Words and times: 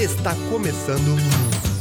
Está 0.00 0.32
começando 0.48 1.16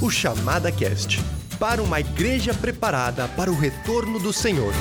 o 0.02 0.10
Chamada 0.10 0.71
Cast 0.71 1.23
para 1.60 1.84
uma 1.84 2.00
igreja 2.00 2.52
preparada 2.52 3.27
para 3.27 3.52
o 3.52 3.55
retorno 3.55 4.18
do 4.18 4.34
Senhor. 4.34 4.74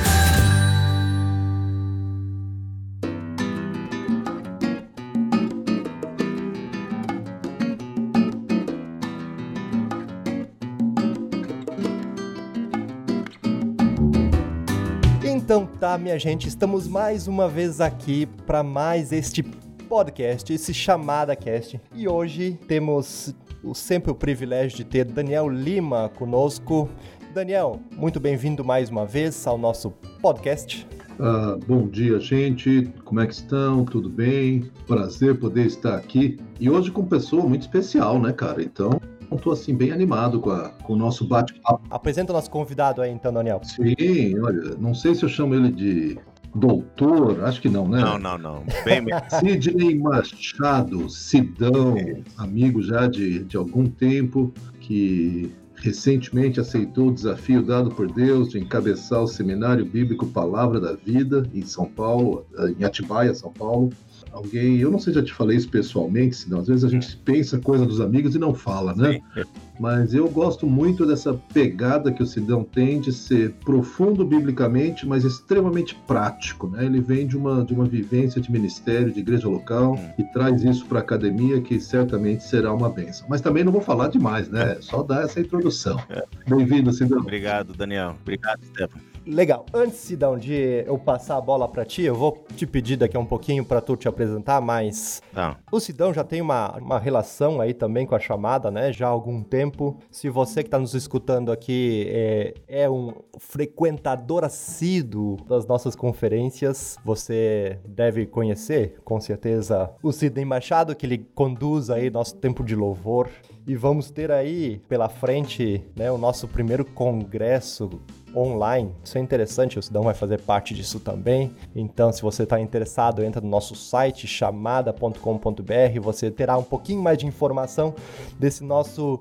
Então 15.22 15.66
tá, 15.66 15.98
minha 15.98 16.18
gente, 16.18 16.48
estamos 16.48 16.88
mais 16.88 17.28
uma 17.28 17.50
vez 17.50 17.82
aqui 17.82 18.24
para 18.46 18.62
mais 18.62 19.12
este 19.12 19.42
podcast, 19.86 20.52
esse 20.52 20.74
chamada 20.74 21.34
cast. 21.36 21.80
E 21.94 22.08
hoje 22.08 22.58
temos 22.66 23.34
o, 23.62 23.74
sempre 23.74 24.10
o 24.10 24.14
privilégio 24.14 24.76
de 24.76 24.84
ter 24.84 25.04
Daniel 25.04 25.48
Lima 25.48 26.10
conosco. 26.16 26.88
Daniel, 27.32 27.80
muito 27.96 28.18
bem-vindo 28.18 28.64
mais 28.64 28.90
uma 28.90 29.06
vez 29.06 29.46
ao 29.46 29.56
nosso 29.56 29.90
podcast. 30.20 30.86
Ah, 31.18 31.56
bom 31.66 31.88
dia, 31.88 32.18
gente. 32.18 32.92
Como 33.04 33.20
é 33.20 33.26
que 33.26 33.34
estão? 33.34 33.84
Tudo 33.84 34.10
bem? 34.10 34.70
Prazer 34.86 35.38
poder 35.38 35.66
estar 35.66 35.96
aqui. 35.96 36.38
E 36.60 36.68
hoje 36.68 36.90
com 36.90 37.02
uma 37.02 37.08
pessoa 37.08 37.46
muito 37.46 37.62
especial, 37.62 38.20
né, 38.20 38.32
cara? 38.32 38.62
Então, 38.62 39.00
estou 39.36 39.52
assim 39.52 39.74
bem 39.74 39.92
animado 39.92 40.40
com, 40.40 40.50
a, 40.50 40.70
com 40.70 40.94
o 40.94 40.96
nosso 40.96 41.26
bate-papo. 41.26 41.82
Apresenta 41.90 42.32
o 42.32 42.34
nosso 42.34 42.50
convidado 42.50 43.00
aí, 43.00 43.10
então, 43.10 43.32
Daniel. 43.32 43.60
Sim, 43.62 44.38
olha, 44.40 44.76
não 44.78 44.94
sei 44.94 45.14
se 45.14 45.24
eu 45.24 45.28
chamo 45.28 45.54
ele 45.54 45.70
de 45.70 46.18
doutor, 46.56 47.44
acho 47.44 47.60
que 47.60 47.68
não, 47.68 47.86
né? 47.86 48.00
Não, 48.00 48.18
não, 48.18 48.38
não. 48.38 48.64
Bem 48.84 49.04
Sidney 49.38 49.98
Machado, 49.98 51.08
Sidão, 51.10 51.94
amigo 52.36 52.82
já 52.82 53.06
de, 53.06 53.44
de 53.44 53.56
algum 53.56 53.86
tempo, 53.86 54.52
que 54.80 55.52
recentemente 55.76 56.58
aceitou 56.58 57.08
o 57.08 57.14
desafio 57.14 57.62
dado 57.62 57.90
por 57.90 58.10
Deus 58.10 58.48
de 58.48 58.58
encabeçar 58.58 59.22
o 59.22 59.26
Seminário 59.26 59.84
Bíblico 59.84 60.26
Palavra 60.26 60.80
da 60.80 60.94
Vida 60.94 61.48
em 61.52 61.62
São 61.62 61.86
Paulo, 61.86 62.46
em 62.78 62.82
Atibaia, 62.82 63.34
São 63.34 63.52
Paulo 63.52 63.90
alguém, 64.36 64.78
eu 64.78 64.90
não 64.90 64.98
sei 64.98 65.12
se 65.12 65.18
já 65.18 65.24
te 65.24 65.32
falei 65.32 65.56
isso 65.56 65.68
pessoalmente, 65.68 66.36
senão 66.36 66.60
às 66.60 66.68
vezes 66.68 66.84
a 66.84 66.88
gente 66.88 67.16
pensa 67.18 67.58
coisa 67.58 67.86
dos 67.86 68.00
amigos 68.00 68.34
e 68.34 68.38
não 68.38 68.54
fala, 68.54 68.94
né? 68.94 69.20
Sim. 69.34 69.44
Mas 69.78 70.14
eu 70.14 70.28
gosto 70.28 70.66
muito 70.66 71.06
dessa 71.06 71.34
pegada 71.52 72.10
que 72.10 72.22
o 72.22 72.26
Sidão 72.26 72.64
tem 72.64 73.00
de 73.00 73.12
ser 73.12 73.52
profundo 73.64 74.24
biblicamente, 74.24 75.06
mas 75.06 75.24
extremamente 75.24 75.94
prático, 76.06 76.68
né? 76.68 76.84
Ele 76.84 77.00
vem 77.00 77.26
de 77.26 77.36
uma, 77.36 77.64
de 77.64 77.74
uma 77.74 77.84
vivência 77.84 78.40
de 78.40 78.50
ministério, 78.50 79.12
de 79.12 79.20
igreja 79.20 79.48
local, 79.48 79.98
e 80.18 80.24
traz 80.24 80.62
isso 80.62 80.86
para 80.86 80.98
a 80.98 81.02
academia, 81.02 81.60
que 81.60 81.78
certamente 81.78 82.44
será 82.44 82.72
uma 82.72 82.88
benção. 82.88 83.26
Mas 83.28 83.40
também 83.40 83.64
não 83.64 83.72
vou 83.72 83.82
falar 83.82 84.08
demais, 84.08 84.48
né? 84.48 84.76
Só 84.80 85.02
dar 85.02 85.24
essa 85.24 85.40
introdução. 85.40 86.00
É. 86.08 86.24
Bem-vindo, 86.48 86.92
Sidão. 86.92 87.18
Obrigado, 87.18 87.74
Daniel. 87.74 88.16
Obrigado, 88.22 88.64
Stefano. 88.64 89.15
Legal. 89.26 89.66
Antes, 89.74 89.98
Sidão, 89.98 90.38
de 90.38 90.84
eu 90.86 90.96
passar 90.96 91.36
a 91.36 91.40
bola 91.40 91.66
para 91.66 91.84
ti, 91.84 92.02
eu 92.02 92.14
vou 92.14 92.44
te 92.54 92.64
pedir 92.64 92.96
daqui 92.96 93.16
a 93.16 93.20
um 93.20 93.26
pouquinho 93.26 93.64
para 93.64 93.80
tu 93.80 93.96
te 93.96 94.06
apresentar, 94.06 94.60
mas 94.60 95.20
tá. 95.34 95.58
o 95.70 95.80
Sidão 95.80 96.14
já 96.14 96.22
tem 96.22 96.40
uma, 96.40 96.76
uma 96.76 96.98
relação 96.98 97.60
aí 97.60 97.74
também 97.74 98.06
com 98.06 98.14
a 98.14 98.20
chamada, 98.20 98.70
né? 98.70 98.92
Já 98.92 99.06
há 99.06 99.10
algum 99.10 99.42
tempo. 99.42 99.98
Se 100.12 100.28
você 100.28 100.62
que 100.62 100.68
está 100.68 100.78
nos 100.78 100.94
escutando 100.94 101.50
aqui 101.50 102.06
é, 102.08 102.54
é 102.68 102.90
um 102.90 103.12
frequentador 103.38 104.44
assíduo 104.44 105.36
das 105.48 105.66
nossas 105.66 105.96
conferências, 105.96 106.96
você 107.04 107.80
deve 107.84 108.26
conhecer, 108.26 109.00
com 109.04 109.20
certeza, 109.20 109.90
o 110.04 110.12
Sidney 110.12 110.44
Machado, 110.44 110.94
que 110.94 111.04
ele 111.04 111.18
conduz 111.34 111.90
aí 111.90 112.10
nosso 112.10 112.36
tempo 112.36 112.62
de 112.62 112.76
louvor. 112.76 113.28
E 113.66 113.74
vamos 113.74 114.12
ter 114.12 114.30
aí 114.30 114.80
pela 114.88 115.08
frente 115.08 115.82
né, 115.96 116.12
o 116.12 116.16
nosso 116.16 116.46
primeiro 116.46 116.84
congresso 116.84 117.90
online. 118.36 118.92
Isso 119.02 119.16
é 119.16 119.20
interessante, 119.20 119.78
o 119.78 119.82
Sidão 119.82 120.02
vai 120.02 120.14
fazer 120.14 120.40
parte 120.40 120.74
disso 120.74 121.00
também. 121.00 121.50
Então, 121.74 122.12
se 122.12 122.22
você 122.22 122.42
está 122.42 122.60
interessado, 122.60 123.24
entra 123.24 123.40
no 123.40 123.48
nosso 123.48 123.74
site 123.74 124.26
chamada.com.br, 124.26 126.00
você 126.02 126.30
terá 126.30 126.56
um 126.58 126.62
pouquinho 126.62 127.02
mais 127.02 127.18
de 127.18 127.26
informação 127.26 127.94
desse 128.38 128.62
nosso 128.62 129.18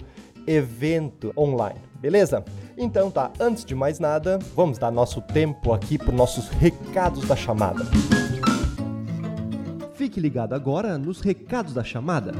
evento 0.47 1.33
online, 1.35 1.79
beleza? 1.99 2.43
Então 2.77 3.09
tá, 3.09 3.31
antes 3.39 3.65
de 3.65 3.73
mais 3.73 3.99
nada, 3.99 4.37
vamos 4.55 4.77
dar 4.77 4.91
nosso 4.91 5.21
tempo 5.21 5.73
aqui 5.73 5.97
para 5.97 6.11
nossos 6.11 6.49
recados 6.49 7.27
da 7.27 7.35
chamada. 7.35 7.85
Fique 9.95 10.19
ligado 10.19 10.53
agora 10.53 10.97
nos 10.97 11.21
recados 11.21 11.73
da 11.73 11.83
chamada. 11.83 12.33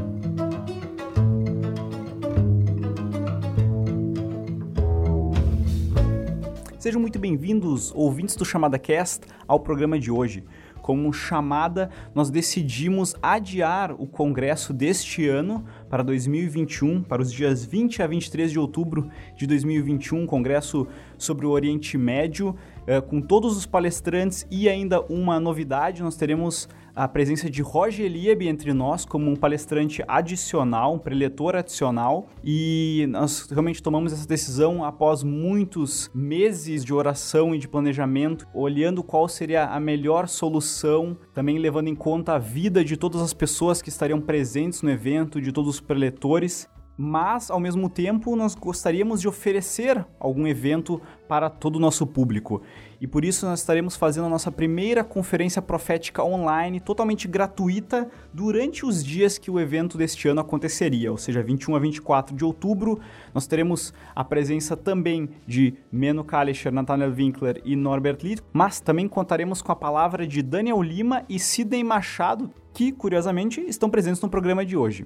Sejam 6.85 7.01
muito 7.01 7.18
bem-vindos, 7.18 7.91
ouvintes 7.96 8.35
do 8.35 8.46
Chamada 8.46 8.78
Cast, 8.78 9.25
ao 9.47 9.59
programa 9.59 9.97
de 9.97 10.12
hoje. 10.12 10.44
Como 10.84 11.12
chamada, 11.12 11.90
nós 12.13 12.29
decidimos 12.29 13.16
adiar 13.23 13.91
o 13.91 14.06
congresso 14.06 14.72
deste 14.72 15.28
ano 15.28 15.66
para 15.90 16.03
2021, 16.03 17.01
para 17.01 17.23
os 17.23 17.34
dias 17.34 17.66
20 17.66 18.03
a 18.03 18.06
23 18.06 18.51
de 18.51 18.59
outubro 18.59 19.09
de 19.35 19.47
2021, 19.47 20.28
congresso 20.28 20.88
sobre 21.18 21.47
o 21.47 21.50
Oriente 21.50 21.97
Médio, 21.97 22.56
eh, 22.85 23.02
com 23.02 23.19
todos 23.19 23.57
os 23.57 23.66
palestrantes 23.66 24.46
e 24.52 24.69
ainda 24.69 25.02
uma 25.02 25.40
novidade, 25.40 26.03
nós 26.03 26.16
teremos 26.16 26.69
a 26.95 27.07
presença 27.07 27.50
de 27.50 27.61
Roger 27.61 28.06
Eliab 28.06 28.47
entre 28.47 28.73
nós 28.73 29.03
como 29.03 29.29
um 29.29 29.35
palestrante 29.35 30.03
adicional, 30.07 30.94
um 30.94 31.00
preletor 31.00 31.56
adicional, 31.56 32.29
e 32.44 33.06
nós 33.09 33.47
realmente 33.50 33.83
tomamos 33.83 34.13
essa 34.13 34.28
decisão 34.28 34.83
após 34.83 35.22
muitos 35.22 36.09
meses 36.13 36.85
de 36.85 36.94
oração 36.94 37.53
e 37.53 37.59
de 37.59 37.67
planejamento, 37.67 38.47
olhando 38.53 39.03
qual 39.03 39.28
seria 39.28 39.66
a 39.66 39.79
melhor 39.79 40.28
solução, 40.28 41.17
também 41.34 41.59
levando 41.59 41.89
em 41.89 41.95
conta 41.95 42.35
a 42.35 42.39
vida 42.39 42.84
de 42.84 42.95
todas 42.95 43.22
as 43.22 43.34
pessoas 43.34 43.81
que 43.81 43.89
estariam 43.89 44.22
presentes 44.22 44.81
no 44.81 44.89
evento, 44.89 45.41
de 45.41 45.51
todos 45.51 45.75
os 45.75 45.81
preletores, 45.81 46.69
mas 46.97 47.51
ao 47.51 47.59
mesmo 47.59 47.89
tempo 47.89 48.35
nós 48.35 48.56
gostaríamos 48.56 49.22
de 49.22 49.28
oferecer 49.28 50.06
algum 50.19 50.47
evento 50.47 51.01
para 51.28 51.50
todo 51.50 51.75
o 51.75 51.79
nosso 51.79 52.06
público. 52.06 52.61
E 53.01 53.07
por 53.07 53.25
isso 53.25 53.45
nós 53.45 53.59
estaremos 53.59 53.95
fazendo 53.95 54.25
a 54.25 54.29
nossa 54.29 54.51
primeira 54.51 55.03
conferência 55.03 55.61
profética 55.61 56.23
online, 56.23 56.79
totalmente 56.79 57.28
gratuita, 57.28 58.09
durante 58.34 58.85
os 58.85 59.03
dias 59.03 59.38
que 59.38 59.51
o 59.51 59.59
evento 59.59 59.97
deste 59.97 60.28
ano 60.28 60.41
aconteceria, 60.41 61.11
ou 61.11 61.17
seja, 61.17 61.44
21 61.44 61.75
a 61.75 61.79
24 61.79 62.35
de 62.35 62.45
outubro. 62.45 63.00
Nós 63.34 63.47
teremos 63.47 63.94
a 64.16 64.23
presença 64.23 64.78
também 64.78 65.29
de 65.45 65.73
Meno 65.91 66.23
Kalischer, 66.23 66.72
Nathaniel 66.72 67.13
Winkler 67.16 67.61
e 67.66 67.75
Norbert 67.75 68.19
Litt, 68.23 68.41
mas 68.53 68.79
também 68.79 69.07
contaremos 69.07 69.61
com 69.61 69.72
a 69.72 69.75
palavra 69.75 70.25
de 70.25 70.41
Daniel 70.41 70.81
Lima 70.81 71.23
e 71.28 71.38
Sidney 71.38 71.84
Machado, 71.84 72.50
que, 72.73 72.91
curiosamente, 72.91 73.61
estão 73.61 73.89
presentes 73.89 74.22
no 74.22 74.29
programa 74.29 74.66
de 74.66 74.78
hoje. 74.78 75.05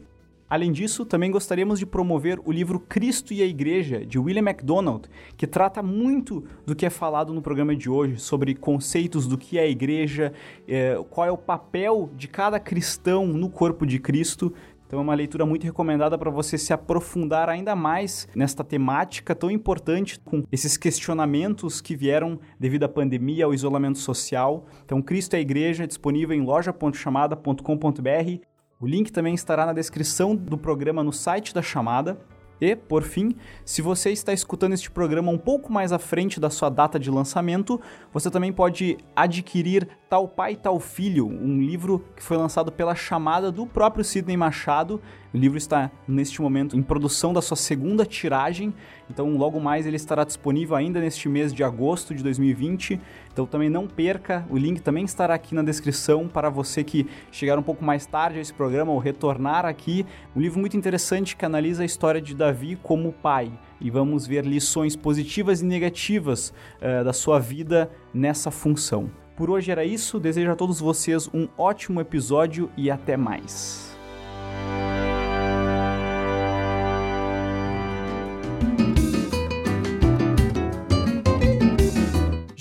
Além 0.50 0.72
disso, 0.72 1.06
também 1.06 1.30
gostaríamos 1.30 1.78
de 1.78 1.86
promover 1.86 2.40
o 2.44 2.52
livro 2.52 2.80
Cristo 2.80 3.32
e 3.34 3.44
a 3.44 3.46
Igreja, 3.46 4.04
de 4.04 4.18
William 4.18 4.42
MacDonald, 4.42 5.08
que 5.38 5.46
trata 5.46 5.84
muito 5.84 6.44
do 6.66 6.76
que 6.76 6.88
é 6.88 6.90
falado 6.90 7.32
no 7.32 7.42
programa 7.42 7.76
de 7.76 7.88
hoje, 7.88 8.18
sobre 8.18 8.56
conceitos 8.56 9.28
do 9.28 9.38
que 9.38 9.60
é 9.60 9.62
a 9.62 9.68
igreja, 9.68 10.34
é, 10.68 11.00
qual 11.10 11.28
é 11.28 11.32
o 11.32 11.38
papel 11.38 12.10
de 12.16 12.28
cada 12.28 12.60
cristão 12.60 13.28
no 13.28 13.48
corpo 13.48 13.86
de 13.86 14.00
Cristo. 14.00 14.52
Então 14.88 14.98
é 14.98 15.02
uma 15.04 15.14
leitura 15.14 15.46
muito 15.46 15.66
recomendada 15.66 16.18
para 16.18 16.32
você 16.32 16.58
se 16.58 16.74
aprofundar 16.74 17.48
ainda 17.48 17.76
mais 17.76 18.28
nesta 18.34 18.64
temática 18.64 19.36
tão 19.36 19.52
importante, 19.52 20.20
com 20.20 20.44
esses 20.52 20.78
questionamentos 20.78 21.80
que 21.80 21.96
vieram 21.96 22.40
devido 22.60 22.86
à 22.86 22.90
pandemia, 22.90 23.46
ao 23.46 23.54
isolamento 23.54 24.00
social. 24.00 24.66
Então, 24.84 25.00
Cristo 25.00 25.36
e 25.36 25.38
a 25.38 25.40
Igreja, 25.40 25.86
disponível 25.86 26.36
em 26.36 26.42
loja.chamada.com.br 26.42 28.49
o 28.80 28.88
link 28.88 29.12
também 29.12 29.34
estará 29.34 29.66
na 29.66 29.74
descrição 29.74 30.34
do 30.34 30.58
programa 30.58 31.04
no 31.04 31.12
site 31.12 31.54
da 31.54 31.62
chamada. 31.62 32.18
E, 32.62 32.76
por 32.76 33.04
fim, 33.04 33.36
se 33.66 33.82
você 33.82 34.10
está 34.10 34.34
escutando 34.34 34.74
este 34.74 34.90
programa 34.90 35.32
um 35.32 35.38
pouco 35.38 35.72
mais 35.72 35.92
à 35.92 36.00
frente 36.00 36.40
da 36.40 36.50
sua 36.50 36.70
data 36.70 37.00
de 37.00 37.10
lançamento, 37.10 37.80
você 38.12 38.30
também 38.30 38.52
pode 38.52 38.98
adquirir 39.16 39.88
Tal 40.10 40.28
Pai, 40.28 40.56
Tal 40.56 40.80
Filho, 40.80 41.28
um 41.28 41.62
livro 41.62 42.06
que 42.16 42.24
foi 42.24 42.38
lançado 42.38 42.72
pela 42.72 42.96
chamada 42.96 43.52
do 43.52 43.66
próprio 43.66 44.04
Sidney 44.04 44.36
Machado. 44.36 45.02
O 45.34 45.38
livro 45.38 45.58
está, 45.60 45.92
neste 46.08 46.42
momento, 46.42 46.76
em 46.76 46.82
produção 46.82 47.32
da 47.32 47.42
sua 47.42 47.56
segunda 47.56 48.04
tiragem, 48.04 48.74
então 49.10 49.38
logo 49.38 49.60
mais 49.60 49.86
ele 49.86 49.96
estará 49.96 50.24
disponível 50.24 50.76
ainda 50.76 51.00
neste 51.00 51.30
mês 51.30 51.54
de 51.54 51.64
agosto 51.64 52.16
de 52.16 52.24
2020. 52.24 53.00
Então 53.32 53.46
também 53.46 53.70
não 53.70 53.88
perca, 53.88 54.44
o 54.50 54.58
link 54.58 54.82
também 54.82 55.06
estará 55.06 55.36
aqui 55.36 55.54
na 55.54 55.62
descrição 55.62 56.28
para 56.28 56.50
você 56.50 56.84
que 56.84 57.08
chegar 57.32 57.60
um 57.60 57.64
pouco 57.64 57.86
mais 57.86 58.08
tarde 58.08 58.40
a 58.40 58.42
esse 58.42 58.54
programa 58.54 58.92
ou 58.92 58.98
retornar 58.98 59.66
aqui. 59.66 60.04
Um 60.36 60.42
livro 60.42 60.60
muito 60.60 60.76
interessante 60.76 61.36
que 61.36 61.46
analisa 61.46 61.84
a 61.84 61.86
história 61.86 62.20
de 62.20 62.34
Davi 62.34 62.76
como 62.82 63.14
pai. 63.14 63.52
E 63.80 63.90
vamos 63.92 64.26
ver 64.26 64.46
lições 64.46 64.96
positivas 64.96 65.62
e 65.62 65.66
negativas 65.66 66.50
uh, 66.82 67.04
da 67.04 67.14
sua 67.14 67.40
vida 67.40 67.90
nessa 68.14 68.50
função. 68.50 69.10
Por 69.38 69.50
hoje 69.50 69.72
era 69.72 69.86
isso, 69.86 70.20
desejo 70.20 70.52
a 70.52 70.56
todos 70.56 70.82
vocês 70.82 71.30
um 71.34 71.48
ótimo 71.58 72.02
episódio 72.02 72.70
e 72.76 72.92
até 72.92 73.16
mais. 73.16 73.98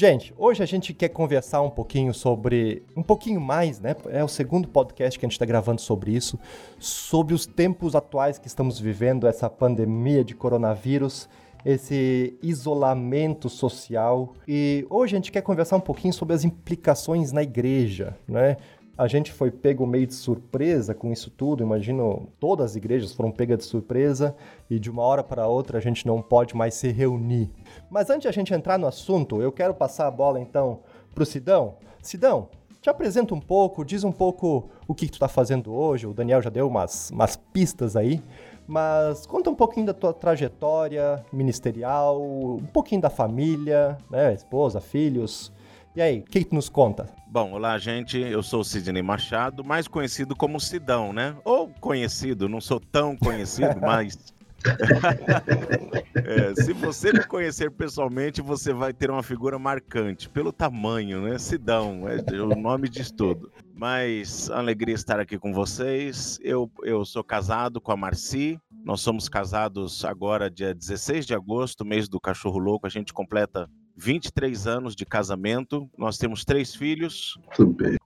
Gente, 0.01 0.33
hoje 0.39 0.63
a 0.63 0.67
gente 0.67 0.95
quer 0.95 1.09
conversar 1.09 1.61
um 1.61 1.71
pouquinho 1.71 2.15
sobre. 2.15 2.85
Um 2.97 3.03
pouquinho 3.03 3.41
mais, 3.41 3.81
né? 3.81 3.97
É 4.11 4.23
o 4.23 4.29
segundo 4.29 4.69
podcast 4.69 5.19
que 5.19 5.27
a 5.27 5.29
gente 5.29 5.33
está 5.33 5.45
gravando 5.45 5.81
sobre 5.81 6.13
isso. 6.13 6.39
Sobre 6.79 7.35
os 7.35 7.47
tempos 7.47 7.97
atuais 7.97 8.39
que 8.39 8.47
estamos 8.47 8.79
vivendo, 8.79 9.27
essa 9.27 9.51
pandemia 9.51 10.23
de 10.23 10.37
coronavírus 10.37 11.29
esse 11.65 12.39
isolamento 12.43 13.49
social. 13.49 14.35
E 14.47 14.87
hoje 14.89 15.15
a 15.15 15.19
gente 15.19 15.33
quer 15.33 15.43
conversar 15.43 15.77
um 15.77 15.81
pouquinho 15.81 16.15
sobre 16.15 16.35
as 16.35 16.45
implicações 16.45 17.33
na 17.33 17.43
igreja, 17.43 18.17
né? 18.27 18.57
A 18.99 19.07
gente 19.07 19.31
foi 19.31 19.49
pego 19.49 19.87
meio 19.87 20.09
de 20.09 20.15
surpresa 20.15 20.93
com 20.93 21.13
isso 21.13 21.31
tudo. 21.31 21.63
Imagino, 21.63 22.29
todas 22.41 22.73
as 22.73 22.77
igrejas 22.77 23.13
foram 23.13 23.31
pegas 23.31 23.59
de 23.59 23.65
surpresa 23.65 24.35
e 24.69 24.77
de 24.77 24.91
uma 24.91 25.03
hora 25.03 25.23
para 25.23 25.47
outra 25.47 25.79
a 25.79 25.81
gente 25.81 26.05
não 26.05 26.21
pode 26.21 26.57
mais 26.57 26.75
se 26.75 26.91
reunir. 26.91 27.49
Mas 27.89 28.11
antes 28.11 28.23
de 28.23 28.29
a 28.29 28.33
gente 28.33 28.53
entrar 28.53 28.77
no 28.77 28.89
assunto, 28.89 29.41
eu 29.41 29.53
quero 29.53 29.73
passar 29.73 30.09
a 30.09 30.11
bola 30.11 30.41
então 30.41 30.81
para 31.15 31.23
o 31.23 31.27
Sidão. 31.27 31.77
Sidão, 32.03 32.49
te 32.83 32.91
apresenta 32.91 33.37
um 33.37 33.41
pouco, 33.41 33.85
diz 33.85 34.03
um 34.03 34.11
pouco 34.11 34.69
o 34.89 34.95
que, 34.95 35.07
que 35.07 35.13
tu 35.13 35.15
está 35.15 35.29
fazendo 35.29 35.73
hoje. 35.73 36.05
O 36.05 36.13
Daniel 36.13 36.43
já 36.43 36.51
deu 36.51 36.67
umas, 36.67 37.11
umas 37.13 37.37
pistas 37.37 37.95
aí. 37.95 38.21
Mas 38.67 39.27
conta 39.27 39.49
um 39.49 39.55
pouquinho 39.55 39.87
da 39.87 39.95
tua 39.95 40.13
trajetória 40.13 41.25
ministerial, 41.33 42.21
um 42.21 42.67
pouquinho 42.67 43.01
da 43.01 43.09
família, 43.09 43.97
né? 44.11 44.35
Esposa, 44.35 44.81
filhos. 44.81 45.53
E 45.97 46.03
aí, 46.03 46.21
o 46.21 46.25
que, 46.25 46.47
nos 46.53 46.69
conta? 46.69 47.09
Bom, 47.27 47.53
olá, 47.53 47.77
gente. 47.79 48.19
Eu 48.19 48.43
sou 48.43 48.61
o 48.61 48.65
Sidney 48.65 49.03
Machado, 49.03 49.65
mais 49.65 49.89
conhecido 49.89 50.37
como 50.37 50.61
Sidão, 50.61 51.13
né? 51.13 51.35
Ou 51.45 51.69
conhecido, 51.81 52.49
não 52.49 52.61
sou 52.61 52.79
tão 52.79 53.17
conhecido, 53.17 53.75
mas. 53.81 54.33
é, 56.15 56.55
se 56.63 56.73
você 56.73 57.13
me 57.13 57.25
conhecer 57.25 57.71
pessoalmente, 57.71 58.43
você 58.43 58.73
vai 58.73 58.93
ter 58.93 59.11
uma 59.11 59.23
figura 59.23 59.59
marcante 59.59 60.29
pelo 60.29 60.53
tamanho, 60.53 61.23
né? 61.23 61.39
Sidão, 61.39 62.05
é, 62.09 62.19
o 62.41 62.55
nome 62.55 62.89
diz 62.89 63.11
tudo. 63.11 63.51
Mas 63.75 64.51
alegria 64.51 64.95
estar 64.95 65.21
aqui 65.21 65.39
com 65.39 65.53
vocês. 65.53 66.39
Eu, 66.43 66.71
eu 66.83 67.05
sou 67.05 67.23
casado 67.23 67.81
com 67.81 67.93
a 67.93 67.97
Marci. 67.97 68.61
Nós 68.85 69.01
somos 69.01 69.29
casados 69.29 70.05
agora, 70.05 70.51
dia 70.51 70.75
16 70.75 71.27
de 71.27 71.35
agosto, 71.35 71.85
mês 71.85 72.09
do 72.09 72.21
cachorro 72.21 72.59
louco. 72.59 72.87
A 72.87 72.91
gente 72.91 73.13
completa 73.13 73.69
23 73.99 74.67
anos 74.69 74.95
de 74.95 75.05
casamento. 75.05 75.91
Nós 75.99 76.17
temos 76.17 76.45
três 76.45 76.75
filhos: 76.75 77.37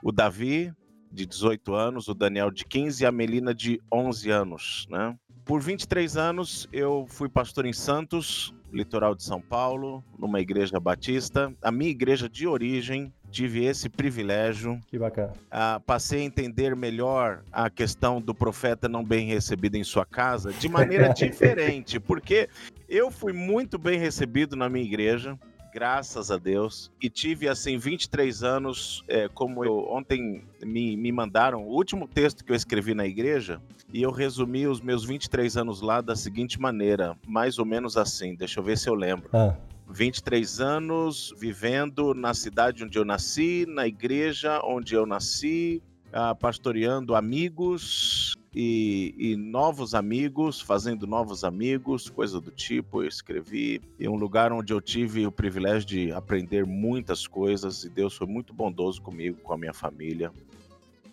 o 0.02 0.10
Davi, 0.10 0.72
de 1.12 1.26
18 1.26 1.74
anos, 1.74 2.08
o 2.08 2.14
Daniel, 2.14 2.50
de 2.50 2.64
15 2.64 3.02
e 3.02 3.06
a 3.06 3.12
Melina, 3.12 3.54
de 3.54 3.80
11 3.92 4.30
anos. 4.30 4.86
Né? 4.90 5.14
Por 5.44 5.60
23 5.60 6.16
anos, 6.16 6.66
eu 6.72 7.04
fui 7.08 7.28
pastor 7.28 7.66
em 7.66 7.72
Santos, 7.74 8.54
litoral 8.72 9.14
de 9.14 9.22
São 9.22 9.40
Paulo, 9.40 10.02
numa 10.18 10.40
igreja 10.40 10.80
batista. 10.80 11.52
A 11.60 11.70
minha 11.70 11.90
igreja 11.90 12.26
de 12.26 12.46
origem 12.46 13.12
tive 13.30 13.64
esse 13.64 13.88
privilégio. 13.90 14.80
Que 14.86 14.98
bacana. 14.98 15.32
Uh, 15.48 15.80
passei 15.84 16.22
a 16.22 16.24
entender 16.24 16.74
melhor 16.74 17.42
a 17.52 17.68
questão 17.68 18.20
do 18.20 18.34
profeta 18.34 18.88
não 18.88 19.04
bem 19.04 19.26
recebido 19.26 19.76
em 19.76 19.84
sua 19.84 20.06
casa 20.06 20.52
de 20.52 20.68
maneira 20.68 21.08
diferente, 21.12 22.00
porque 22.00 22.48
eu 22.88 23.10
fui 23.10 23.32
muito 23.32 23.78
bem 23.78 23.98
recebido 23.98 24.56
na 24.56 24.68
minha 24.70 24.84
igreja 24.84 25.38
graças 25.72 26.30
a 26.30 26.36
Deus. 26.36 26.90
E 27.00 27.08
tive, 27.08 27.48
assim, 27.48 27.78
23 27.78 28.42
anos, 28.42 29.02
é, 29.08 29.28
como 29.28 29.64
eu 29.64 29.86
ontem 29.88 30.44
me, 30.62 30.96
me 30.96 31.10
mandaram, 31.10 31.64
o 31.64 31.74
último 31.74 32.06
texto 32.06 32.44
que 32.44 32.52
eu 32.52 32.56
escrevi 32.56 32.94
na 32.94 33.06
igreja, 33.06 33.60
e 33.92 34.02
eu 34.02 34.10
resumi 34.10 34.66
os 34.66 34.80
meus 34.80 35.04
23 35.04 35.56
anos 35.56 35.80
lá 35.80 36.00
da 36.00 36.14
seguinte 36.14 36.60
maneira, 36.60 37.16
mais 37.26 37.58
ou 37.58 37.64
menos 37.64 37.96
assim, 37.96 38.34
deixa 38.34 38.60
eu 38.60 38.64
ver 38.64 38.76
se 38.76 38.88
eu 38.88 38.94
lembro. 38.94 39.28
Ah. 39.32 39.56
23 39.88 40.60
anos 40.60 41.34
vivendo 41.38 42.14
na 42.14 42.32
cidade 42.32 42.84
onde 42.84 42.98
eu 42.98 43.04
nasci, 43.04 43.66
na 43.68 43.86
igreja 43.86 44.60
onde 44.64 44.94
eu 44.94 45.04
nasci, 45.04 45.82
uh, 46.08 46.34
pastoreando 46.34 47.14
amigos 47.14 48.34
e, 48.54 49.14
e, 49.16 49.36
novos 49.36 49.94
amigos, 49.94 50.60
fazendo 50.60 51.06
novos 51.06 51.42
amigos, 51.44 52.10
coisa 52.10 52.40
do 52.40 52.50
tipo. 52.50 53.02
Eu 53.02 53.08
escrevi 53.08 53.80
em 53.98 54.08
um 54.08 54.16
lugar 54.16 54.52
onde 54.52 54.72
eu 54.72 54.80
tive 54.80 55.26
o 55.26 55.32
privilégio 55.32 55.88
de 55.88 56.12
aprender 56.12 56.66
muitas 56.66 57.26
coisas 57.26 57.84
e 57.84 57.88
Deus 57.88 58.14
foi 58.14 58.26
muito 58.26 58.52
bondoso 58.52 59.00
comigo, 59.00 59.38
com 59.42 59.52
a 59.52 59.58
minha 59.58 59.72
família. 59.72 60.30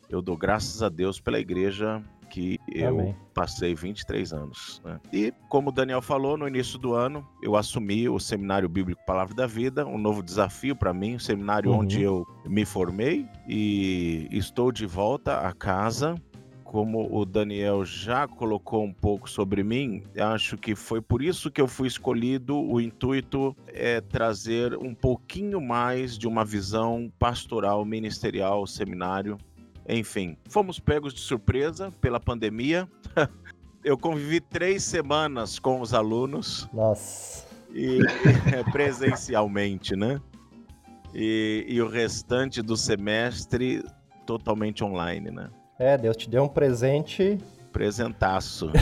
Eu 0.10 0.22
dou 0.22 0.36
graças 0.36 0.82
a 0.82 0.90
Deus 0.90 1.20
pela 1.20 1.40
igreja 1.40 2.04
que 2.30 2.60
eu 2.72 3.00
Amém. 3.00 3.16
passei 3.34 3.74
23 3.74 4.32
anos. 4.32 4.82
Né? 4.86 5.00
E, 5.12 5.34
como 5.50 5.70
o 5.70 5.72
Daniel 5.72 6.02
falou, 6.02 6.38
no 6.38 6.48
início 6.48 6.78
do 6.78 6.94
ano, 6.94 7.28
eu 7.42 7.56
assumi 7.56 8.08
o 8.08 8.20
Seminário 8.20 8.70
Bíblico 8.70 9.04
Palavra 9.06 9.34
da 9.34 9.48
Vida, 9.48 9.86
um 9.86 9.98
novo 9.98 10.22
desafio 10.22 10.76
para 10.76 10.94
mim, 10.94 11.16
um 11.16 11.20
seminário 11.20 11.72
uhum. 11.72 11.80
onde 11.80 12.02
eu 12.02 12.26
me 12.46 12.66
formei 12.66 13.28
e 13.48 14.28
estou 14.32 14.72
de 14.72 14.86
volta 14.86 15.40
a 15.40 15.54
casa. 15.54 16.16
Como 16.70 17.10
o 17.12 17.26
Daniel 17.26 17.84
já 17.84 18.28
colocou 18.28 18.84
um 18.84 18.94
pouco 18.94 19.28
sobre 19.28 19.64
mim, 19.64 20.04
acho 20.16 20.56
que 20.56 20.76
foi 20.76 21.02
por 21.02 21.20
isso 21.20 21.50
que 21.50 21.60
eu 21.60 21.68
fui 21.68 21.88
escolhido. 21.88 22.56
O 22.56 22.80
intuito 22.80 23.58
é 23.70 24.00
trazer 24.00 24.78
um 24.78 24.94
pouquinho 24.94 25.60
mais 25.60 26.16
de 26.16 26.28
uma 26.28 26.46
visão 26.46 27.12
pastoral, 27.18 27.84
ministerial, 27.84 28.68
seminário, 28.68 29.36
enfim, 29.88 30.38
fomos 30.48 30.80
pegos 30.80 31.12
de 31.12 31.22
surpresa 31.22 31.92
pela 32.00 32.20
pandemia. 32.20 32.88
Eu 33.84 33.98
convivi 33.98 34.40
três 34.40 34.84
semanas 34.84 35.58
com 35.58 35.82
os 35.82 35.92
alunos. 35.92 36.70
Nossa. 36.72 37.48
E, 37.74 37.98
presencialmente, 38.72 39.96
né? 39.96 40.22
E, 41.16 41.66
e, 41.68 41.82
o 41.82 41.88
restante 41.88 42.62
do 42.62 42.78
semestre 42.78 43.84
totalmente 44.28 44.84
online, 44.84 45.32
né? 45.32 45.50
É, 45.80 45.98
Deus 45.98 46.18
te 46.18 46.30
deu 46.30 46.44
um 46.44 46.48
presente. 46.50 47.38
Presentaço. 47.72 48.70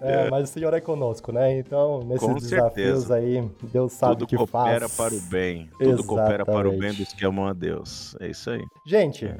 é, 0.00 0.30
mas 0.30 0.48
o 0.48 0.52
Senhor 0.52 0.72
é 0.72 0.80
conosco, 0.80 1.30
né? 1.32 1.58
Então, 1.58 2.00
nesses 2.00 2.26
Com 2.26 2.34
desafios 2.34 3.04
certeza. 3.04 3.14
aí, 3.16 3.46
Deus 3.64 3.92
sabe 3.92 4.14
Tudo 4.14 4.24
o 4.24 4.26
que 4.26 4.36
faz. 4.36 4.48
Tudo 4.48 4.56
coopera 4.56 4.88
para 4.88 5.14
o 5.14 5.20
bem. 5.20 5.66
Tudo 5.66 5.82
Exatamente. 5.82 6.06
coopera 6.06 6.46
para 6.46 6.66
o 6.66 6.78
bem 6.78 6.94
dos 6.94 7.12
que 7.12 7.26
amam 7.26 7.46
a 7.46 7.52
Deus. 7.52 8.16
É 8.20 8.28
isso 8.28 8.48
aí. 8.48 8.64
Gente, 8.86 9.26
é. 9.26 9.36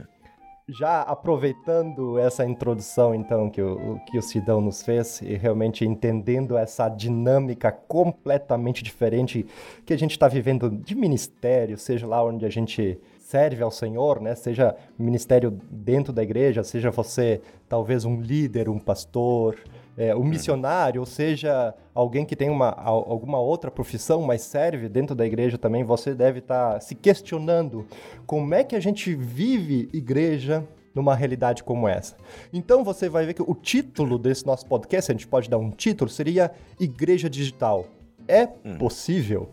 já 0.69 1.00
aproveitando 1.00 2.19
essa 2.19 2.44
introdução, 2.44 3.15
então, 3.15 3.49
que 3.49 3.62
o, 3.62 3.98
que 4.10 4.19
o 4.19 4.22
Sidão 4.22 4.60
nos 4.60 4.82
fez, 4.82 5.22
e 5.22 5.36
realmente 5.36 5.86
entendendo 5.86 6.58
essa 6.58 6.86
dinâmica 6.91 7.72
completamente 7.72 8.84
diferente 8.84 9.46
que 9.86 9.94
a 9.94 9.98
gente 9.98 10.10
está 10.10 10.29
vivendo 10.29 10.69
de 10.69 10.94
ministério, 10.94 11.79
seja 11.79 12.06
lá 12.06 12.22
onde 12.22 12.44
a 12.44 12.51
gente 12.51 13.01
serve 13.32 13.62
ao 13.62 13.70
Senhor, 13.70 14.20
né? 14.20 14.34
Seja 14.34 14.77
ministério 14.98 15.58
dentro 15.70 16.12
da 16.12 16.22
igreja, 16.22 16.62
seja 16.62 16.91
você 16.91 17.41
talvez 17.67 18.05
um 18.05 18.20
líder, 18.20 18.69
um 18.69 18.79
pastor, 18.79 19.56
é, 19.96 20.15
um 20.15 20.19
uhum. 20.19 20.24
missionário, 20.27 21.01
ou 21.01 21.06
seja, 21.06 21.74
alguém 21.94 22.27
que 22.27 22.36
tem 22.36 22.51
uma, 22.51 22.69
alguma 22.69 23.41
outra 23.41 23.70
profissão, 23.70 24.20
mas 24.20 24.43
serve 24.43 24.86
dentro 24.86 25.15
da 25.15 25.24
igreja 25.24 25.56
também, 25.56 25.82
você 25.82 26.15
deve 26.15 26.41
estar 26.41 26.74
tá 26.74 26.81
se 26.81 26.94
questionando 26.94 27.86
como 28.27 28.55
é 28.55 28.62
que 28.62 28.77
a 28.77 28.81
gente 28.81 29.15
vive 29.15 29.89
igreja 29.94 30.62
numa 30.94 31.15
realidade 31.15 31.65
como 31.65 31.89
essa. 31.89 32.15
Então 32.53 32.84
você 32.84 33.08
vai 33.08 33.24
ver 33.24 33.32
que 33.32 33.41
o 33.41 33.55
título 33.55 34.19
desse 34.19 34.44
nosso 34.44 34.67
podcast, 34.67 35.10
a 35.10 35.15
gente 35.15 35.27
pode 35.27 35.48
dar 35.48 35.56
um 35.56 35.70
título, 35.70 36.10
seria 36.10 36.51
Igreja 36.79 37.31
Digital. 37.31 37.86
É 38.29 38.46
hum. 38.62 38.77
possível? 38.77 39.48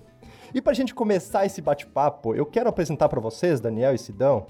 E 0.53 0.61
para 0.61 0.71
a 0.71 0.75
gente 0.75 0.95
começar 0.95 1.45
esse 1.45 1.61
bate-papo, 1.61 2.33
eu 2.33 2.45
quero 2.45 2.69
apresentar 2.69 3.07
para 3.07 3.19
vocês, 3.19 3.59
Daniel 3.59 3.93
e 3.93 3.97
Sidão, 3.97 4.47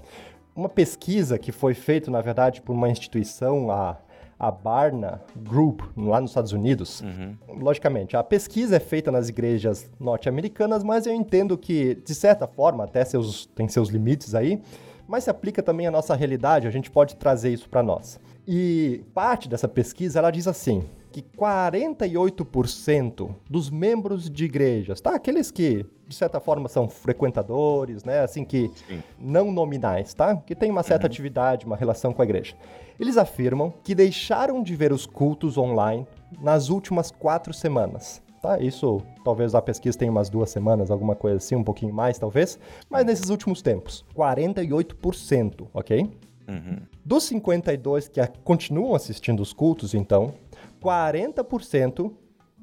uma 0.54 0.68
pesquisa 0.68 1.38
que 1.38 1.52
foi 1.52 1.74
feita, 1.74 2.10
na 2.10 2.20
verdade, 2.20 2.62
por 2.62 2.72
uma 2.72 2.88
instituição, 2.88 3.70
a, 3.70 3.98
a 4.38 4.50
Barna 4.50 5.20
Group, 5.36 5.82
lá 5.96 6.20
nos 6.20 6.30
Estados 6.30 6.52
Unidos. 6.52 7.02
Uhum. 7.02 7.36
Logicamente, 7.60 8.16
a 8.16 8.24
pesquisa 8.24 8.76
é 8.76 8.80
feita 8.80 9.12
nas 9.12 9.28
igrejas 9.28 9.90
norte-americanas, 10.00 10.82
mas 10.82 11.06
eu 11.06 11.12
entendo 11.12 11.58
que, 11.58 11.96
de 11.96 12.14
certa 12.14 12.46
forma, 12.46 12.84
até 12.84 13.04
seus, 13.04 13.46
tem 13.46 13.68
seus 13.68 13.90
limites 13.90 14.34
aí, 14.34 14.62
mas 15.06 15.24
se 15.24 15.30
aplica 15.30 15.62
também 15.62 15.86
à 15.86 15.90
nossa 15.90 16.14
realidade, 16.14 16.66
a 16.66 16.70
gente 16.70 16.90
pode 16.90 17.16
trazer 17.16 17.52
isso 17.52 17.68
para 17.68 17.82
nós. 17.82 18.18
E 18.46 19.04
parte 19.12 19.48
dessa 19.48 19.68
pesquisa, 19.68 20.18
ela 20.18 20.30
diz 20.30 20.48
assim, 20.48 20.84
que 21.10 21.22
48% 21.22 23.34
dos 23.48 23.70
membros 23.70 24.30
de 24.30 24.44
igrejas, 24.44 25.00
tá? 25.00 25.14
Aqueles 25.14 25.50
que, 25.50 25.84
de 26.06 26.14
certa 26.14 26.40
forma, 26.40 26.68
são 26.68 26.88
frequentadores, 26.88 28.04
né? 28.04 28.20
Assim, 28.20 28.44
que 28.44 28.70
Sim. 28.88 29.02
não 29.18 29.50
nominais, 29.50 30.14
tá? 30.14 30.36
Que 30.36 30.54
tem 30.54 30.70
uma 30.70 30.82
certa 30.82 31.06
uhum. 31.06 31.10
atividade, 31.10 31.66
uma 31.66 31.76
relação 31.76 32.12
com 32.12 32.22
a 32.22 32.24
igreja. 32.24 32.54
Eles 32.98 33.16
afirmam 33.16 33.72
que 33.82 33.94
deixaram 33.94 34.62
de 34.62 34.76
ver 34.76 34.92
os 34.92 35.06
cultos 35.06 35.56
online 35.56 36.06
nas 36.40 36.68
últimas 36.68 37.10
quatro 37.10 37.52
semanas. 37.52 38.22
Tá, 38.40 38.58
isso 38.58 39.02
talvez 39.22 39.54
a 39.54 39.60
pesquisa 39.60 39.98
tenha 39.98 40.10
umas 40.10 40.30
duas 40.30 40.48
semanas, 40.48 40.90
alguma 40.90 41.14
coisa 41.14 41.36
assim, 41.36 41.54
um 41.54 41.62
pouquinho 41.62 41.92
mais 41.92 42.18
talvez, 42.18 42.58
mas 42.88 43.04
nesses 43.04 43.28
últimos 43.28 43.60
tempos, 43.60 44.02
48%, 44.16 45.68
ok? 45.74 46.10
Uhum. 46.48 46.78
Dos 47.04 47.24
52 47.24 48.08
que 48.08 48.26
continuam 48.42 48.94
assistindo 48.94 49.40
os 49.40 49.52
cultos, 49.52 49.94
então, 49.94 50.32
40% 50.82 52.12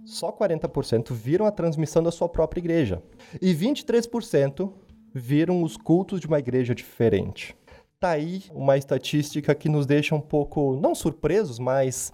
só 0.05 0.31
40% 0.31 1.12
viram 1.12 1.45
a 1.45 1.51
transmissão 1.51 2.01
da 2.01 2.12
sua 2.12 2.29
própria 2.29 2.62
igreja. 2.62 3.03
E 3.41 3.53
23% 3.53 4.71
viram 5.13 5.62
os 5.62 5.75
cultos 5.75 6.21
de 6.21 6.27
uma 6.27 6.39
igreja 6.39 6.74
diferente. 6.74 7.55
Tá 8.00 8.12
aí 8.12 8.43
uma 8.53 8.77
estatística 8.77 9.53
que 9.53 9.67
nos 9.67 9.86
deixa 9.86 10.15
um 10.15 10.21
pouco, 10.21 10.77
não 10.77 10.95
surpresos, 10.95 11.59
mas 11.59 12.13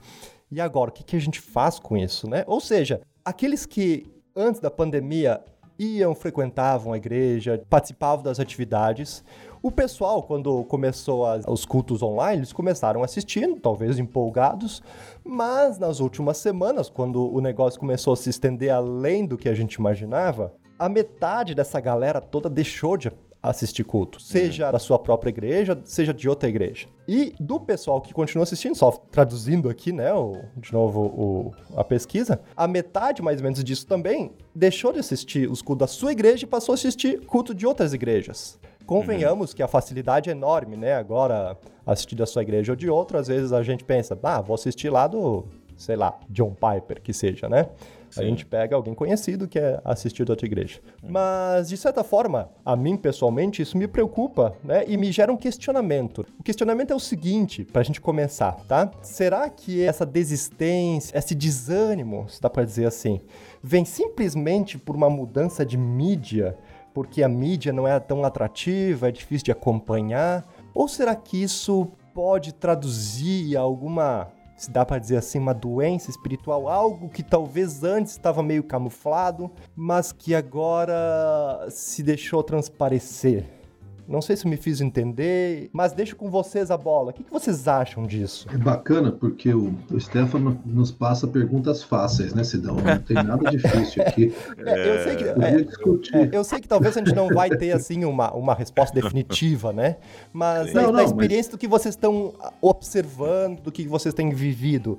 e 0.50 0.62
agora? 0.62 0.90
O 0.90 0.94
que, 0.94 1.04
que 1.04 1.16
a 1.16 1.20
gente 1.20 1.40
faz 1.40 1.78
com 1.80 1.98
isso, 1.98 2.30
né? 2.30 2.44
Ou 2.48 2.60
seja, 2.60 3.02
aqueles 3.24 3.66
que 3.66 4.06
antes 4.36 4.62
da 4.62 4.72
pandemia 4.72 5.44
iam, 5.78 6.14
frequentavam 6.16 6.94
a 6.94 6.98
igreja, 6.98 7.64
participavam 7.70 8.24
das 8.24 8.40
atividades. 8.40 9.24
O 9.64 9.72
pessoal, 9.72 10.22
quando 10.22 10.62
começou 10.66 11.24
os 11.48 11.66
cultos 11.66 12.04
online, 12.04 12.40
eles 12.40 12.52
começaram 12.52 13.02
assistindo, 13.02 13.62
talvez 13.62 13.98
empolgados, 13.98 14.84
mas 15.24 15.80
nas 15.80 16.02
últimas 16.02 16.36
semanas, 16.36 16.90
quando 16.90 17.34
o 17.34 17.40
negócio 17.40 17.80
começou 17.80 18.12
a 18.12 18.18
se 18.18 18.30
estender 18.30 18.72
além 18.72 19.26
do 19.26 19.38
que 19.38 19.48
a 19.48 19.54
gente 19.54 19.76
imaginava, 19.76 20.54
a 20.78 20.90
metade 20.90 21.56
dessa 21.56 21.80
galera 21.80 22.20
toda 22.20 22.50
deixou 22.50 22.98
de 22.98 23.10
assistir 23.42 23.86
culto, 23.86 24.22
seja 24.22 24.70
da 24.70 24.80
sua 24.80 25.00
própria 25.00 25.30
igreja, 25.30 25.80
seja 25.86 26.14
de 26.14 26.28
outra 26.28 26.50
igreja. 26.50 26.88
E 27.08 27.34
do 27.40 27.58
pessoal 27.58 28.02
que 28.02 28.14
continua 28.14 28.44
assistindo, 28.44 28.76
só 28.76 28.92
traduzindo 28.92 29.70
aqui, 29.70 29.94
né, 29.94 30.14
o, 30.14 30.34
de 30.58 30.74
novo 30.74 31.02
o, 31.02 31.52
a 31.78 31.86
pesquisa, 31.86 32.42
a 32.56 32.68
metade 32.68 33.22
mais 33.22 33.38
ou 33.38 33.44
menos 33.44 33.64
disso 33.64 33.88
também 33.88 34.34
deixou 34.54 34.92
de 34.92 35.00
assistir 35.00 35.50
os 35.50 35.62
cultos 35.62 35.88
da 35.88 35.88
sua 35.88 36.12
igreja 36.12 36.44
e 36.44 36.48
passou 36.48 36.74
a 36.74 36.76
assistir 36.76 37.26
culto 37.26 37.56
de 37.56 37.66
outras 37.66 37.94
igrejas. 37.94 38.60
Convenhamos 38.86 39.52
uhum. 39.52 39.56
que 39.56 39.64
a 39.64 39.68
facilidade 39.68 40.30
é 40.30 40.34
enorme, 40.34 40.76
né? 40.76 40.94
Agora, 40.96 41.58
assistir 41.86 42.16
da 42.16 42.26
sua 42.26 42.42
igreja 42.42 42.72
ou 42.72 42.76
de 42.76 42.90
outra, 42.90 43.20
às 43.20 43.28
vezes 43.28 43.54
a 43.54 43.64
gente 43.64 43.84
pensa, 43.84 44.18
ah, 44.22 44.42
vou 44.42 44.56
assistir 44.56 44.90
lá 44.90 45.08
do, 45.08 45.46
sei 45.78 45.96
lá, 45.96 46.18
John 46.30 46.54
Piper, 46.54 47.02
que 47.02 47.14
seja, 47.14 47.50
né? 47.50 47.70
Sim. 48.14 48.22
A 48.22 48.24
gente 48.26 48.46
pega 48.46 48.76
alguém 48.76 48.94
conhecido 48.94 49.48
que 49.48 49.58
é 49.58 49.82
assistido 49.84 50.30
a 50.30 50.34
outra 50.34 50.46
igreja. 50.46 50.80
Mas, 51.02 51.70
de 51.70 51.78
certa 51.78 52.04
forma, 52.04 52.50
a 52.64 52.76
mim 52.76 52.96
pessoalmente, 52.96 53.62
isso 53.62 53.76
me 53.76 53.88
preocupa, 53.88 54.56
né? 54.64 54.84
E 54.88 54.96
me 54.98 55.12
gera 55.12 55.34
um 55.34 55.38
questionamento. 55.38 56.24
O 56.40 56.44
questionamento 56.44 56.92
é 56.92 56.96
o 56.96 57.00
seguinte, 57.00 57.66
pra 57.66 57.82
gente 57.82 58.00
começar, 58.00 58.54
tá? 58.68 58.92
Será 59.02 59.50
que 59.50 59.84
essa 59.84 60.06
desistência, 60.06 61.18
esse 61.18 61.34
desânimo, 61.34 62.30
se 62.30 62.40
dá 62.40 62.52
pra 62.52 62.64
dizer 62.64 62.86
assim, 62.86 63.20
vem 63.64 63.84
simplesmente 63.84 64.78
por 64.78 64.96
uma 64.96 65.10
mudança 65.10 65.66
de 65.66 65.78
mídia? 65.78 66.56
Porque 66.94 67.24
a 67.24 67.30
mídia 67.30 67.74
não 67.74 67.88
é 67.88 68.00
tão 68.00 68.24
atrativa, 68.24 69.10
é 69.10 69.12
difícil 69.12 69.46
de 69.46 69.52
acompanhar? 69.52 70.46
Ou 70.74 70.88
será 70.88 71.16
que 71.16 71.42
isso 71.42 71.88
pode 72.14 72.54
traduzir 72.54 73.58
alguma 73.58 74.32
se 74.56 74.72
dá 74.72 74.86
para 74.86 75.00
dizer 75.00 75.18
assim, 75.18 75.40
uma 75.40 75.54
doença 75.54 76.10
espiritual, 76.10 76.70
algo 76.70 77.10
que 77.10 77.22
talvez 77.22 77.84
antes 77.84 78.14
estava 78.14 78.42
meio 78.42 78.64
camuflado, 78.64 79.52
mas 79.76 80.14
que 80.14 80.34
agora 80.34 81.68
se 81.70 82.02
deixou 82.02 82.42
transparecer. 82.42 83.63
Não 84.08 84.22
sei 84.22 84.36
se 84.36 84.48
me 84.48 84.58
fiz 84.58 84.82
entender, 84.82 85.70
mas 85.72 85.94
deixo 85.94 86.16
com 86.16 86.30
vocês 86.30 86.70
a 86.70 86.78
bola. 86.78 87.12
O 87.12 87.14
que, 87.14 87.24
que 87.24 87.32
vocês 87.32 87.68
acham 87.68 88.06
disso? 88.06 88.48
É 88.54 88.58
bacana 88.58 89.12
porque 89.12 89.54
o, 89.54 89.74
o 89.90 90.00
Stefano 90.00 90.60
nos 90.66 90.92
passa 90.92 91.26
perguntas 91.28 91.82
fáceis, 91.84 92.34
né, 92.34 92.44
Sidão? 92.44 92.76
Não 92.76 93.00
tem 93.00 93.16
nada 93.16 93.50
difícil 93.50 94.04
aqui. 94.04 94.34
É, 94.66 94.90
eu, 94.90 95.04
sei 95.04 95.16
que, 95.16 95.24
é, 95.24 95.34
é, 95.34 96.30
eu 96.32 96.44
sei 96.44 96.60
que 96.60 96.68
talvez 96.68 96.96
a 96.96 97.00
gente 97.00 97.14
não 97.14 97.28
vai 97.28 97.50
ter 97.50 97.72
assim 97.72 98.06
uma, 98.06 98.32
uma 98.34 98.54
resposta 98.54 98.94
definitiva, 98.94 99.74
né? 99.74 99.98
Mas 100.32 100.74
não, 100.74 100.92
da 100.92 101.04
experiência 101.04 101.50
mas... 101.50 101.58
do 101.58 101.58
que 101.58 101.68
vocês 101.68 101.96
estão 101.96 102.34
observando, 102.62 103.62
do 103.62 103.72
que 103.72 103.88
vocês 103.88 104.14
têm 104.14 104.30
vivido, 104.30 104.98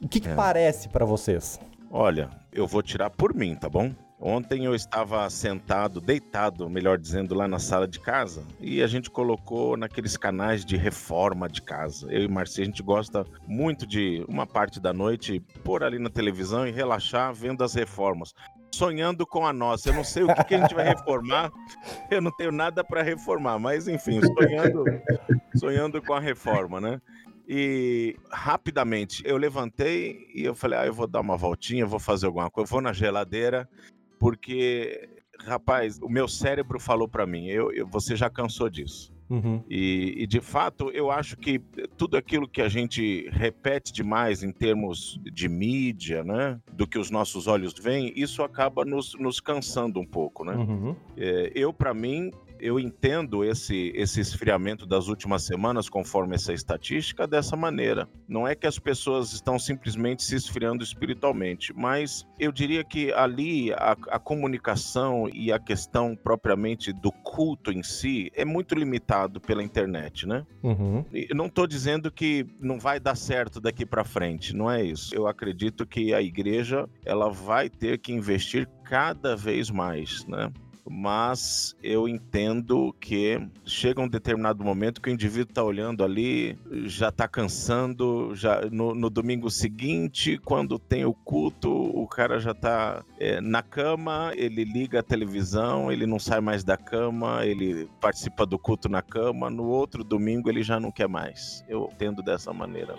o 0.00 0.08
que, 0.08 0.20
que 0.20 0.28
é. 0.28 0.34
parece 0.34 0.88
para 0.88 1.04
vocês? 1.04 1.60
Olha, 1.90 2.28
eu 2.52 2.66
vou 2.66 2.82
tirar 2.82 3.10
por 3.10 3.34
mim, 3.34 3.54
tá 3.54 3.68
bom? 3.68 3.92
Ontem 4.26 4.64
eu 4.64 4.74
estava 4.74 5.28
sentado, 5.28 6.00
deitado, 6.00 6.66
melhor 6.66 6.96
dizendo, 6.96 7.34
lá 7.34 7.46
na 7.46 7.58
sala 7.58 7.86
de 7.86 8.00
casa 8.00 8.42
e 8.58 8.82
a 8.82 8.86
gente 8.86 9.10
colocou 9.10 9.76
naqueles 9.76 10.16
canais 10.16 10.64
de 10.64 10.78
reforma 10.78 11.46
de 11.46 11.60
casa. 11.60 12.10
Eu 12.10 12.22
e 12.22 12.28
Marcia, 12.28 12.62
a 12.62 12.64
gente 12.64 12.82
gosta 12.82 13.26
muito 13.46 13.86
de 13.86 14.24
uma 14.26 14.46
parte 14.46 14.80
da 14.80 14.94
noite 14.94 15.40
pôr 15.62 15.84
ali 15.84 15.98
na 15.98 16.08
televisão 16.08 16.66
e 16.66 16.70
relaxar 16.70 17.34
vendo 17.34 17.62
as 17.62 17.74
reformas. 17.74 18.34
Sonhando 18.72 19.26
com 19.26 19.46
a 19.46 19.52
nossa. 19.52 19.90
Eu 19.90 19.94
não 19.94 20.02
sei 20.02 20.22
o 20.22 20.34
que, 20.34 20.44
que 20.44 20.54
a 20.54 20.60
gente 20.62 20.74
vai 20.74 20.88
reformar, 20.88 21.52
eu 22.10 22.22
não 22.22 22.34
tenho 22.34 22.50
nada 22.50 22.82
para 22.82 23.02
reformar, 23.02 23.58
mas 23.58 23.88
enfim, 23.88 24.22
sonhando, 24.22 24.84
sonhando 25.54 26.00
com 26.00 26.14
a 26.14 26.20
reforma, 26.20 26.80
né? 26.80 26.98
E 27.46 28.16
rapidamente 28.30 29.22
eu 29.26 29.36
levantei 29.36 30.26
e 30.34 30.42
eu 30.44 30.54
falei: 30.54 30.78
ah, 30.78 30.86
eu 30.86 30.94
vou 30.94 31.06
dar 31.06 31.20
uma 31.20 31.36
voltinha, 31.36 31.84
vou 31.84 32.00
fazer 32.00 32.24
alguma 32.24 32.50
coisa, 32.50 32.70
vou 32.70 32.80
na 32.80 32.94
geladeira 32.94 33.68
porque, 34.18 35.08
rapaz, 35.40 35.98
o 36.00 36.08
meu 36.08 36.28
cérebro 36.28 36.78
falou 36.78 37.08
para 37.08 37.26
mim, 37.26 37.46
eu, 37.46 37.72
eu, 37.72 37.86
você 37.86 38.16
já 38.16 38.30
cansou 38.30 38.68
disso. 38.68 39.14
Uhum. 39.28 39.62
E, 39.68 40.14
e, 40.18 40.26
de 40.26 40.40
fato, 40.40 40.90
eu 40.90 41.10
acho 41.10 41.36
que 41.36 41.58
tudo 41.96 42.16
aquilo 42.16 42.46
que 42.46 42.60
a 42.60 42.68
gente 42.68 43.28
repete 43.30 43.92
demais 43.92 44.42
em 44.42 44.52
termos 44.52 45.18
de 45.22 45.48
mídia, 45.48 46.22
né, 46.22 46.60
do 46.72 46.86
que 46.86 46.98
os 46.98 47.10
nossos 47.10 47.46
olhos 47.46 47.74
veem, 47.74 48.12
isso 48.14 48.42
acaba 48.42 48.84
nos, 48.84 49.14
nos 49.14 49.40
cansando 49.40 49.98
um 49.98 50.06
pouco, 50.06 50.44
né? 50.44 50.54
Uhum. 50.54 50.94
É, 51.16 51.50
eu, 51.54 51.72
para 51.72 51.94
mim, 51.94 52.30
eu 52.60 52.78
entendo 52.78 53.44
esse, 53.44 53.92
esse 53.94 54.20
esfriamento 54.20 54.86
das 54.86 55.08
últimas 55.08 55.42
semanas, 55.42 55.88
conforme 55.88 56.34
essa 56.34 56.52
estatística, 56.52 57.26
dessa 57.26 57.56
maneira. 57.56 58.08
Não 58.28 58.46
é 58.46 58.54
que 58.54 58.66
as 58.66 58.78
pessoas 58.78 59.32
estão 59.32 59.58
simplesmente 59.58 60.22
se 60.22 60.36
esfriando 60.36 60.82
espiritualmente, 60.82 61.72
mas 61.74 62.26
eu 62.38 62.52
diria 62.52 62.84
que 62.84 63.12
ali 63.12 63.72
a, 63.72 63.96
a 64.08 64.18
comunicação 64.18 65.28
e 65.32 65.52
a 65.52 65.58
questão 65.58 66.16
propriamente 66.16 66.92
do 66.92 67.12
culto 67.12 67.72
em 67.72 67.82
si 67.82 68.30
é 68.34 68.44
muito 68.44 68.74
limitado 68.74 69.40
pela 69.40 69.62
internet, 69.62 70.26
né? 70.26 70.46
Uhum. 70.62 71.04
Eu 71.12 71.36
não 71.36 71.46
estou 71.46 71.66
dizendo 71.66 72.10
que 72.10 72.46
não 72.60 72.78
vai 72.78 72.98
dar 72.98 73.16
certo 73.16 73.60
daqui 73.60 73.84
para 73.84 74.04
frente, 74.04 74.54
não 74.54 74.70
é 74.70 74.82
isso. 74.82 75.14
Eu 75.14 75.26
acredito 75.26 75.86
que 75.86 76.14
a 76.14 76.22
igreja 76.22 76.88
ela 77.04 77.30
vai 77.30 77.68
ter 77.68 77.98
que 77.98 78.12
investir 78.12 78.68
cada 78.84 79.36
vez 79.36 79.70
mais, 79.70 80.24
né? 80.26 80.52
Mas 80.88 81.74
eu 81.82 82.08
entendo 82.08 82.94
que 83.00 83.40
chega 83.64 84.00
um 84.00 84.08
determinado 84.08 84.62
momento 84.62 85.00
que 85.00 85.08
o 85.08 85.12
indivíduo 85.12 85.50
está 85.50 85.62
olhando 85.62 86.04
ali, 86.04 86.58
já 86.84 87.08
está 87.08 87.26
cansando, 87.26 88.34
já 88.34 88.60
no, 88.70 88.94
no, 88.94 89.08
domingo 89.08 89.50
seguinte, 89.50 90.38
quando 90.44 90.78
tem 90.78 91.04
o 91.04 91.14
culto, 91.14 91.70
o 91.70 92.06
cara 92.06 92.38
já 92.38 92.50
está 92.50 93.02
é, 93.18 93.40
na 93.40 93.62
cama, 93.62 94.32
ele 94.34 94.64
liga 94.64 95.00
a 95.00 95.02
televisão, 95.02 95.90
ele 95.90 96.06
não 96.06 96.18
sai 96.18 96.40
mais 96.40 96.62
da 96.62 96.76
cama, 96.76 97.46
ele 97.46 97.88
participa 98.00 98.44
do 98.44 98.58
culto 98.58 98.88
na 98.88 99.00
cama, 99.00 99.48
no 99.48 99.64
outro 99.64 100.04
domingo 100.04 100.50
ele 100.50 100.62
já 100.62 100.78
não 100.78 100.90
quer 100.90 101.08
mais. 101.08 101.64
Eu 101.68 101.90
entendo 101.92 102.22
dessa 102.22 102.52
maneira. 102.52 102.94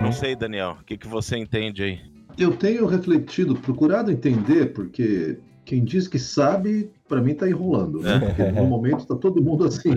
Não 0.00 0.12
sei, 0.12 0.34
Daniel, 0.34 0.78
o 0.80 0.84
que, 0.84 0.96
que 0.96 1.06
você 1.06 1.36
entende 1.36 1.82
aí? 1.82 2.09
Eu 2.40 2.56
tenho 2.56 2.86
refletido, 2.86 3.54
procurado 3.54 4.10
entender, 4.10 4.72
porque 4.72 5.36
quem 5.62 5.84
diz 5.84 6.08
que 6.08 6.18
sabe, 6.18 6.90
para 7.06 7.20
mim 7.20 7.32
está 7.32 7.46
enrolando. 7.46 8.00
Né? 8.00 8.18
Porque 8.18 8.50
no 8.50 8.64
momento 8.64 9.00
está 9.00 9.14
todo 9.14 9.42
mundo 9.42 9.66
assim, 9.66 9.90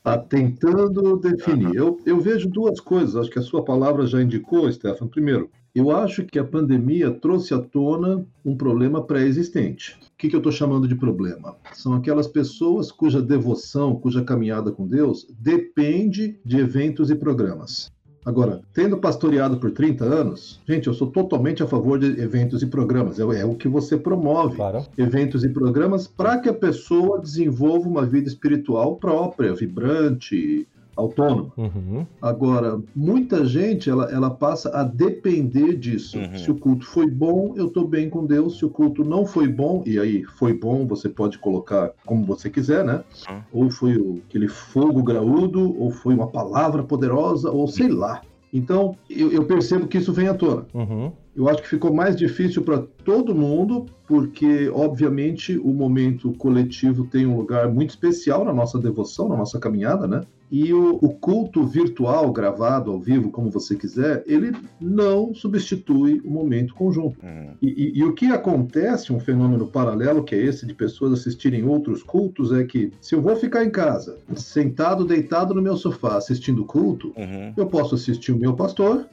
tá 0.00 0.16
tentando 0.16 1.16
definir. 1.16 1.74
Eu, 1.74 2.00
eu 2.06 2.20
vejo 2.20 2.48
duas 2.48 2.78
coisas, 2.78 3.16
acho 3.16 3.30
que 3.30 3.38
a 3.40 3.42
sua 3.42 3.64
palavra 3.64 4.06
já 4.06 4.22
indicou, 4.22 4.70
Stefan. 4.70 5.08
Primeiro, 5.08 5.50
eu 5.74 5.90
acho 5.90 6.24
que 6.24 6.38
a 6.38 6.44
pandemia 6.44 7.10
trouxe 7.10 7.52
à 7.52 7.58
tona 7.58 8.24
um 8.44 8.56
problema 8.56 9.02
pré-existente. 9.02 9.98
O 10.02 10.16
que, 10.16 10.28
que 10.28 10.36
eu 10.36 10.40
estou 10.40 10.52
chamando 10.52 10.86
de 10.86 10.94
problema? 10.94 11.56
São 11.72 11.94
aquelas 11.94 12.28
pessoas 12.28 12.92
cuja 12.92 13.20
devoção, 13.20 13.96
cuja 13.96 14.22
caminhada 14.22 14.70
com 14.70 14.86
Deus 14.86 15.26
depende 15.36 16.38
de 16.44 16.58
eventos 16.58 17.10
e 17.10 17.16
programas. 17.16 17.90
Agora, 18.24 18.60
tendo 18.72 18.96
pastoreado 18.96 19.56
por 19.56 19.72
30 19.72 20.04
anos, 20.04 20.60
gente, 20.66 20.86
eu 20.86 20.94
sou 20.94 21.08
totalmente 21.08 21.62
a 21.62 21.66
favor 21.66 21.98
de 21.98 22.20
eventos 22.20 22.62
e 22.62 22.66
programas. 22.66 23.18
É, 23.18 23.22
é 23.40 23.44
o 23.44 23.54
que 23.54 23.66
você 23.66 23.96
promove. 23.96 24.56
Claro. 24.56 24.86
Eventos 24.96 25.42
e 25.42 25.48
programas 25.48 26.06
para 26.06 26.38
que 26.38 26.48
a 26.48 26.54
pessoa 26.54 27.20
desenvolva 27.20 27.88
uma 27.88 28.06
vida 28.06 28.28
espiritual 28.28 28.96
própria, 28.96 29.52
vibrante, 29.54 30.66
autônomo. 30.96 31.52
Uhum. 31.56 32.06
Agora, 32.20 32.80
muita 32.94 33.44
gente 33.44 33.88
ela, 33.88 34.10
ela 34.10 34.30
passa 34.30 34.70
a 34.76 34.82
depender 34.82 35.76
disso. 35.76 36.18
Uhum. 36.18 36.38
Se 36.38 36.50
o 36.50 36.54
culto 36.54 36.86
foi 36.86 37.06
bom, 37.08 37.54
eu 37.56 37.66
estou 37.66 37.86
bem 37.86 38.10
com 38.10 38.26
Deus. 38.26 38.58
Se 38.58 38.64
o 38.64 38.70
culto 38.70 39.04
não 39.04 39.24
foi 39.24 39.48
bom, 39.48 39.82
e 39.86 39.98
aí 39.98 40.24
foi 40.24 40.52
bom, 40.52 40.86
você 40.86 41.08
pode 41.08 41.38
colocar 41.38 41.92
como 42.04 42.24
você 42.24 42.50
quiser, 42.50 42.84
né? 42.84 43.02
Uhum. 43.28 43.42
Ou 43.52 43.70
foi 43.70 43.96
o, 43.96 44.20
aquele 44.28 44.48
fogo 44.48 45.02
graúdo, 45.02 45.74
ou 45.80 45.90
foi 45.90 46.14
uma 46.14 46.26
palavra 46.26 46.82
poderosa, 46.82 47.50
ou 47.50 47.66
sei 47.66 47.88
lá. 47.88 48.20
Então, 48.52 48.94
eu, 49.08 49.32
eu 49.32 49.44
percebo 49.44 49.86
que 49.86 49.96
isso 49.96 50.12
vem 50.12 50.28
à 50.28 50.34
tona. 50.34 50.66
Uhum. 50.74 51.10
Eu 51.34 51.48
acho 51.48 51.62
que 51.62 51.68
ficou 51.68 51.92
mais 51.92 52.14
difícil 52.14 52.62
para 52.62 52.78
todo 52.78 53.34
mundo, 53.34 53.86
porque, 54.06 54.68
obviamente, 54.68 55.58
o 55.58 55.68
momento 55.68 56.32
coletivo 56.32 57.06
tem 57.06 57.26
um 57.26 57.36
lugar 57.36 57.68
muito 57.72 57.90
especial 57.90 58.44
na 58.44 58.52
nossa 58.52 58.78
devoção, 58.78 59.28
na 59.28 59.36
nossa 59.36 59.58
caminhada, 59.58 60.06
né? 60.06 60.20
E 60.50 60.74
o, 60.74 60.96
o, 60.96 61.08
culto 61.14 61.64
virtual, 61.64 62.30
gravado 62.30 62.90
ao 62.90 63.00
vivo, 63.00 63.30
como 63.30 63.48
você 63.48 63.74
quiser, 63.74 64.22
ele 64.26 64.52
não 64.78 65.34
substitui 65.34 66.20
o 66.22 66.30
momento 66.30 66.74
conjunto. 66.74 67.16
Uhum. 67.22 67.54
E, 67.62 67.68
e, 67.68 67.98
e, 68.00 68.04
o 68.04 68.12
que 68.12 68.26
acontece, 68.26 69.14
um 69.14 69.18
fenômeno 69.18 69.66
paralelo, 69.66 70.22
que 70.22 70.34
é 70.34 70.38
esse 70.44 70.66
de 70.66 70.74
pessoas 70.74 71.14
assistirem 71.14 71.64
outros 71.64 72.02
cultos, 72.02 72.52
é 72.52 72.64
que 72.64 72.92
se 73.00 73.14
eu 73.14 73.22
vou 73.22 73.34
ficar 73.34 73.64
em 73.64 73.70
casa, 73.70 74.18
sentado, 74.36 75.06
deitado 75.06 75.54
no 75.54 75.62
meu 75.62 75.78
sofá, 75.78 76.18
assistindo 76.18 76.66
culto, 76.66 77.14
uhum. 77.16 77.54
eu 77.56 77.64
posso 77.64 77.94
assistir 77.94 78.32
o 78.32 78.38
meu 78.38 78.52
pastor, 78.52 79.06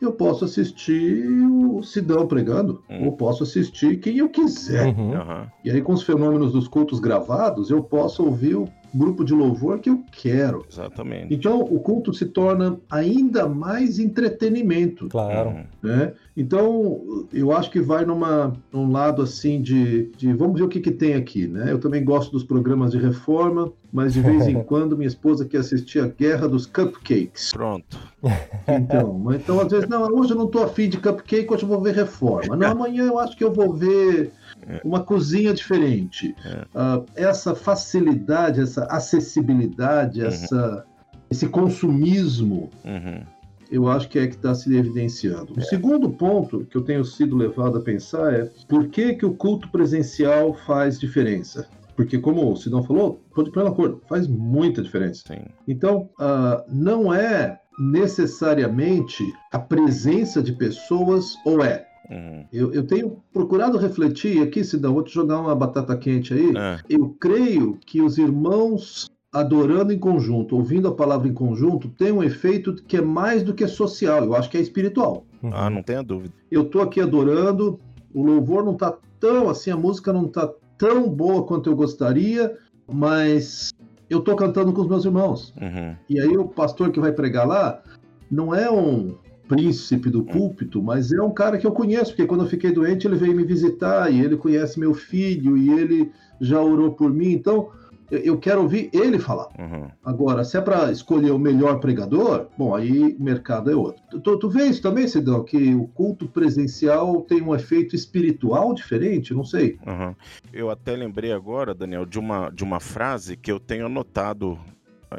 eu 0.00 0.12
posso 0.12 0.44
assistir 0.44 1.26
o 1.26 1.82
Sidão 1.82 2.26
pregando, 2.26 2.82
uhum. 2.88 3.06
ou 3.06 3.12
posso 3.12 3.42
assistir 3.42 3.98
quem 3.98 4.18
eu 4.18 4.28
quiser. 4.28 4.86
Uhum. 4.86 5.46
E 5.64 5.70
aí, 5.70 5.82
com 5.82 5.92
os 5.92 6.02
fenômenos 6.02 6.52
dos 6.52 6.66
cultos 6.66 7.00
gravados, 7.00 7.70
eu 7.70 7.82
posso 7.82 8.24
ouvir 8.24 8.56
o 8.56 8.66
grupo 8.94 9.24
de 9.24 9.32
louvor 9.32 9.78
que 9.78 9.90
eu 9.90 10.02
quero. 10.12 10.64
Exatamente. 10.70 11.32
Então 11.34 11.60
o 11.60 11.80
culto 11.80 12.12
se 12.12 12.26
torna 12.26 12.78
ainda 12.90 13.48
mais 13.48 13.98
entretenimento. 13.98 15.08
Claro. 15.08 15.64
Né? 15.82 16.12
Então 16.36 17.26
eu 17.32 17.52
acho 17.52 17.70
que 17.70 17.80
vai 17.80 18.04
numa 18.04 18.52
num 18.72 18.90
lado 18.90 19.22
assim 19.22 19.60
de, 19.60 20.10
de 20.16 20.32
vamos 20.32 20.58
ver 20.58 20.64
o 20.64 20.68
que, 20.68 20.80
que 20.80 20.90
tem 20.90 21.14
aqui, 21.14 21.46
né? 21.46 21.70
Eu 21.70 21.78
também 21.78 22.04
gosto 22.04 22.32
dos 22.32 22.44
programas 22.44 22.92
de 22.92 22.98
reforma, 22.98 23.72
mas 23.92 24.12
de 24.12 24.20
vez 24.20 24.46
em 24.46 24.62
quando 24.64 24.96
minha 24.96 25.08
esposa 25.08 25.44
quer 25.44 25.58
assistir 25.58 26.00
a 26.00 26.06
Guerra 26.06 26.48
dos 26.48 26.66
Cupcakes. 26.66 27.52
Pronto. 27.52 27.98
Então, 28.68 29.34
então 29.34 29.60
às 29.60 29.70
vezes 29.70 29.88
não, 29.88 30.02
hoje 30.02 30.32
eu 30.32 30.36
não 30.36 30.46
estou 30.46 30.64
afim 30.64 30.88
de 30.88 30.98
cupcake, 30.98 31.52
hoje 31.52 31.62
eu 31.62 31.68
vou 31.68 31.80
ver 31.80 31.94
reforma. 31.94 32.56
Não, 32.56 32.68
amanhã 32.72 33.04
eu 33.04 33.18
acho 33.18 33.36
que 33.36 33.44
eu 33.44 33.52
vou 33.52 33.72
ver. 33.72 34.32
Uma 34.84 35.02
cozinha 35.02 35.52
diferente. 35.52 36.34
É. 36.44 36.62
Uh, 36.74 37.06
essa 37.14 37.54
facilidade, 37.54 38.60
essa 38.60 38.84
acessibilidade, 38.84 40.20
uhum. 40.20 40.26
essa, 40.26 40.84
esse 41.30 41.48
consumismo, 41.48 42.70
uhum. 42.84 43.22
eu 43.70 43.88
acho 43.88 44.08
que 44.08 44.18
é 44.18 44.26
que 44.26 44.34
está 44.34 44.54
se 44.54 44.74
evidenciando. 44.74 45.54
O 45.56 45.60
é. 45.60 45.62
segundo 45.62 46.10
ponto 46.10 46.66
que 46.66 46.76
eu 46.76 46.82
tenho 46.82 47.04
sido 47.04 47.36
levado 47.36 47.78
a 47.78 47.80
pensar 47.80 48.32
é 48.32 48.50
por 48.68 48.88
que, 48.88 49.14
que 49.14 49.26
o 49.26 49.34
culto 49.34 49.68
presencial 49.70 50.54
faz 50.54 50.98
diferença? 50.98 51.68
Porque, 51.96 52.18
como 52.18 52.50
o 52.50 52.56
Sidão 52.56 52.82
falou, 52.82 53.20
estou 53.28 53.44
de 53.44 53.50
pleno 53.50 53.68
acordo, 53.68 54.00
faz 54.08 54.26
muita 54.26 54.80
diferença. 54.80 55.22
Sim. 55.26 55.44
Então, 55.68 56.08
uh, 56.18 56.64
não 56.66 57.12
é 57.12 57.60
necessariamente 57.78 59.22
a 59.52 59.58
presença 59.58 60.42
de 60.42 60.52
pessoas, 60.52 61.36
ou 61.44 61.62
é 61.62 61.86
Uhum. 62.10 62.44
Eu, 62.52 62.72
eu, 62.72 62.84
tenho 62.84 63.22
procurado 63.32 63.78
refletir 63.78 64.42
aqui, 64.42 64.64
Sidão, 64.64 64.94
vou 64.94 65.04
te 65.04 65.14
jogar 65.14 65.40
uma 65.40 65.54
batata 65.54 65.96
quente 65.96 66.34
aí. 66.34 66.52
É. 66.56 66.78
Eu 66.88 67.16
creio 67.20 67.78
que 67.86 68.02
os 68.02 68.18
irmãos 68.18 69.08
adorando 69.32 69.92
em 69.92 69.98
conjunto, 69.98 70.56
ouvindo 70.56 70.88
a 70.88 70.94
palavra 70.94 71.28
em 71.28 71.32
conjunto, 71.32 71.88
tem 71.88 72.10
um 72.10 72.22
efeito 72.22 72.74
que 72.74 72.96
é 72.96 73.00
mais 73.00 73.44
do 73.44 73.54
que 73.54 73.66
social, 73.68 74.24
eu 74.24 74.34
acho 74.34 74.50
que 74.50 74.58
é 74.58 74.60
espiritual. 74.60 75.24
Uhum. 75.40 75.50
Ah, 75.54 75.70
não 75.70 75.82
tenha 75.84 76.02
dúvida. 76.02 76.34
Eu 76.50 76.64
tô 76.64 76.80
aqui 76.80 77.00
adorando, 77.00 77.78
o 78.12 78.24
louvor 78.24 78.64
não 78.64 78.74
tá 78.74 78.96
tão 79.20 79.48
assim, 79.48 79.70
a 79.70 79.76
música 79.76 80.12
não 80.12 80.26
tá 80.26 80.52
tão 80.76 81.08
boa 81.08 81.44
quanto 81.44 81.70
eu 81.70 81.76
gostaria, 81.76 82.56
mas 82.88 83.72
eu 84.08 84.20
tô 84.20 84.34
cantando 84.34 84.72
com 84.72 84.80
os 84.80 84.88
meus 84.88 85.04
irmãos. 85.04 85.54
Uhum. 85.60 85.94
E 86.08 86.20
aí 86.20 86.36
o 86.36 86.48
pastor 86.48 86.90
que 86.90 86.98
vai 86.98 87.12
pregar 87.12 87.46
lá 87.46 87.80
não 88.28 88.52
é 88.52 88.68
um 88.70 89.14
príncipe 89.50 90.08
do 90.08 90.22
púlpito, 90.22 90.80
mas 90.80 91.10
é 91.10 91.20
um 91.20 91.32
cara 91.32 91.58
que 91.58 91.66
eu 91.66 91.72
conheço, 91.72 92.12
porque 92.12 92.24
quando 92.24 92.44
eu 92.44 92.48
fiquei 92.48 92.70
doente 92.70 93.08
ele 93.08 93.16
veio 93.16 93.34
me 93.34 93.42
visitar 93.42 94.08
e 94.08 94.20
ele 94.20 94.36
conhece 94.36 94.78
meu 94.78 94.94
filho 94.94 95.58
e 95.58 95.68
ele 95.70 96.12
já 96.40 96.60
orou 96.60 96.92
por 96.92 97.12
mim, 97.12 97.32
então 97.32 97.68
eu 98.12 98.38
quero 98.38 98.62
ouvir 98.62 98.90
ele 98.92 99.18
falar. 99.18 99.48
Uhum. 99.58 99.88
Agora, 100.04 100.44
se 100.44 100.56
é 100.56 100.60
para 100.60 100.90
escolher 100.92 101.32
o 101.32 101.38
melhor 101.38 101.80
pregador, 101.80 102.46
bom, 102.56 102.74
aí 102.74 103.16
o 103.18 103.22
mercado 103.22 103.70
é 103.70 103.74
outro. 103.74 104.02
Tu, 104.22 104.38
tu 104.38 104.48
vê 104.48 104.66
isso 104.66 104.82
também, 104.82 105.08
Cidão, 105.08 105.44
que 105.44 105.74
o 105.74 105.86
culto 105.88 106.28
presencial 106.28 107.22
tem 107.22 107.42
um 107.42 107.54
efeito 107.54 107.96
espiritual 107.96 108.72
diferente? 108.72 109.34
Não 109.34 109.44
sei. 109.44 109.78
Uhum. 109.86 110.14
Eu 110.52 110.70
até 110.70 110.94
lembrei 110.94 111.32
agora, 111.32 111.74
Daniel, 111.74 112.06
de 112.06 112.18
uma, 112.18 112.50
de 112.50 112.62
uma 112.62 112.80
frase 112.80 113.36
que 113.36 113.50
eu 113.50 113.58
tenho 113.58 113.86
anotado 113.86 114.58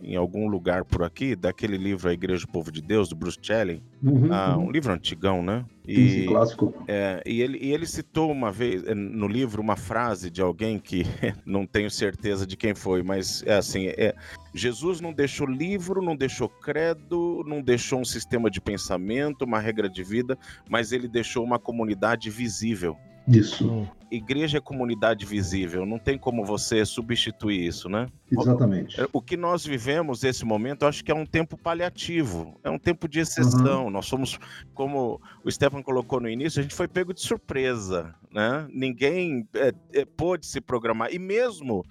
em 0.02 0.16
algum 0.16 0.48
lugar 0.48 0.86
por 0.86 1.04
aqui, 1.04 1.36
daquele 1.36 1.78
livro 1.78 2.10
A 2.10 2.14
Igreja 2.14 2.46
do 2.46 2.52
Povo 2.52 2.72
de 2.72 2.82
Deus, 2.82 3.10
do 3.10 3.16
Bruce 3.16 3.38
Chelling, 3.42 3.82
uhum, 4.02 4.32
ah, 4.32 4.56
uhum. 4.58 4.68
um 4.68 4.72
livro 4.72 4.94
antigão, 4.94 5.44
né? 5.44 5.66
E, 5.88 6.26
clássico. 6.28 6.74
É, 6.88 7.22
e, 7.26 7.42
ele, 7.42 7.58
e 7.60 7.74
ele 7.74 7.86
citou 7.86 8.32
uma 8.32 8.52
vez 8.52 8.86
é, 8.86 8.94
no 8.94 9.28
livro 9.28 9.62
uma 9.62 9.76
frase 9.76 10.30
de 10.30 10.42
alguém 10.42 10.78
que 10.78 11.04
não 11.46 11.66
tenho 11.66 11.90
certeza 11.90 12.46
de 12.46 12.56
quem 12.56 12.76
foi, 12.76 13.02
mas 13.02 13.44
é 13.46 13.56
assim: 13.56 13.88
é, 13.88 14.14
Jesus 14.54 15.02
não 15.02 15.12
deixou 15.12 15.48
livro, 15.48 16.02
não 16.02 16.16
deixou 16.16 16.48
credo, 16.48 17.44
não 17.46 17.62
deixou 17.62 18.00
um 18.00 18.06
sistema 18.06 18.50
de 18.50 18.62
pensamento, 18.62 19.44
uma 19.44 19.60
regra 19.60 19.90
de 19.90 20.04
vida, 20.04 20.38
mas 20.70 20.92
ele 20.92 21.08
deixou 21.08 21.44
uma 21.44 21.60
comunidade 21.60 22.30
visível. 22.30 22.96
Isso. 23.28 23.70
Hum. 23.70 23.88
Igreja 24.12 24.58
é 24.58 24.62
comunidade 24.62 25.26
visível, 25.26 25.86
não 25.86 25.98
tem 25.98 26.18
como 26.18 26.44
você 26.44 26.86
substituir 26.86 27.66
isso, 27.66 27.88
né? 27.88 28.08
Exatamente. 28.30 29.00
O, 29.04 29.10
o 29.14 29.22
que 29.22 29.38
nós 29.38 29.66
vivemos 29.66 30.22
nesse 30.22 30.44
momento, 30.44 30.86
acho 30.86 31.02
que 31.02 31.12
é 31.12 31.16
um 31.16 31.26
tempo 31.26 31.58
paliativo, 31.58 32.60
é 32.62 32.70
um 32.70 32.78
tempo 32.78 33.08
de 33.08 33.22
exceção. 33.22 33.86
Uhum. 33.86 33.90
Nós 33.90 34.08
somos, 34.08 34.38
como 34.74 35.22
o 35.46 35.50
Stefan 35.50 35.82
colocou 35.82 36.20
no 36.20 36.28
início, 36.28 36.60
a 36.60 36.64
gente 36.64 36.76
foi 36.76 36.90
pego 36.90 37.14
de 37.14 37.22
surpresa, 37.22 38.14
né? 38.30 38.68
Ninguém 38.70 39.48
é, 39.54 39.74
é, 39.94 40.04
pôde 40.04 40.46
se 40.46 40.60
programar, 40.60 41.14
e 41.14 41.18
mesmo 41.18 41.86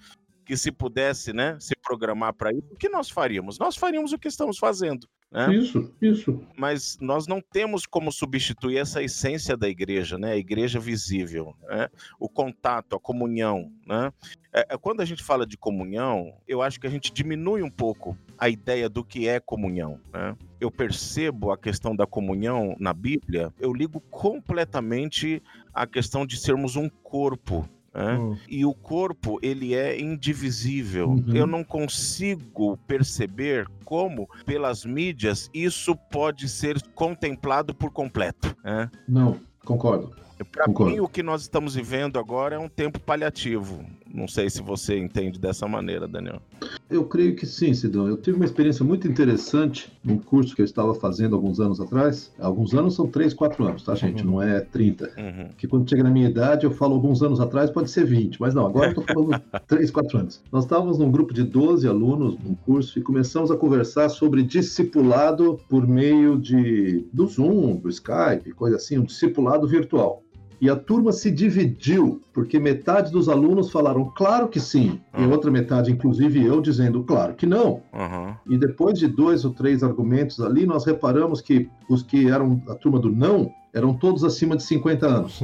que 0.44 0.56
se 0.56 0.72
pudesse, 0.72 1.32
né, 1.32 1.56
se 1.60 1.74
programar 1.80 2.34
para 2.34 2.52
isso, 2.52 2.66
o 2.72 2.76
que 2.76 2.88
nós 2.88 3.08
faríamos? 3.08 3.58
Nós 3.58 3.76
faríamos 3.76 4.12
o 4.12 4.18
que 4.18 4.26
estamos 4.28 4.58
fazendo. 4.58 5.06
Né? 5.32 5.54
Isso, 5.54 5.92
isso. 6.02 6.44
Mas 6.56 6.98
nós 7.00 7.28
não 7.28 7.40
temos 7.40 7.86
como 7.86 8.10
substituir 8.10 8.78
essa 8.78 9.00
essência 9.00 9.56
da 9.56 9.68
igreja, 9.68 10.18
né? 10.18 10.32
A 10.32 10.36
igreja 10.36 10.80
visível, 10.80 11.54
né? 11.68 11.88
o 12.18 12.28
contato, 12.28 12.96
a 12.96 13.00
comunhão. 13.00 13.70
Né? 13.86 14.12
É, 14.52 14.74
é, 14.74 14.76
quando 14.76 15.00
a 15.00 15.04
gente 15.04 15.22
fala 15.22 15.46
de 15.46 15.56
comunhão, 15.56 16.34
eu 16.48 16.60
acho 16.60 16.80
que 16.80 16.86
a 16.86 16.90
gente 16.90 17.12
diminui 17.12 17.62
um 17.62 17.70
pouco 17.70 18.18
a 18.36 18.48
ideia 18.48 18.88
do 18.88 19.04
que 19.04 19.28
é 19.28 19.38
comunhão. 19.38 20.00
Né? 20.12 20.36
Eu 20.60 20.70
percebo 20.70 21.52
a 21.52 21.58
questão 21.58 21.94
da 21.94 22.06
comunhão 22.06 22.74
na 22.80 22.92
Bíblia, 22.92 23.54
eu 23.60 23.72
ligo 23.72 24.00
completamente 24.10 25.40
a 25.72 25.86
questão 25.86 26.26
de 26.26 26.36
sermos 26.36 26.74
um 26.74 26.88
corpo 26.88 27.68
né? 27.94 28.16
Uhum. 28.16 28.36
E 28.48 28.64
o 28.64 28.72
corpo 28.72 29.38
ele 29.42 29.74
é 29.74 30.00
indivisível. 30.00 31.10
Uhum. 31.10 31.34
Eu 31.34 31.46
não 31.46 31.64
consigo 31.64 32.76
perceber 32.86 33.66
como, 33.84 34.28
pelas 34.46 34.84
mídias, 34.84 35.50
isso 35.52 35.96
pode 36.10 36.48
ser 36.48 36.80
contemplado 36.94 37.74
por 37.74 37.90
completo. 37.90 38.56
Né? 38.64 38.90
Não, 39.08 39.40
concordo. 39.64 40.14
Para 40.52 40.66
mim, 40.86 41.00
o 41.00 41.08
que 41.08 41.22
nós 41.22 41.42
estamos 41.42 41.74
vivendo 41.74 42.18
agora 42.18 42.56
é 42.56 42.58
um 42.58 42.68
tempo 42.68 42.98
paliativo. 42.98 43.84
Não 44.12 44.26
sei 44.26 44.50
se 44.50 44.60
você 44.60 44.98
entende 44.98 45.38
dessa 45.38 45.66
maneira, 45.68 46.08
Daniel. 46.08 46.40
Eu 46.88 47.04
creio 47.04 47.36
que 47.36 47.46
sim, 47.46 47.72
Sidão. 47.72 48.08
Eu 48.08 48.16
tive 48.16 48.36
uma 48.36 48.44
experiência 48.44 48.84
muito 48.84 49.06
interessante 49.06 49.92
num 50.02 50.18
curso 50.18 50.54
que 50.54 50.60
eu 50.60 50.64
estava 50.64 50.94
fazendo 50.94 51.36
alguns 51.36 51.60
anos 51.60 51.80
atrás. 51.80 52.32
Alguns 52.38 52.74
anos 52.74 52.94
são 52.94 53.06
3, 53.06 53.32
4 53.32 53.64
anos, 53.64 53.84
tá, 53.84 53.94
gente? 53.94 54.24
Uhum. 54.24 54.32
Não 54.32 54.42
é 54.42 54.60
30. 54.60 55.04
Uhum. 55.16 55.48
Que 55.56 55.68
quando 55.68 55.88
chega 55.88 56.02
na 56.02 56.10
minha 56.10 56.28
idade, 56.28 56.64
eu 56.64 56.72
falo 56.72 56.94
alguns 56.94 57.22
anos 57.22 57.40
atrás, 57.40 57.70
pode 57.70 57.90
ser 57.90 58.04
20. 58.04 58.40
Mas 58.40 58.52
não, 58.54 58.66
agora 58.66 58.86
eu 58.86 59.00
estou 59.00 59.04
falando 59.04 59.40
3, 59.68 59.90
4 59.90 60.18
anos. 60.18 60.42
Nós 60.50 60.64
estávamos 60.64 60.98
num 60.98 61.10
grupo 61.10 61.32
de 61.32 61.44
12 61.44 61.86
alunos 61.86 62.36
num 62.42 62.54
curso 62.54 62.98
e 62.98 63.02
começamos 63.02 63.50
a 63.50 63.56
conversar 63.56 64.08
sobre 64.08 64.42
discipulado 64.42 65.60
por 65.68 65.86
meio 65.86 66.38
de 66.38 67.06
do 67.12 67.26
Zoom, 67.26 67.76
do 67.76 67.88
Skype, 67.88 68.52
coisa 68.54 68.76
assim, 68.76 68.98
um 68.98 69.04
discipulado 69.04 69.66
virtual. 69.68 70.22
E 70.60 70.68
a 70.68 70.76
turma 70.76 71.10
se 71.10 71.30
dividiu, 71.30 72.20
porque 72.34 72.58
metade 72.58 73.10
dos 73.10 73.28
alunos 73.28 73.70
falaram 73.70 74.12
claro 74.14 74.48
que 74.48 74.60
sim, 74.60 75.00
uhum. 75.16 75.24
e 75.24 75.32
outra 75.32 75.50
metade, 75.50 75.90
inclusive 75.90 76.44
eu, 76.44 76.60
dizendo 76.60 77.02
claro 77.02 77.34
que 77.34 77.46
não. 77.46 77.82
Uhum. 77.92 78.34
E 78.46 78.58
depois 78.58 78.98
de 78.98 79.06
dois 79.06 79.44
ou 79.44 79.52
três 79.52 79.82
argumentos 79.82 80.38
ali, 80.40 80.66
nós 80.66 80.84
reparamos 80.84 81.40
que 81.40 81.68
os 81.88 82.02
que 82.02 82.28
eram 82.28 82.62
a 82.68 82.74
turma 82.74 82.98
do 82.98 83.10
não 83.10 83.50
eram 83.72 83.94
todos 83.94 84.24
acima 84.24 84.56
de 84.56 84.62
50 84.62 85.06
anos. 85.06 85.40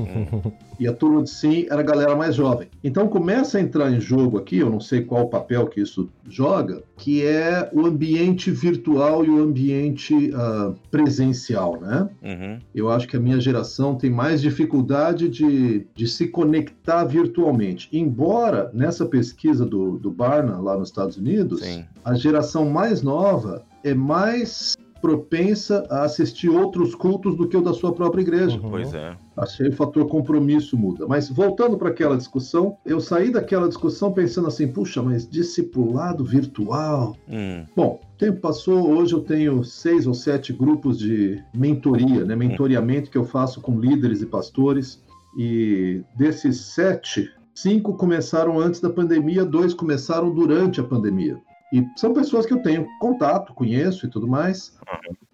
e 0.78 0.86
a 0.86 0.92
turma 0.92 1.22
de 1.22 1.30
sim 1.30 1.66
era 1.70 1.80
a 1.80 1.84
galera 1.84 2.14
mais 2.14 2.34
jovem. 2.34 2.68
Então 2.82 3.08
começa 3.08 3.58
a 3.58 3.60
entrar 3.60 3.90
em 3.90 4.00
jogo 4.00 4.38
aqui, 4.38 4.58
eu 4.58 4.70
não 4.70 4.80
sei 4.80 5.02
qual 5.02 5.24
o 5.24 5.28
papel 5.28 5.66
que 5.66 5.80
isso 5.80 6.08
joga, 6.28 6.82
que 6.96 7.24
é 7.24 7.70
o 7.72 7.86
ambiente 7.86 8.50
virtual 8.50 9.24
e 9.24 9.30
o 9.30 9.42
ambiente 9.42 10.14
uh, 10.14 10.74
presencial, 10.90 11.80
né? 11.80 12.08
Uhum. 12.22 12.58
Eu 12.74 12.90
acho 12.90 13.06
que 13.08 13.16
a 13.16 13.20
minha 13.20 13.40
geração 13.40 13.94
tem 13.94 14.10
mais 14.10 14.40
dificuldade 14.40 15.28
de, 15.28 15.86
de 15.94 16.08
se 16.08 16.28
conectar 16.28 17.04
virtualmente. 17.04 17.88
Embora 17.92 18.70
nessa 18.72 19.06
pesquisa 19.06 19.64
do, 19.64 19.98
do 19.98 20.10
Barna, 20.10 20.58
lá 20.58 20.76
nos 20.76 20.88
Estados 20.88 21.16
Unidos, 21.16 21.60
sim. 21.60 21.84
a 22.04 22.14
geração 22.14 22.68
mais 22.68 23.02
nova 23.02 23.64
é 23.84 23.94
mais 23.94 24.76
propensa 25.06 25.86
a 25.88 26.02
assistir 26.02 26.48
outros 26.48 26.92
cultos 26.92 27.36
do 27.36 27.46
que 27.46 27.56
o 27.56 27.62
da 27.62 27.72
sua 27.72 27.94
própria 27.94 28.22
igreja. 28.22 28.58
Uhum. 28.58 28.70
Pois 28.70 28.92
é. 28.92 29.16
Achei 29.36 29.68
o 29.68 29.72
fator 29.72 30.08
compromisso 30.08 30.76
muda. 30.76 31.06
Mas 31.06 31.28
voltando 31.28 31.78
para 31.78 31.90
aquela 31.90 32.16
discussão, 32.16 32.76
eu 32.84 32.98
saí 32.98 33.30
daquela 33.30 33.68
discussão 33.68 34.12
pensando 34.12 34.48
assim, 34.48 34.66
puxa, 34.66 35.00
mas 35.00 35.28
discipulado 35.28 36.24
virtual. 36.24 37.16
Hum, 37.28 37.64
Bom, 37.76 38.00
o 38.02 38.18
tempo 38.18 38.40
passou, 38.40 38.90
hoje 38.90 39.12
eu 39.12 39.20
tenho 39.20 39.62
seis 39.62 40.08
ou 40.08 40.14
sete 40.14 40.52
grupos 40.52 40.98
de 40.98 41.40
mentoria, 41.54 42.24
né? 42.24 42.34
Mentoreamento 42.34 43.08
que 43.08 43.18
eu 43.18 43.24
faço 43.24 43.60
com 43.60 43.78
líderes 43.78 44.22
e 44.22 44.26
pastores. 44.26 45.00
E 45.38 46.02
desses 46.16 46.56
sete, 46.74 47.30
cinco 47.54 47.94
começaram 47.94 48.58
antes 48.58 48.80
da 48.80 48.90
pandemia, 48.90 49.44
dois 49.44 49.72
começaram 49.72 50.34
durante 50.34 50.80
a 50.80 50.84
pandemia. 50.84 51.38
E 51.72 51.85
são 51.96 52.14
pessoas 52.14 52.46
que 52.46 52.52
eu 52.52 52.62
tenho 52.62 52.87
contato, 53.00 53.55
conheço 53.55 54.07
e 54.07 54.11
tudo 54.11 54.29
mais. 54.29 54.79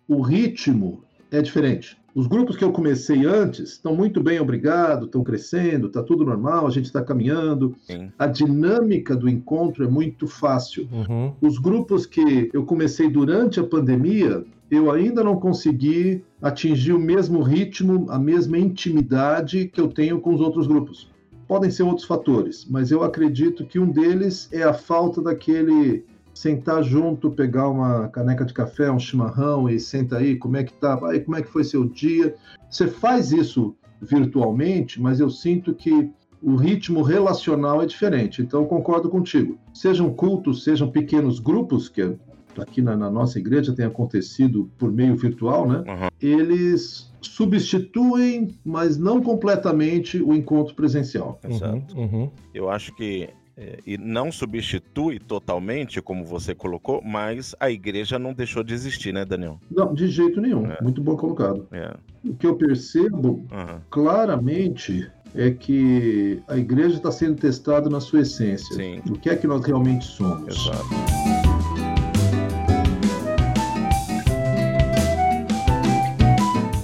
O 0.09 0.21
ritmo 0.21 1.03
é 1.31 1.41
diferente. 1.41 1.97
Os 2.15 2.27
grupos 2.27 2.57
que 2.57 2.65
eu 2.65 2.73
comecei 2.73 3.25
antes 3.25 3.71
estão 3.71 3.97
muito 3.97 4.23
bem, 4.23 4.39
obrigado, 4.39 5.07
estão 5.07 5.25
crescendo, 5.25 5.87
está 5.87 6.03
tudo 6.03 6.27
normal, 6.27 6.67
a 6.67 6.71
gente 6.71 6.85
está 6.85 7.03
caminhando. 7.03 7.75
sim. 7.87 8.11
A 8.19 8.27
dinâmica 8.27 9.17
do 9.17 9.29
encontro 9.29 9.85
é 9.85 9.89
muito 9.89 10.27
fácil. 10.27 10.87
Uhum. 10.93 11.33
Os 11.41 11.59
grupos 11.59 12.05
que 12.05 12.51
eu 12.53 12.65
comecei 12.65 13.09
durante 13.09 13.59
a 13.59 13.65
pandemia, 13.65 14.45
eu 14.71 14.91
ainda 14.91 15.25
não 15.25 15.37
consegui 15.37 16.23
atingir 16.43 16.93
o 16.93 16.99
mesmo 16.99 17.41
ritmo, 17.41 18.07
a 18.11 18.19
mesma 18.19 18.59
intimidade 18.59 19.69
que 19.69 19.81
eu 19.81 19.89
tenho 19.89 20.21
com 20.21 20.35
os 20.35 20.41
outros 20.41 20.67
grupos. 20.67 21.11
Podem 21.49 21.71
ser 21.71 21.83
outros 21.83 22.07
fatores, 22.07 22.67
mas 22.69 22.91
eu 22.91 23.03
acredito 23.03 23.65
que 23.65 23.79
um 23.79 23.91
deles 23.91 24.49
é 24.53 24.63
a 24.63 24.75
falta 24.75 25.23
daquele 25.23 26.05
sentar 26.35 26.83
junto, 26.83 27.31
pegar 27.31 27.69
uma 27.69 28.09
caneca 28.09 28.45
de 28.45 28.55
café, 28.55 28.91
um 28.91 28.99
chimarrão 28.99 29.69
e 29.69 29.79
senta 29.79 30.19
aí, 30.19 30.37
como 30.37 30.57
é 30.57 30.65
que 30.65 30.73
tá? 30.73 30.99
Aí, 31.07 31.21
como 31.21 31.37
é 31.37 31.43
que 31.43 31.49
foi 31.49 31.65
seu 31.65 31.85
dia? 31.85 32.35
Você 32.71 32.87
faz 32.89 33.33
isso 33.33 33.77
virtualmente, 34.01 35.01
mas 35.01 35.21
eu 35.21 35.31
sinto 35.31 35.75
que 35.75 36.11
o 36.43 36.57
ritmo 36.57 37.03
relacional 37.03 37.81
é 37.81 37.87
diferente. 37.87 38.43
Então, 38.43 38.65
concordo 38.65 39.09
contigo. 39.09 39.57
Sejam 39.73 40.13
cultos, 40.13 40.65
sejam 40.65 40.91
pequenos 40.91 41.39
grupos, 41.39 41.89
que 41.89 42.17
aqui 42.59 42.83
na, 42.83 42.97
na 42.97 43.09
nossa 43.09 43.39
igreja 43.39 43.73
tem 43.73 43.87
acontecido 43.87 44.71
por 44.77 44.91
meio 44.91 45.17
virtual, 45.17 45.69
né? 45.69 45.85
Uhum. 45.87 46.09
Eles 46.21 47.13
substituem, 47.21 48.59
mas 48.65 48.99
não 48.99 49.23
completamente, 49.23 50.21
o 50.21 50.35
encontro 50.35 50.75
presencial. 50.75 51.39
Exato. 51.49 51.97
Uhum. 51.97 52.03
Uhum. 52.03 52.31
Eu 52.53 52.69
acho 52.69 52.95
que 52.97 53.29
é, 53.63 53.79
e 53.87 53.97
não 53.97 54.33
substitui 54.33 55.21
totalmente, 55.21 56.03
como 56.03 56.25
você 56.25 56.55
colocou, 56.55 57.01
mas 57.03 57.55
a 57.61 57.71
igreja 57.71 58.19
não 58.19 58.35
deixou 58.35 58.65
de 58.65 58.75
existir, 58.75 59.15
né, 59.15 59.25
Daniel? 59.25 59.61
Não, 59.71 59.95
de 59.95 60.09
jeito 60.09 60.41
nenhum. 60.41 60.67
É. 60.71 60.79
Muito 60.83 61.01
bom 61.01 61.17
colocado. 61.17 61.69
É. 61.71 61.95
O 62.25 62.35
que 62.35 62.47
eu 62.47 62.57
percebo 62.57 63.47
aham. 63.53 63.81
claramente 63.89 65.09
é 65.35 65.51
que 65.51 66.43
a 66.49 66.57
igreja 66.57 66.97
está 66.97 67.13
sendo 67.13 67.37
testada 67.37 67.89
na 67.89 68.01
sua 68.01 68.21
essência. 68.21 68.75
Sim. 68.75 69.01
O 69.09 69.13
que 69.13 69.31
é 69.31 69.37
que 69.37 69.47
nós 69.47 69.65
realmente 69.65 70.05
somos? 70.05 70.49
Exato. 70.49 70.87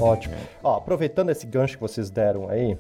Ótimo. 0.01 0.37
Ó, 0.63 0.77
aproveitando 0.77 1.31
esse 1.31 1.47
gancho 1.47 1.75
que 1.75 1.81
vocês 1.81 2.09
deram 2.09 2.49
aí, 2.49 2.79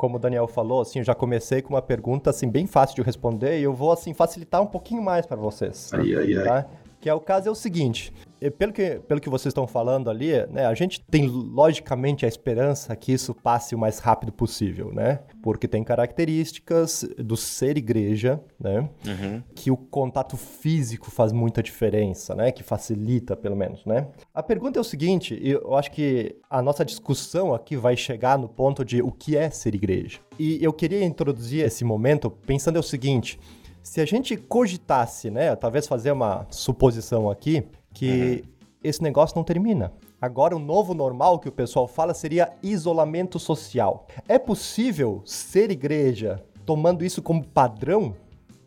como 0.00 0.16
o 0.16 0.18
Daniel 0.18 0.48
falou, 0.48 0.80
assim, 0.80 1.00
eu 1.00 1.04
já 1.04 1.14
comecei 1.14 1.60
com 1.60 1.74
uma 1.74 1.82
pergunta 1.82 2.30
assim 2.30 2.48
bem 2.48 2.66
fácil 2.66 2.96
de 2.96 3.02
responder 3.02 3.60
e 3.60 3.64
eu 3.64 3.74
vou 3.74 3.92
assim 3.92 4.14
facilitar 4.14 4.62
um 4.62 4.66
pouquinho 4.66 5.02
mais 5.02 5.26
para 5.26 5.36
vocês. 5.36 5.90
Ai, 5.92 6.14
ai, 6.14 6.36
ai. 6.38 6.42
tá? 6.42 6.66
Que 6.98 7.10
é 7.10 7.12
o 7.12 7.20
caso 7.20 7.48
é 7.48 7.50
o 7.50 7.54
seguinte, 7.54 8.10
pelo 8.48 8.72
que, 8.72 9.00
pelo 9.00 9.20
que 9.20 9.28
vocês 9.28 9.50
estão 9.50 9.66
falando 9.66 10.08
ali, 10.08 10.30
né, 10.46 10.64
a 10.64 10.74
gente 10.74 11.00
tem 11.02 11.26
logicamente 11.26 12.24
a 12.24 12.28
esperança 12.28 12.96
que 12.96 13.12
isso 13.12 13.34
passe 13.34 13.74
o 13.74 13.78
mais 13.78 13.98
rápido 13.98 14.32
possível, 14.32 14.92
né? 14.92 15.20
Porque 15.42 15.68
tem 15.68 15.84
características 15.84 17.06
do 17.18 17.36
ser 17.36 17.76
igreja, 17.76 18.40
né? 18.58 18.88
Uhum. 19.06 19.42
que 19.54 19.70
o 19.70 19.76
contato 19.76 20.36
físico 20.36 21.10
faz 21.10 21.32
muita 21.32 21.62
diferença, 21.62 22.34
né? 22.34 22.50
Que 22.52 22.62
facilita, 22.62 23.36
pelo 23.36 23.56
menos, 23.56 23.84
né? 23.84 24.08
A 24.32 24.42
pergunta 24.42 24.78
é 24.78 24.80
o 24.80 24.84
seguinte, 24.84 25.38
eu 25.42 25.74
acho 25.74 25.90
que 25.90 26.36
a 26.48 26.62
nossa 26.62 26.84
discussão 26.84 27.52
aqui 27.52 27.76
vai 27.76 27.96
chegar 27.96 28.38
no 28.38 28.48
ponto 28.48 28.84
de 28.84 29.02
o 29.02 29.10
que 29.10 29.36
é 29.36 29.50
ser 29.50 29.74
igreja. 29.74 30.20
E 30.38 30.62
eu 30.64 30.72
queria 30.72 31.04
introduzir 31.04 31.64
esse 31.64 31.84
momento 31.84 32.30
pensando 32.30 32.78
o 32.78 32.82
seguinte, 32.82 33.38
se 33.82 34.00
a 34.00 34.04
gente 34.04 34.36
cogitasse, 34.36 35.30
né, 35.30 35.54
talvez 35.56 35.86
fazer 35.86 36.12
uma 36.12 36.46
suposição 36.50 37.30
aqui, 37.30 37.64
que 37.92 38.44
esse 38.82 39.02
negócio 39.02 39.36
não 39.36 39.44
termina. 39.44 39.92
Agora, 40.20 40.54
o 40.54 40.58
novo 40.58 40.94
normal 40.94 41.38
que 41.38 41.48
o 41.48 41.52
pessoal 41.52 41.88
fala 41.88 42.12
seria 42.12 42.52
isolamento 42.62 43.38
social. 43.38 44.06
É 44.28 44.38
possível 44.38 45.22
ser 45.24 45.70
igreja 45.70 46.42
tomando 46.66 47.04
isso 47.04 47.22
como 47.22 47.46
padrão? 47.46 48.14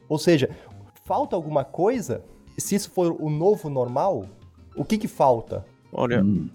Ou 0.09 0.17
seja, 0.17 0.49
falta 1.05 1.35
alguma 1.35 1.63
coisa? 1.63 2.23
Se 2.57 2.75
isso 2.75 2.91
for 2.91 3.15
o 3.19 3.29
novo 3.29 3.69
normal, 3.69 4.25
o 4.75 4.83
que 4.83 4.97
que 4.97 5.07
falta? 5.07 5.65
Olha, 5.91 6.23
Hum, 6.23 6.49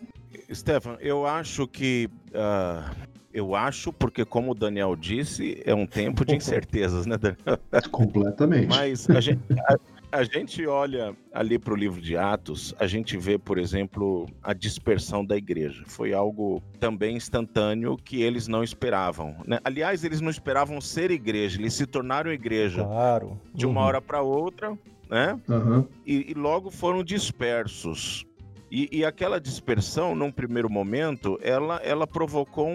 Stefan, 0.52 0.96
eu 1.00 1.26
acho 1.26 1.66
que. 1.66 2.08
ah, 2.34 2.90
eu 3.32 3.54
acho, 3.54 3.92
porque 3.92 4.24
como 4.24 4.52
o 4.52 4.54
Daniel 4.54 4.96
disse, 4.96 5.62
é 5.64 5.74
um 5.74 5.86
tempo 5.86 6.24
de 6.24 6.34
incertezas, 6.36 7.06
né, 7.06 7.16
Daniel? 7.16 7.58
completamente. 7.92 8.68
Mas 8.68 9.08
a 9.10 9.20
gente, 9.20 9.40
a, 9.68 9.76
a 10.10 10.24
gente 10.24 10.66
olha 10.66 11.14
ali 11.32 11.58
para 11.58 11.72
o 11.74 11.76
livro 11.76 12.00
de 12.00 12.16
Atos, 12.16 12.74
a 12.78 12.86
gente 12.86 13.16
vê, 13.16 13.38
por 13.38 13.58
exemplo, 13.58 14.26
a 14.42 14.52
dispersão 14.54 15.24
da 15.24 15.36
igreja. 15.36 15.82
Foi 15.86 16.12
algo 16.12 16.62
também 16.80 17.16
instantâneo 17.16 17.96
que 17.96 18.22
eles 18.22 18.48
não 18.48 18.62
esperavam. 18.64 19.36
né? 19.46 19.58
Aliás, 19.64 20.04
eles 20.04 20.20
não 20.20 20.30
esperavam 20.30 20.80
ser 20.80 21.10
igreja, 21.10 21.60
eles 21.60 21.74
se 21.74 21.86
tornaram 21.86 22.32
igreja 22.32 22.84
Claro. 22.84 23.40
de 23.54 23.66
uma 23.66 23.80
Uhum. 23.80 23.86
hora 23.86 24.00
para 24.02 24.22
outra, 24.22 24.76
né? 25.10 25.38
Aham. 25.48 25.86
e, 26.06 26.30
e 26.30 26.34
logo 26.34 26.70
foram 26.70 27.02
dispersos. 27.04 28.24
E, 28.70 28.88
e 28.98 29.04
aquela 29.04 29.40
dispersão, 29.40 30.14
num 30.14 30.30
primeiro 30.30 30.68
momento, 30.68 31.38
ela, 31.42 31.76
ela 31.82 32.06
provocou 32.06 32.68
um, 32.68 32.72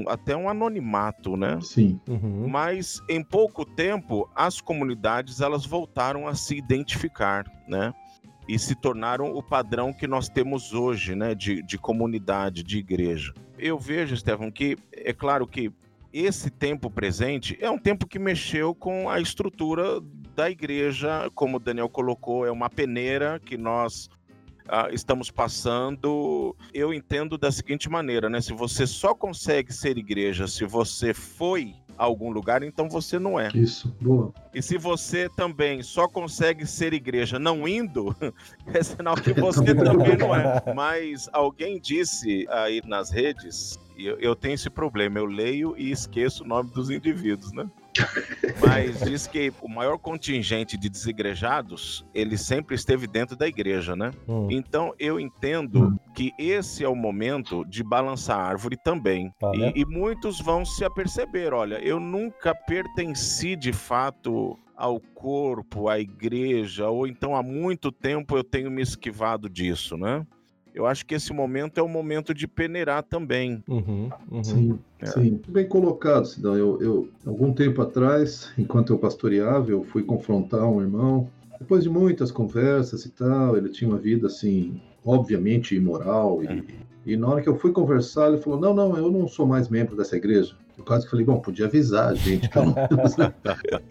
um- 0.00 0.08
até 0.08 0.34
um 0.36 0.48
anonimato, 0.48 1.36
né? 1.36 1.58
Sim. 1.60 2.00
Uhum. 2.08 2.48
Mas 2.48 3.00
em 3.08 3.22
pouco 3.22 3.64
tempo, 3.64 4.28
as 4.34 4.60
comunidades 4.60 5.40
elas 5.40 5.66
voltaram 5.66 6.26
a 6.26 6.34
se 6.34 6.56
identificar, 6.56 7.44
né? 7.68 7.92
E 8.48 8.58
se 8.58 8.74
tornaram 8.74 9.32
o 9.36 9.42
padrão 9.42 9.92
que 9.92 10.06
nós 10.06 10.28
temos 10.28 10.72
hoje, 10.72 11.14
né? 11.14 11.34
De, 11.34 11.62
de 11.62 11.76
comunidade, 11.78 12.62
de 12.62 12.78
igreja. 12.78 13.32
Eu 13.58 13.78
vejo, 13.78 14.16
Stefan, 14.16 14.50
que 14.50 14.76
é 14.92 15.12
claro 15.12 15.46
que 15.46 15.70
esse 16.12 16.50
tempo 16.50 16.90
presente 16.90 17.56
é 17.60 17.70
um 17.70 17.78
tempo 17.78 18.06
que 18.06 18.18
mexeu 18.18 18.74
com 18.74 19.08
a 19.08 19.20
estrutura 19.20 20.00
da 20.34 20.50
igreja, 20.50 21.30
como 21.34 21.56
o 21.56 21.60
Daniel 21.60 21.88
colocou, 21.88 22.44
é 22.46 22.50
uma 22.50 22.68
peneira 22.68 23.38
que 23.38 23.56
nós 23.56 24.08
ah, 24.68 24.88
estamos 24.92 25.30
passando. 25.30 26.56
Eu 26.72 26.92
entendo 26.92 27.36
da 27.36 27.50
seguinte 27.50 27.88
maneira, 27.88 28.28
né? 28.28 28.40
Se 28.40 28.52
você 28.52 28.86
só 28.86 29.14
consegue 29.14 29.72
ser 29.72 29.98
igreja 29.98 30.46
se 30.46 30.64
você 30.64 31.12
foi 31.12 31.74
a 31.98 32.04
algum 32.04 32.30
lugar, 32.30 32.62
então 32.62 32.88
você 32.88 33.18
não 33.18 33.38
é. 33.38 33.48
Isso. 33.54 33.94
Boa. 34.00 34.32
E 34.54 34.62
se 34.62 34.78
você 34.78 35.28
também 35.36 35.82
só 35.82 36.08
consegue 36.08 36.66
ser 36.66 36.92
igreja 36.92 37.38
não 37.38 37.66
indo, 37.68 38.14
é 38.72 38.82
sinal 38.82 39.14
que 39.14 39.32
você 39.32 39.74
também 39.74 40.16
não 40.16 40.34
é. 40.34 40.62
Mas 40.74 41.28
alguém 41.32 41.78
disse 41.80 42.46
aí 42.48 42.80
nas 42.86 43.10
redes, 43.10 43.78
eu, 43.96 44.18
eu 44.18 44.34
tenho 44.34 44.54
esse 44.54 44.70
problema, 44.70 45.18
eu 45.18 45.26
leio 45.26 45.74
e 45.76 45.90
esqueço 45.90 46.44
o 46.44 46.46
nome 46.46 46.70
dos 46.70 46.90
indivíduos, 46.90 47.52
né? 47.52 47.68
Mas 48.60 49.00
diz 49.00 49.26
que 49.26 49.52
o 49.60 49.68
maior 49.68 49.98
contingente 49.98 50.76
de 50.76 50.88
desigrejados, 50.88 52.04
ele 52.14 52.36
sempre 52.38 52.74
esteve 52.74 53.06
dentro 53.06 53.36
da 53.36 53.46
igreja, 53.46 53.94
né? 53.94 54.12
Hum, 54.28 54.48
Então 54.50 54.94
eu 54.98 55.18
entendo 55.20 55.98
que 56.14 56.32
esse 56.38 56.84
é 56.84 56.88
o 56.88 56.94
momento 56.94 57.64
de 57.64 57.82
balançar 57.82 58.38
a 58.38 58.44
árvore 58.44 58.76
também. 58.76 59.32
Olha. 59.42 59.72
E, 59.76 59.80
e 59.80 59.84
muitos 59.84 60.40
vão 60.40 60.64
se 60.64 60.84
aperceber: 60.84 61.52
olha, 61.52 61.76
eu 61.76 61.98
nunca 62.00 62.54
pertenci 62.54 63.56
de 63.56 63.72
fato 63.72 64.58
ao 64.76 64.98
corpo, 64.98 65.88
à 65.88 65.98
igreja, 66.00 66.88
ou 66.88 67.06
então 67.06 67.36
há 67.36 67.42
muito 67.42 67.92
tempo 67.92 68.36
eu 68.36 68.42
tenho 68.42 68.70
me 68.70 68.82
esquivado 68.82 69.48
disso, 69.48 69.96
né? 69.96 70.26
Eu 70.74 70.86
acho 70.86 71.04
que 71.04 71.14
esse 71.14 71.32
momento 71.32 71.78
é 71.78 71.82
o 71.82 71.88
momento 71.88 72.32
de 72.32 72.48
peneirar 72.48 73.02
também. 73.02 73.62
uhum, 73.68 74.10
uhum. 74.30 74.44
Sim, 74.44 74.78
É. 75.00 75.06
sim. 75.06 75.30
Muito 75.32 75.50
bem 75.50 75.66
colocado, 75.66 76.24
Sidão. 76.26 76.56
Eu, 76.56 76.80
eu, 76.80 77.08
algum 77.26 77.52
tempo 77.52 77.82
atrás, 77.82 78.50
enquanto 78.56 78.92
eu 78.92 78.98
pastoreava, 78.98 79.70
eu 79.70 79.84
fui 79.84 80.02
confrontar 80.02 80.64
um 80.64 80.80
irmão. 80.80 81.28
Depois 81.58 81.84
de 81.84 81.90
muitas 81.90 82.30
conversas 82.30 83.04
e 83.04 83.10
tal, 83.10 83.56
ele 83.56 83.68
tinha 83.68 83.88
uma 83.90 83.98
vida, 83.98 84.26
assim, 84.26 84.80
obviamente 85.04 85.76
imoral. 85.76 86.42
E, 86.42 86.64
e 87.04 87.16
na 87.16 87.28
hora 87.28 87.42
que 87.42 87.48
eu 87.48 87.56
fui 87.56 87.70
conversar, 87.72 88.28
ele 88.28 88.38
falou: 88.38 88.58
Não, 88.58 88.72
não, 88.74 88.96
eu 88.96 89.10
não 89.12 89.28
sou 89.28 89.46
mais 89.46 89.68
membro 89.68 89.94
dessa 89.94 90.16
igreja. 90.16 90.54
Eu 90.78 90.84
quase 90.84 91.04
que 91.04 91.10
falei: 91.10 91.24
Bom, 91.26 91.38
podia 91.38 91.66
avisar 91.66 92.08
a 92.08 92.14
gente, 92.14 92.48
pelo 92.48 92.74
menos. 92.74 93.16
né?" 93.16 93.32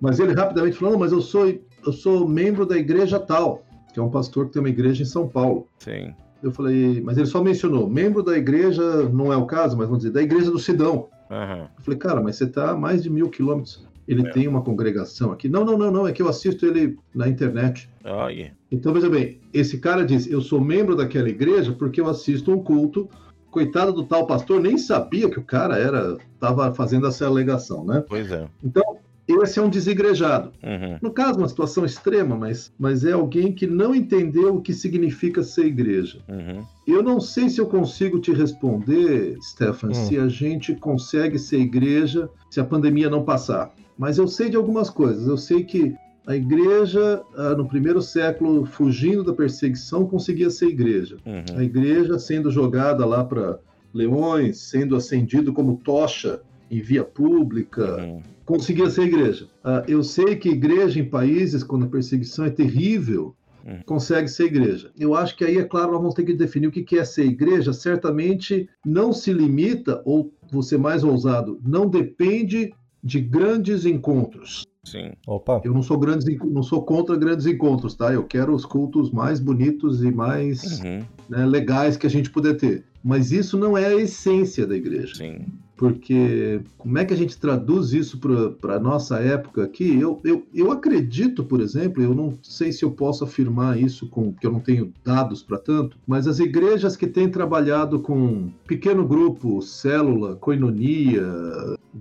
Mas 0.00 0.18
ele 0.20 0.34
rapidamente 0.34 0.76
falou: 0.76 0.92
Não, 0.92 1.00
mas 1.00 1.10
eu 1.12 1.20
sou, 1.20 1.48
eu 1.48 1.92
sou 1.92 2.28
membro 2.28 2.64
da 2.64 2.76
igreja 2.76 3.18
tal. 3.18 3.62
Que 3.96 4.00
é 4.00 4.02
um 4.02 4.10
pastor 4.10 4.44
que 4.44 4.52
tem 4.52 4.60
uma 4.60 4.68
igreja 4.68 5.02
em 5.02 5.06
São 5.06 5.26
Paulo. 5.26 5.66
Sim. 5.78 6.14
Eu 6.42 6.52
falei, 6.52 7.00
mas 7.00 7.16
ele 7.16 7.26
só 7.26 7.42
mencionou, 7.42 7.88
membro 7.88 8.22
da 8.22 8.36
igreja, 8.36 9.08
não 9.08 9.32
é 9.32 9.36
o 9.38 9.46
caso, 9.46 9.74
mas 9.74 9.86
vamos 9.86 10.02
dizer, 10.02 10.12
da 10.12 10.22
igreja 10.22 10.50
do 10.50 10.58
Sidão. 10.58 11.08
Uhum. 11.30 11.62
Eu 11.78 11.82
falei, 11.82 11.98
cara, 11.98 12.20
mas 12.20 12.36
você 12.36 12.44
está 12.44 12.72
a 12.72 12.76
mais 12.76 13.02
de 13.02 13.08
mil 13.08 13.30
quilômetros. 13.30 13.86
Ele 14.06 14.20
É. 14.20 14.30
tem 14.32 14.46
uma 14.46 14.60
congregação 14.60 15.32
aqui. 15.32 15.48
Não, 15.48 15.64
não, 15.64 15.78
não, 15.78 15.90
não, 15.90 16.06
é 16.06 16.12
que 16.12 16.20
eu 16.20 16.28
assisto 16.28 16.66
ele 16.66 16.98
na 17.14 17.26
internet. 17.26 17.88
Olha. 18.04 18.52
Então, 18.70 18.92
veja 18.92 19.08
bem, 19.08 19.40
esse 19.50 19.78
cara 19.78 20.04
diz, 20.04 20.26
eu 20.30 20.42
sou 20.42 20.60
membro 20.60 20.94
daquela 20.94 21.30
igreja 21.30 21.72
porque 21.72 21.98
eu 21.98 22.06
assisto 22.06 22.52
um 22.52 22.62
culto. 22.62 23.08
Coitado 23.50 23.94
do 23.94 24.04
tal 24.04 24.26
pastor, 24.26 24.60
nem 24.60 24.76
sabia 24.76 25.30
que 25.30 25.38
o 25.38 25.42
cara 25.42 25.78
era, 25.78 26.18
estava 26.34 26.74
fazendo 26.74 27.06
essa 27.06 27.24
alegação, 27.26 27.82
né? 27.82 28.04
Pois 28.06 28.30
é. 28.30 28.46
Então, 28.62 28.98
esse 29.28 29.58
é 29.58 29.62
um 29.62 29.68
desigrejado. 29.68 30.52
Uhum. 30.62 30.98
No 31.02 31.10
caso, 31.10 31.38
uma 31.38 31.48
situação 31.48 31.84
extrema, 31.84 32.36
mas, 32.36 32.72
mas 32.78 33.04
é 33.04 33.12
alguém 33.12 33.52
que 33.52 33.66
não 33.66 33.94
entendeu 33.94 34.56
o 34.56 34.60
que 34.60 34.72
significa 34.72 35.42
ser 35.42 35.66
igreja. 35.66 36.20
Uhum. 36.28 36.64
Eu 36.86 37.02
não 37.02 37.20
sei 37.20 37.48
se 37.48 37.60
eu 37.60 37.66
consigo 37.66 38.20
te 38.20 38.32
responder, 38.32 39.36
Stefan, 39.42 39.88
Hum. 39.88 39.94
se 39.94 40.18
a 40.18 40.28
gente 40.28 40.74
consegue 40.76 41.38
ser 41.38 41.58
igreja 41.58 42.28
se 42.50 42.60
a 42.60 42.64
pandemia 42.64 43.10
não 43.10 43.24
passar. 43.24 43.74
Mas 43.98 44.18
eu 44.18 44.28
sei 44.28 44.48
de 44.48 44.56
algumas 44.56 44.90
coisas. 44.90 45.26
Eu 45.26 45.36
sei 45.36 45.64
que 45.64 45.94
a 46.26 46.36
igreja, 46.36 47.22
ah, 47.36 47.54
no 47.54 47.66
primeiro 47.66 48.02
século, 48.02 48.64
fugindo 48.66 49.24
da 49.24 49.32
perseguição, 49.32 50.06
conseguia 50.06 50.50
ser 50.50 50.66
igreja. 50.66 51.16
Uhum. 51.24 51.58
A 51.58 51.62
igreja 51.64 52.18
sendo 52.18 52.50
jogada 52.50 53.04
lá 53.06 53.24
para 53.24 53.58
leões, 53.94 54.58
sendo 54.58 54.94
acendido 54.96 55.52
como 55.52 55.80
tocha 55.82 56.40
em 56.70 56.80
via 56.80 57.04
pública, 57.04 57.96
Uhum. 58.04 58.22
conseguia 58.44 58.88
ser 58.90 59.02
igreja. 59.02 59.48
Ah, 59.62 59.84
eu 59.88 60.02
sei 60.02 60.36
que 60.36 60.48
igreja 60.48 60.98
em 61.00 61.04
países, 61.04 61.62
quando 61.62 61.84
a 61.86 61.88
perseguição 61.88 62.44
é 62.44 62.50
terrível, 62.50 63.34
Uhum. 63.64 63.80
consegue 63.84 64.28
ser 64.28 64.44
igreja. 64.44 64.90
Eu 64.98 65.14
acho 65.14 65.36
que 65.36 65.44
aí, 65.44 65.58
é 65.58 65.64
claro, 65.64 65.90
nós 65.92 66.00
vamos 66.00 66.14
ter 66.14 66.24
que 66.24 66.32
definir 66.34 66.68
o 66.68 66.70
que 66.70 66.82
que 66.84 66.98
é 66.98 67.04
ser 67.04 67.24
igreja. 67.26 67.72
Certamente 67.72 68.68
não 68.84 69.12
se 69.12 69.32
limita, 69.32 70.00
ou 70.04 70.32
vou 70.52 70.62
ser 70.62 70.78
mais 70.78 71.02
ousado, 71.02 71.60
não 71.64 71.88
depende 71.88 72.72
de 73.02 73.20
grandes 73.20 73.84
encontros. 73.84 74.64
Sim. 74.84 75.10
Opa. 75.26 75.60
Eu 75.64 75.74
não 75.74 75.82
sou, 75.82 75.98
grandes, 75.98 76.24
não 76.44 76.62
sou 76.62 76.82
contra 76.84 77.16
grandes 77.16 77.44
encontros, 77.46 77.94
tá? 77.96 78.12
Eu 78.12 78.22
quero 78.22 78.54
os 78.54 78.64
cultos 78.64 79.10
mais 79.10 79.40
bonitos 79.40 80.00
e 80.04 80.12
mais 80.12 80.80
Uhum. 80.80 81.02
né, 81.28 81.44
legais 81.44 81.96
que 81.96 82.06
a 82.06 82.10
gente 82.10 82.30
puder 82.30 82.54
ter. 82.56 82.84
Mas 83.02 83.32
isso 83.32 83.58
não 83.58 83.76
é 83.76 83.86
a 83.86 83.96
essência 83.96 84.64
da 84.64 84.76
igreja. 84.76 85.16
Sim. 85.16 85.38
Porque 85.76 86.60
como 86.78 86.96
é 86.98 87.04
que 87.04 87.12
a 87.12 87.16
gente 87.16 87.38
traduz 87.38 87.92
isso 87.92 88.18
para 88.60 88.76
a 88.76 88.80
nossa 88.80 89.18
época 89.20 89.64
aqui? 89.64 90.00
Eu, 90.00 90.18
eu, 90.24 90.46
eu 90.54 90.72
acredito, 90.72 91.44
por 91.44 91.60
exemplo, 91.60 92.02
eu 92.02 92.14
não 92.14 92.38
sei 92.42 92.72
se 92.72 92.84
eu 92.84 92.90
posso 92.90 93.24
afirmar 93.24 93.78
isso, 93.78 94.08
com, 94.08 94.32
porque 94.32 94.46
eu 94.46 94.52
não 94.52 94.60
tenho 94.60 94.92
dados 95.04 95.42
para 95.42 95.58
tanto, 95.58 95.98
mas 96.06 96.26
as 96.26 96.38
igrejas 96.38 96.96
que 96.96 97.06
têm 97.06 97.28
trabalhado 97.28 98.00
com 98.00 98.50
pequeno 98.66 99.06
grupo, 99.06 99.60
célula, 99.60 100.36
coinonia, 100.36 101.22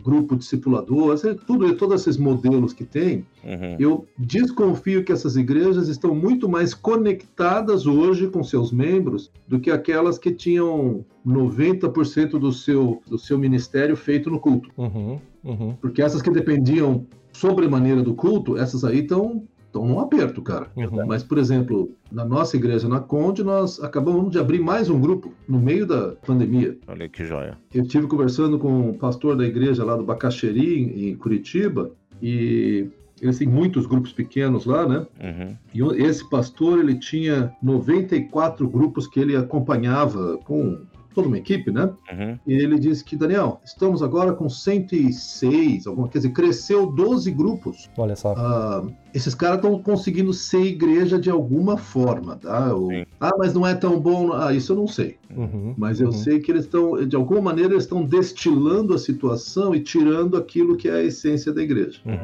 grupo 0.04 0.36
discipulador, 0.36 1.18
tudo, 1.46 1.76
todos 1.76 2.02
esses 2.02 2.18
modelos 2.18 2.74
que 2.74 2.84
tem, 2.84 3.26
Uhum. 3.44 3.76
eu 3.80 4.08
desconfio 4.18 5.04
que 5.04 5.12
essas 5.12 5.36
igrejas 5.36 5.88
estão 5.88 6.16
muito 6.16 6.50
mais 6.50 6.74
conectadas 6.74 7.86
hoje 7.86 8.28
com 8.28 8.44
seus 8.44 8.72
membros 8.72 9.32
do 9.48 9.60
que 9.60 9.70
aquelas 9.70 10.18
que 10.18 10.32
tinham 10.32 11.06
90% 11.26 12.40
do 12.40 12.52
seu, 12.52 13.02
do 13.08 13.18
seu 13.18 13.38
ministério 13.38 13.96
feito 13.96 14.30
no 14.30 14.40
culto. 14.40 14.70
Uhum, 14.78 15.20
uhum. 15.44 15.76
Porque 15.80 16.02
essas 16.02 16.22
que 16.22 16.32
dependiam 16.32 17.06
sobremaneira 17.32 18.02
do 18.02 18.16
culto, 18.16 18.58
essas 18.58 18.84
aí 18.84 19.00
estão 19.00 19.44
estão 19.76 19.86
num 19.86 20.00
aperto, 20.00 20.42
cara. 20.42 20.68
Uhum. 20.76 21.06
Mas, 21.06 21.22
por 21.22 21.38
exemplo, 21.38 21.92
na 22.12 22.24
nossa 22.24 22.56
igreja, 22.56 22.88
na 22.88 23.02
Conde, 23.02 23.44
nós 23.44 23.84
acabamos 23.84 24.32
de 24.32 24.40
abrir 24.40 24.60
mais 24.60 24.90
um 24.90 25.00
grupo 25.00 25.34
no 25.48 25.60
meio 25.60 25.86
da 25.86 26.14
pandemia. 26.26 26.78
Olha 26.88 27.10
que 27.10 27.26
joia. 27.26 27.58
Eu 27.74 27.84
estive 27.84 28.08
conversando 28.08 28.58
com 28.58 28.90
o 28.90 28.98
pastor 28.98 29.36
da 29.36 29.46
igreja 29.46 29.84
lá 29.84 29.98
do 29.98 30.04
Bacaxeri, 30.04 31.10
em 31.10 31.16
Curitiba, 31.16 31.92
e 32.22 32.88
eles 33.22 33.38
têm 33.38 33.48
muitos 33.48 33.86
grupos 33.86 34.14
pequenos 34.14 34.66
lá, 34.66 34.88
né? 34.88 35.06
Uhum. 35.22 35.56
E 35.74 36.04
esse 36.04 36.28
pastor, 36.30 36.80
ele 36.80 36.98
tinha 36.98 37.54
94 37.62 38.68
grupos 38.68 39.08
que 39.08 39.20
ele 39.20 39.36
acompanhava 39.36 40.38
com 40.46 40.80
toda 41.15 41.30
uma 41.30 41.38
equipe, 41.38 41.71
né? 41.71 41.89
Uhum. 42.12 42.38
E 42.45 42.54
ele 42.54 42.78
disse 42.78 43.04
que, 43.04 43.15
Daniel, 43.15 43.62
estamos 43.63 44.04
agora 44.04 44.34
com 44.34 44.49
106, 44.49 45.88
alguma, 45.88 46.10
quer 46.10 46.19
dizer, 46.19 46.32
cresceu 46.32 46.86
12 46.86 47.32
grupos. 47.32 47.89
Olha 47.97 48.15
só. 48.15 48.36
Ah, 48.38 48.86
esses 49.13 49.34
caras 49.34 49.58
estão 49.58 49.82
conseguindo 49.82 50.34
ser 50.34 50.62
igreja 50.62 51.17
de 51.17 51.30
alguma 51.30 51.78
forma, 51.78 52.36
tá? 52.36 52.71
Ah, 53.19 53.32
mas 53.38 53.54
não 53.54 53.65
é 53.65 53.73
tão 53.73 53.97
bom. 53.99 54.34
Ah, 54.34 54.54
isso 54.54 54.73
eu 54.73 54.75
não 54.75 54.88
sei. 54.88 55.17
Uhum, 55.36 55.73
Mas 55.78 55.99
eu 55.99 56.08
uhum. 56.08 56.13
sei 56.13 56.39
que 56.39 56.51
eles 56.51 56.65
estão, 56.65 57.06
de 57.06 57.15
alguma 57.15 57.41
maneira, 57.41 57.73
eles 57.73 57.84
estão 57.84 58.04
destilando 58.04 58.93
a 58.93 58.97
situação 58.97 59.73
e 59.73 59.80
tirando 59.80 60.38
aquilo 60.38 60.75
que 60.78 60.88
é 60.88 60.95
a 60.95 61.04
essência 61.04 61.54
da 61.54 61.62
igreja. 61.62 61.99
Uhum. 62.06 62.15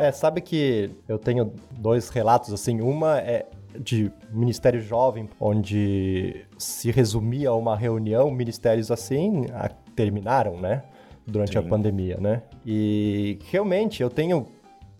É, 0.00 0.10
sabe 0.12 0.40
que 0.40 0.90
eu 1.06 1.18
tenho 1.18 1.52
dois 1.78 2.08
relatos, 2.08 2.52
assim, 2.52 2.80
uma 2.80 3.18
é 3.18 3.46
de 3.78 4.10
ministério 4.32 4.80
jovem, 4.80 5.28
onde 5.38 6.44
se 6.58 6.90
resumia 6.90 7.50
a 7.50 7.54
uma 7.54 7.76
reunião, 7.76 8.30
ministérios 8.30 8.90
assim 8.90 9.44
a- 9.54 9.68
terminaram, 9.94 10.56
né? 10.58 10.82
Durante 11.26 11.56
a 11.56 11.62
Sim. 11.62 11.68
pandemia, 11.68 12.16
né? 12.18 12.42
E 12.66 13.38
realmente 13.50 14.02
eu 14.02 14.10
tenho 14.10 14.46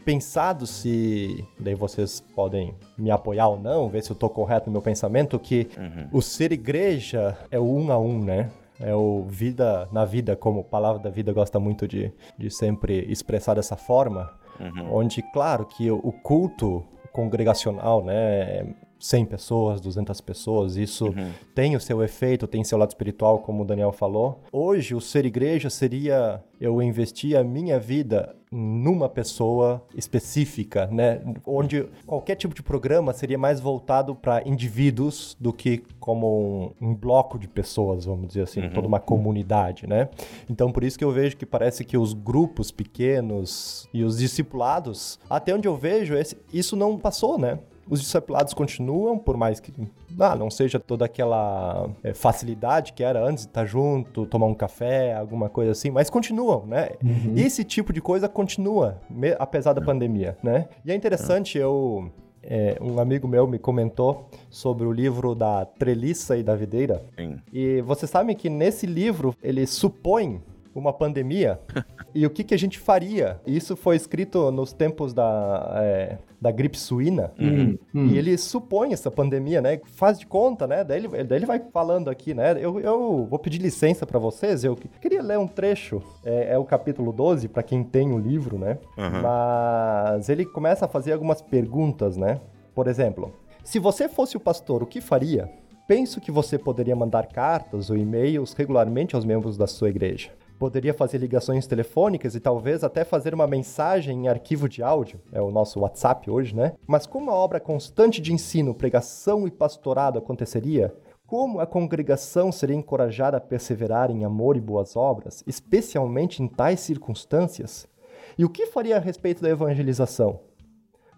pensado 0.05 0.67
se, 0.67 1.45
daí 1.59 1.75
vocês 1.75 2.21
podem 2.35 2.75
me 2.97 3.11
apoiar 3.11 3.49
ou 3.49 3.59
não, 3.59 3.89
ver 3.89 4.03
se 4.03 4.11
eu 4.13 4.17
tô 4.17 4.29
correto 4.29 4.67
no 4.67 4.73
meu 4.73 4.83
pensamento, 4.83 5.39
que 5.39 5.69
Uhum. 5.77 6.09
o 6.13 6.23
ser 6.23 6.53
igreja 6.53 7.37
é 7.51 7.59
o 7.59 7.65
um 7.65 7.91
a 7.91 7.99
um, 7.99 8.23
né? 8.23 8.51
É 8.79 8.95
o 8.95 9.25
vida 9.29 9.89
na 9.93 10.05
vida, 10.05 10.37
como 10.37 10.61
a 10.61 10.65
palavra 10.65 11.03
da 11.03 11.11
vida 11.11 11.33
gosta 11.33 11.59
muito 11.61 11.87
de, 11.89 12.13
de 12.39 12.51
sempre 12.51 13.05
expressar 13.11 13.55
dessa 13.55 13.77
forma, 13.77 14.31
Uhum. 14.61 14.95
onde, 14.95 15.23
claro, 15.33 15.65
que 15.65 15.91
o 15.91 16.13
culto 16.13 16.85
congregacional, 17.13 18.05
né? 18.05 18.75
100 19.01 19.25
pessoas, 19.25 19.81
200 19.81 20.21
pessoas, 20.21 20.77
isso 20.77 21.07
Uhum. 21.07 21.33
tem 21.55 21.75
o 21.75 21.81
seu 21.81 22.03
efeito, 22.03 22.47
tem 22.47 22.63
seu 22.63 22.77
lado 22.79 22.91
espiritual, 22.91 23.39
como 23.41 23.63
o 23.63 23.67
Daniel 23.67 23.91
falou. 23.93 24.41
Hoje, 24.53 24.95
o 24.95 25.01
ser 25.01 25.25
igreja 25.25 25.71
seria 25.71 26.45
eu 26.61 26.81
investir 26.83 27.37
a 27.37 27.43
minha 27.43 27.81
vida 27.81 28.37
numa 28.53 29.09
pessoa 29.09 29.81
específica, 29.95 30.87
né? 30.89 31.21
Onde 31.47 31.87
qualquer 32.05 32.35
tipo 32.35 32.53
de 32.53 32.63
programa 32.63 33.13
seria 33.13 33.39
mais 33.39 33.61
voltado 33.61 34.15
para 34.15 34.47
indivíduos 34.47 35.37
do 35.41 35.53
que 35.53 35.83
como 36.01 36.73
um, 36.81 36.89
um 36.91 36.95
bloco 36.95 37.39
de 37.39 37.47
pessoas, 37.49 38.05
vamos 38.05 38.27
dizer 38.29 38.43
assim, 38.43 38.61
Uhum. 38.63 38.71
toda 38.71 38.89
uma 38.89 38.99
comunidade, 39.01 39.87
né? 39.87 40.09
Então, 40.51 40.71
por 40.73 40.83
isso 40.85 40.99
que 40.99 41.05
eu 41.05 41.13
vejo 41.13 41.37
que 41.37 41.47
parece 41.47 41.85
que 41.85 41.97
os 41.97 42.13
grupos 42.13 42.71
pequenos 42.73 43.89
e 43.95 44.03
os 44.05 44.19
discipulados, 44.19 45.19
até 45.31 45.55
onde 45.55 45.67
eu 45.69 45.77
vejo, 45.77 46.15
esse- 46.17 46.37
isso 46.53 46.75
não 46.77 46.99
passou, 46.99 47.39
né? 47.39 47.59
Os 47.91 48.01
discipulados 48.01 48.55
continuam, 48.55 49.19
por 49.19 49.37
mais 49.37 49.59
que 49.61 49.73
ah, 50.19 50.37
não 50.37 50.49
seja 50.49 50.79
toda 50.79 51.05
aquela 51.05 51.91
é, 52.05 52.15
facilidade 52.15 52.93
que 52.93 53.03
era 53.03 53.23
antes 53.23 53.45
de 53.45 53.51
estar 53.51 53.67
junto, 53.67 54.25
tomar 54.27 54.47
um 54.47 54.55
café, 54.55 55.15
alguma 55.15 55.49
coisa 55.49 55.73
assim, 55.73 55.91
mas 55.91 56.09
continuam, 56.09 56.65
né? 56.67 56.91
Esse 57.37 57.65
tipo 57.65 57.93
de 57.93 58.01
coisa 58.01 58.29
continua, 58.29 59.01
me- 59.11 59.35
apesar 59.39 59.73
da 59.73 59.81
pandemia, 59.83 60.39
né? 60.43 60.69
E 60.85 60.93
é 60.93 60.95
interessante, 60.95 61.59
eu. 61.59 62.11
é, 62.43 62.79
um 62.81 62.99
amigo 63.01 63.29
meu 63.29 63.47
me 63.47 63.59
comentou 63.59 64.29
sobre 64.49 64.87
o 64.87 64.93
livro 64.93 65.35
da 65.35 65.65
Treliça 65.67 66.37
e 66.39 66.43
da 66.43 66.55
Videira. 66.55 67.03
Sim. 67.19 67.37
E 67.53 67.83
você 67.83 68.07
sabe 68.07 68.35
que 68.35 68.49
nesse 68.49 68.87
livro 68.87 69.35
ele 69.43 69.67
supõe 69.67 70.41
uma 70.81 70.93
pandemia 70.93 71.61
e 72.15 72.27
o 72.27 72.31
que, 72.31 72.43
que 72.43 72.55
a 72.55 72.59
gente 72.59 72.79
faria. 72.79 73.41
Isso 73.47 73.77
foi 73.77 73.97
escrito 73.97 74.51
nos 74.51 74.73
tempos 74.73 75.13
da, 75.13 75.73
é, 75.77 76.19
da 76.41 76.51
gripe 76.51 76.79
suína. 76.79 77.33
Hum, 77.39 77.79
hum. 77.95 78.07
E 78.07 78.19
ele 78.19 78.37
supõe 78.39 78.93
essa 78.93 79.11
pandemia, 79.11 79.61
né? 79.61 79.81
Faz 79.85 80.19
de 80.19 80.27
conta, 80.27 80.67
né? 80.67 80.83
Daí 80.83 80.99
ele, 80.99 81.25
daí 81.25 81.39
ele 81.39 81.47
vai 81.47 81.61
falando 81.73 82.09
aqui, 82.09 82.33
né? 82.35 82.57
Eu, 82.59 82.81
eu 82.81 83.27
vou 83.29 83.39
pedir 83.39 83.59
licença 83.59 84.07
para 84.07 84.19
vocês. 84.19 84.65
Eu 84.65 84.75
queria 84.75 85.23
ler 85.23 85.39
um 85.39 85.47
trecho. 85.47 86.03
É, 86.25 86.55
é 86.55 86.59
o 86.59 86.65
capítulo 86.65 87.13
12, 87.13 87.49
para 87.49 87.63
quem 87.63 87.85
tem 87.85 88.13
o 88.13 88.19
livro, 88.19 88.59
né? 88.59 88.79
Uhum. 88.97 89.23
Mas 89.23 90.29
ele 90.29 90.45
começa 90.45 90.87
a 90.87 90.89
fazer 90.89 91.13
algumas 91.13 91.43
perguntas, 91.43 92.17
né? 92.17 92.41
Por 92.75 92.89
exemplo, 92.89 93.33
se 93.63 93.79
você 93.79 94.09
fosse 94.09 94.37
o 94.37 94.41
pastor, 94.41 94.83
o 94.83 94.87
que 94.87 95.01
faria? 95.01 95.51
Penso 95.87 96.21
que 96.21 96.31
você 96.31 96.57
poderia 96.57 96.95
mandar 96.95 97.27
cartas 97.27 97.91
ou 97.91 97.97
e-mails 97.97 98.53
regularmente 98.53 99.17
aos 99.17 99.25
membros 99.25 99.57
da 99.57 99.67
sua 99.67 99.89
igreja. 99.89 100.31
Poderia 100.61 100.93
fazer 100.93 101.17
ligações 101.17 101.67
telefônicas 101.67 102.35
e 102.35 102.39
talvez 102.39 102.85
até 102.85 103.03
fazer 103.03 103.33
uma 103.33 103.47
mensagem 103.47 104.27
em 104.27 104.29
arquivo 104.29 104.69
de 104.69 104.83
áudio, 104.83 105.19
é 105.33 105.41
o 105.41 105.51
nosso 105.51 105.81
WhatsApp 105.81 106.31
hoje, 106.31 106.55
né? 106.55 106.75
Mas 106.87 107.07
como 107.07 107.31
a 107.31 107.35
obra 107.35 107.59
constante 107.59 108.21
de 108.21 108.31
ensino, 108.31 108.75
pregação 108.75 109.49
e 109.49 109.51
pastorado 109.51 110.19
aconteceria, 110.19 110.95
como 111.27 111.61
a 111.61 111.67
congregação 111.67 112.53
seria 112.53 112.77
encorajada 112.77 113.39
a 113.39 113.41
perseverar 113.41 114.11
em 114.11 114.23
amor 114.23 114.55
e 114.55 114.61
boas 114.61 114.97
obras, 114.97 115.43
especialmente 115.47 116.43
em 116.43 116.47
tais 116.47 116.81
circunstâncias? 116.81 117.89
E 118.37 118.45
o 118.45 118.51
que 118.51 118.67
faria 118.67 118.99
a 118.99 119.01
respeito 119.01 119.41
da 119.41 119.49
evangelização? 119.49 120.41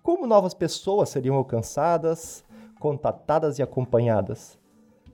Como 0.05 0.25
novas 0.25 0.55
pessoas 0.55 1.09
seriam 1.09 1.35
alcançadas, 1.35 2.45
contatadas 2.79 3.59
e 3.59 3.63
acompanhadas? 3.65 4.57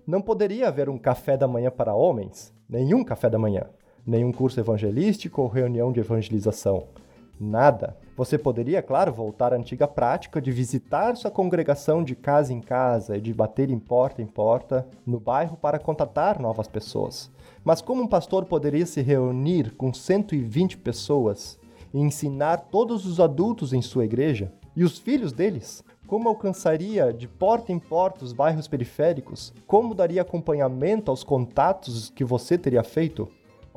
Não 0.07 0.21
poderia 0.21 0.69
haver 0.69 0.91
um 0.91 0.99
café 0.99 1.35
da 1.35 1.49
manhã 1.49 1.71
para 1.71 1.95
homens? 1.95 2.53
Nenhum 2.69 3.03
café 3.03 3.31
da 3.31 3.39
manhã. 3.39 3.65
Nenhum 4.09 4.33
curso 4.33 4.59
evangelístico 4.59 5.43
ou 5.43 5.49
reunião 5.49 5.93
de 5.93 6.01
evangelização. 6.01 6.85
Nada. 7.39 7.95
Você 8.17 8.39
poderia, 8.39 8.81
claro, 8.81 9.13
voltar 9.13 9.53
à 9.53 9.57
antiga 9.57 9.87
prática 9.87 10.41
de 10.41 10.51
visitar 10.51 11.15
sua 11.15 11.31
congregação 11.31 12.03
de 12.03 12.15
casa 12.15 12.55
em 12.55 12.59
casa 12.63 13.19
e 13.19 13.21
de 13.21 13.35
bater 13.35 13.69
em 13.69 13.79
porta 13.79 14.23
em 14.23 14.27
porta 14.27 14.89
no 15.05 15.21
bairro 15.21 15.59
para 15.59 15.79
contatar 15.79 16.41
novas 16.41 16.67
pessoas. 16.67 17.31
Mas 17.63 17.83
como 17.83 18.01
um 18.01 18.07
pastor 18.07 18.47
poderia 18.47 18.87
se 18.87 19.03
reunir 19.03 19.75
com 19.77 19.93
120 19.93 20.79
pessoas 20.79 21.59
e 21.93 22.01
ensinar 22.01 22.69
todos 22.71 23.05
os 23.05 23.21
adultos 23.21 23.75
em 23.75 23.83
sua 23.83 24.07
igreja 24.07 24.51
e 24.75 24.85
os 24.85 24.99
filhos 24.99 25.35
deles? 25.35 25.85
Como 26.07 26.31
alcançaria 26.31 27.13
de 27.13 27.29
porta 27.29 27.73
em 27.73 27.79
porta 27.79 28.25
os 28.25 28.33
bairros 28.33 28.67
periféricos? 28.67 29.53
Como 29.67 29.95
daria 29.95 30.23
acompanhamento 30.23 31.11
aos 31.11 31.23
contatos 31.23 32.09
que 32.09 32.25
você 32.25 32.57
teria 32.57 32.83
feito? 32.83 33.29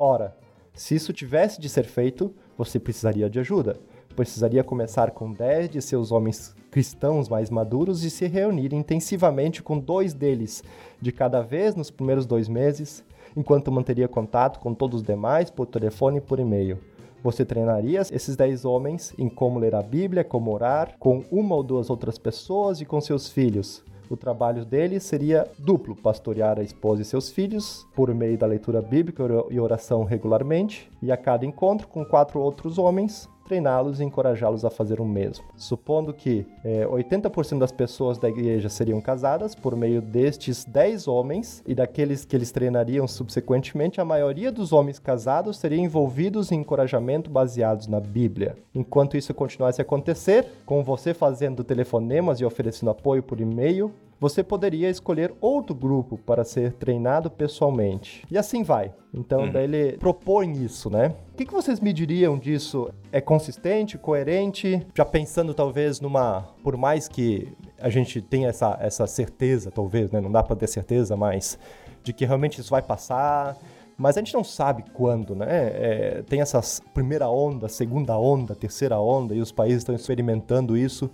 Ora, 0.04 0.36
se 0.74 0.96
isso 0.96 1.12
tivesse 1.12 1.60
de 1.60 1.68
ser 1.68 1.84
feito, 1.84 2.34
você 2.58 2.80
precisaria 2.80 3.30
de 3.30 3.38
ajuda. 3.38 3.76
Precisaria 4.16 4.64
começar 4.64 5.12
com 5.12 5.32
10 5.32 5.68
de 5.70 5.80
seus 5.80 6.10
homens 6.10 6.56
cristãos 6.72 7.28
mais 7.28 7.50
maduros 7.50 8.02
e 8.02 8.10
se 8.10 8.26
reunir 8.26 8.74
intensivamente 8.74 9.62
com 9.62 9.78
dois 9.78 10.12
deles, 10.12 10.64
de 11.00 11.12
cada 11.12 11.40
vez 11.40 11.76
nos 11.76 11.88
primeiros 11.88 12.26
dois 12.26 12.48
meses, 12.48 13.04
enquanto 13.36 13.70
manteria 13.70 14.08
contato 14.08 14.58
com 14.58 14.74
todos 14.74 15.02
os 15.02 15.06
demais 15.06 15.52
por 15.52 15.66
telefone 15.66 16.18
e 16.18 16.20
por 16.20 16.40
e-mail. 16.40 16.80
Você 17.22 17.44
treinaria 17.44 18.00
esses 18.00 18.34
10 18.34 18.64
homens 18.64 19.14
em 19.16 19.28
como 19.28 19.60
ler 19.60 19.76
a 19.76 19.82
Bíblia, 19.84 20.24
como 20.24 20.52
orar, 20.52 20.96
com 20.98 21.24
uma 21.30 21.54
ou 21.54 21.62
duas 21.62 21.90
outras 21.90 22.18
pessoas 22.18 22.80
e 22.80 22.84
com 22.84 23.00
seus 23.00 23.28
filhos, 23.28 23.84
o 24.12 24.16
trabalho 24.16 24.64
dele 24.64 25.00
seria 25.00 25.48
duplo: 25.58 25.96
pastorear 25.96 26.58
a 26.58 26.62
esposa 26.62 27.02
e 27.02 27.04
seus 27.04 27.30
filhos 27.30 27.86
por 27.94 28.12
meio 28.14 28.36
da 28.36 28.46
leitura 28.46 28.82
bíblica 28.82 29.24
e 29.50 29.58
oração 29.58 30.04
regularmente, 30.04 30.90
e 31.02 31.10
a 31.10 31.16
cada 31.16 31.46
encontro 31.46 31.88
com 31.88 32.04
quatro 32.04 32.40
outros 32.40 32.78
homens, 32.78 33.28
treiná-los 33.42 34.00
e 34.00 34.04
encorajá-los 34.04 34.64
a 34.64 34.70
fazer 34.70 35.00
o 35.00 35.04
mesmo. 35.04 35.44
Supondo 35.56 36.12
que 36.12 36.46
é, 36.64 36.86
80% 36.86 37.58
das 37.58 37.72
pessoas 37.72 38.18
da 38.18 38.28
igreja 38.28 38.68
seriam 38.68 39.00
casadas 39.00 39.54
por 39.54 39.76
meio 39.76 40.00
destes 40.00 40.64
10 40.64 41.08
homens 41.08 41.62
e 41.66 41.74
daqueles 41.74 42.24
que 42.24 42.36
eles 42.36 42.52
treinariam 42.52 43.06
subsequentemente, 43.06 44.00
a 44.00 44.04
maioria 44.04 44.50
dos 44.50 44.72
homens 44.72 44.98
casados 44.98 45.58
seriam 45.58 45.84
envolvidos 45.84 46.52
em 46.52 46.60
encorajamento 46.60 47.30
baseados 47.30 47.86
na 47.86 48.00
Bíblia. 48.00 48.56
Enquanto 48.74 49.16
isso 49.16 49.34
continuasse 49.34 49.80
a 49.80 49.84
acontecer, 49.84 50.46
com 50.64 50.82
você 50.82 51.14
fazendo 51.14 51.64
telefonemas 51.64 52.40
e 52.40 52.44
oferecendo 52.44 52.90
apoio 52.90 53.22
por 53.22 53.40
e-mail, 53.40 53.92
você 54.22 54.44
poderia 54.44 54.88
escolher 54.88 55.34
outro 55.40 55.74
grupo 55.74 56.16
para 56.16 56.44
ser 56.44 56.74
treinado 56.74 57.28
pessoalmente. 57.28 58.24
E 58.30 58.38
assim 58.38 58.62
vai. 58.62 58.94
Então, 59.12 59.40
uhum. 59.40 59.50
daí 59.50 59.64
ele 59.64 59.98
propõe 59.98 60.52
isso, 60.62 60.88
né? 60.88 61.12
O 61.32 61.36
que, 61.36 61.44
que 61.44 61.52
vocês 61.52 61.80
me 61.80 61.92
diriam 61.92 62.38
disso? 62.38 62.88
É 63.10 63.20
consistente, 63.20 63.98
coerente? 63.98 64.86
Já 64.94 65.04
pensando 65.04 65.52
talvez 65.52 66.00
numa. 66.00 66.42
Por 66.62 66.76
mais 66.76 67.08
que 67.08 67.48
a 67.80 67.90
gente 67.90 68.22
tenha 68.22 68.50
essa, 68.50 68.78
essa 68.80 69.08
certeza, 69.08 69.72
talvez, 69.72 70.12
né? 70.12 70.20
Não 70.20 70.30
dá 70.30 70.40
para 70.40 70.54
ter 70.54 70.68
certeza, 70.68 71.16
mas 71.16 71.58
de 72.04 72.12
que 72.12 72.24
realmente 72.24 72.60
isso 72.60 72.70
vai 72.70 72.80
passar. 72.80 73.56
Mas 73.98 74.16
a 74.16 74.20
gente 74.20 74.34
não 74.34 74.44
sabe 74.44 74.84
quando, 74.94 75.34
né? 75.34 75.48
É, 75.48 76.22
tem 76.28 76.40
essa 76.40 76.60
primeira 76.94 77.28
onda, 77.28 77.68
segunda 77.68 78.16
onda, 78.16 78.54
terceira 78.54 79.00
onda, 79.00 79.34
e 79.34 79.40
os 79.40 79.50
países 79.50 79.78
estão 79.78 79.96
experimentando 79.96 80.76
isso. 80.76 81.10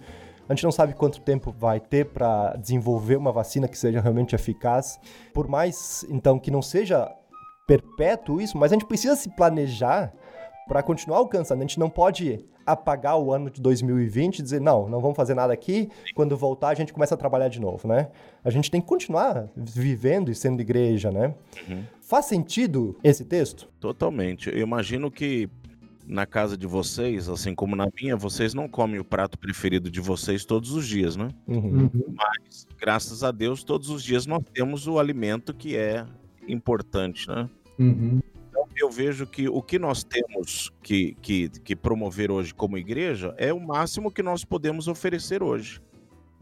A 0.49 0.55
gente 0.55 0.65
não 0.65 0.73
sabe 0.73 0.95
quanto 0.95 1.21
tempo 1.21 1.53
vai 1.53 1.79
ter 1.79 2.07
para 2.07 2.57
desenvolver 2.57 3.17
uma 3.17 3.31
vacina 3.31 3.69
que 3.69 3.77
seja 3.77 4.01
realmente 4.01 4.35
eficaz. 4.35 4.99
Por 5.35 5.47
mais, 5.47 6.07
então, 6.09 6.39
que 6.39 6.51
não 6.51 6.63
seja 6.63 7.13
perpétuo 7.67 8.41
isso, 8.41 8.57
mas 8.57 8.73
a 8.73 8.75
gente 8.75 8.87
precisa 8.87 9.15
se 9.15 9.29
planejar 9.37 10.13
para 10.67 10.83
continuar 10.83 11.19
alcançando. 11.19 11.59
A 11.59 11.67
gente 11.67 11.79
não 11.79 11.91
pode 11.91 12.45
apagar 12.65 13.19
o 13.19 13.33
ano 13.33 13.51
de 13.51 13.61
2020 13.61 14.39
e 14.39 14.43
dizer, 14.43 14.61
não, 14.61 14.89
não 14.89 15.01
vamos 15.01 15.17
fazer 15.17 15.35
nada 15.35 15.53
aqui, 15.53 15.91
quando 16.15 16.37
voltar 16.37 16.69
a 16.69 16.75
gente 16.75 16.93
começa 16.93 17.15
a 17.15 17.19
trabalhar 17.19 17.49
de 17.49 17.59
novo, 17.61 17.89
né? 17.89 18.09
A 18.45 18.51
gente 18.51 18.71
tem 18.71 18.81
que 18.81 18.87
continuar 18.87 19.49
vivendo 19.57 20.31
e 20.31 20.35
sendo 20.35 20.61
igreja, 20.61 21.11
né? 21.11 21.35
Uhum. 21.69 21.83
Faz 22.01 22.27
sentido 22.27 22.97
esse 23.03 23.25
texto? 23.25 23.69
Totalmente. 23.81 24.51
Eu 24.51 24.61
imagino 24.61 25.11
que 25.11 25.49
na 26.09 26.25
casa 26.25 26.57
de 26.57 26.67
vocês, 26.67 27.29
assim 27.29 27.55
como 27.55 27.77
na 27.77 27.87
minha, 27.95 28.17
vocês 28.17 28.55
não 28.55 28.67
comem 28.67 28.99
o 28.99 29.05
prato 29.05 29.39
preferido 29.39 29.91
de 29.91 30.01
vocês 30.01 30.45
todos 30.45 30.73
os 30.73 30.87
dias, 30.87 31.17
né? 31.17 31.29
Uhum. 31.47 31.83
uhum. 31.83 32.15
Mas, 32.17 32.67
graças 32.79 33.23
a 33.23 33.31
Deus, 33.31 33.63
todos 33.63 33.91
os 33.91 34.03
dias 34.03 34.27
nós 34.27 34.43
temos 34.53 34.87
o 34.87 34.99
alimento 34.99 35.53
que 35.53 35.77
é 35.77 36.07
importante, 36.49 37.29
né? 37.29 37.49
Uhum. 37.79 38.21
Então, 38.49 38.67
eu 38.77 38.91
vejo 38.91 39.27
que 39.27 39.49
o 39.49 39.63
que 39.63 39.79
nós 39.79 40.03
temos 40.03 40.73
que, 40.83 41.15
que, 41.21 41.49
que 41.49 41.77
promover 41.77 42.31
hoje 42.31 42.55
como 42.55 42.79
igreja 42.79 43.35
é 43.37 43.53
o 43.53 43.61
máximo 43.61 44.11
que 44.11 44.23
nós 44.23 44.45
podemos 44.45 44.89
oferecer 44.89 45.43
hoje. 45.43 45.81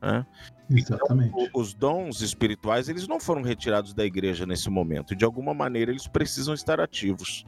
Né? 0.01 0.25
Então, 0.71 0.97
Exatamente. 0.97 1.35
Então, 1.37 1.61
os 1.61 1.75
dons 1.75 2.21
espirituais, 2.21 2.89
eles 2.89 3.09
não 3.09 3.19
foram 3.19 3.43
retirados 3.43 3.93
da 3.93 4.05
igreja 4.05 4.47
nesse 4.47 4.71
momento. 4.71 5.17
De 5.17 5.25
alguma 5.25 5.53
maneira, 5.53 5.91
eles 5.91 6.07
precisam 6.07 6.55
estar 6.55 6.81
ativos. 6.81 7.45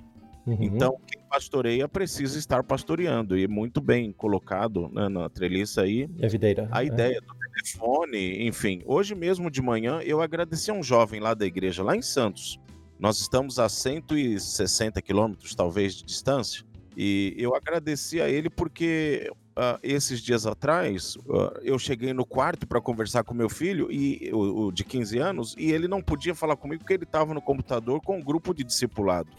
Uhum. 0.49 0.65
Então, 0.65 0.97
quem 1.07 1.23
pastoreia 1.29 1.87
precisa 1.89 2.39
estar 2.39 2.63
pastoreando. 2.65 3.37
E 3.37 3.47
muito 3.47 3.81
bem 3.81 4.13
colocado 4.13 4.89
né, 4.93 5.09
na 5.09 5.29
treliça 5.29 5.83
aí. 5.83 6.09
a 6.23 6.27
videira. 6.27 6.69
A 6.71 6.83
é. 6.83 6.87
ideia 6.87 7.21
do 7.21 7.35
telefone, 7.55 8.47
enfim. 8.47 8.83
Hoje 8.87 9.15
mesmo 9.15 9.51
de 9.51 9.61
manhã, 9.61 10.01
eu 10.01 10.21
agradeci 10.23 10.71
a 10.71 10.75
um 10.75 10.83
jovem 10.83 11.21
lá 11.21 11.35
da 11.35 11.45
igreja, 11.45 11.83
lá 11.83 11.95
em 11.95 12.03
Santos. 12.03 12.59
Nós 12.99 13.21
estamos 13.21 13.59
a 13.59 13.69
160 13.69 15.01
quilômetros, 15.03 15.55
talvez, 15.55 15.95
de 15.95 16.05
distância. 16.05 16.65
E 16.97 17.35
eu 17.39 17.55
agradeci 17.55 18.21
a 18.21 18.29
ele 18.29 18.51
porque 18.51 19.31
uh, 19.59 19.79
esses 19.83 20.21
dias 20.21 20.47
atrás 20.47 21.17
uh, 21.17 21.59
eu 21.63 21.79
cheguei 21.79 22.13
no 22.13 22.25
quarto 22.25 22.67
para 22.67 22.81
conversar 22.81 23.25
com 23.25 23.35
meu 23.35 23.49
filho 23.49 23.91
e 23.91 24.31
o, 24.33 24.67
o, 24.67 24.73
de 24.73 24.85
15 24.85 25.19
anos 25.19 25.55
e 25.59 25.73
ele 25.73 25.89
não 25.89 26.01
podia 26.01 26.35
falar 26.35 26.57
comigo 26.57 26.81
porque 26.81 26.95
ele 26.95 27.05
estava 27.05 27.35
no 27.35 27.43
computador 27.43 28.01
com 28.01 28.19
um 28.19 28.23
grupo 28.23 28.55
de 28.55 28.65
discipulado. 28.65 29.29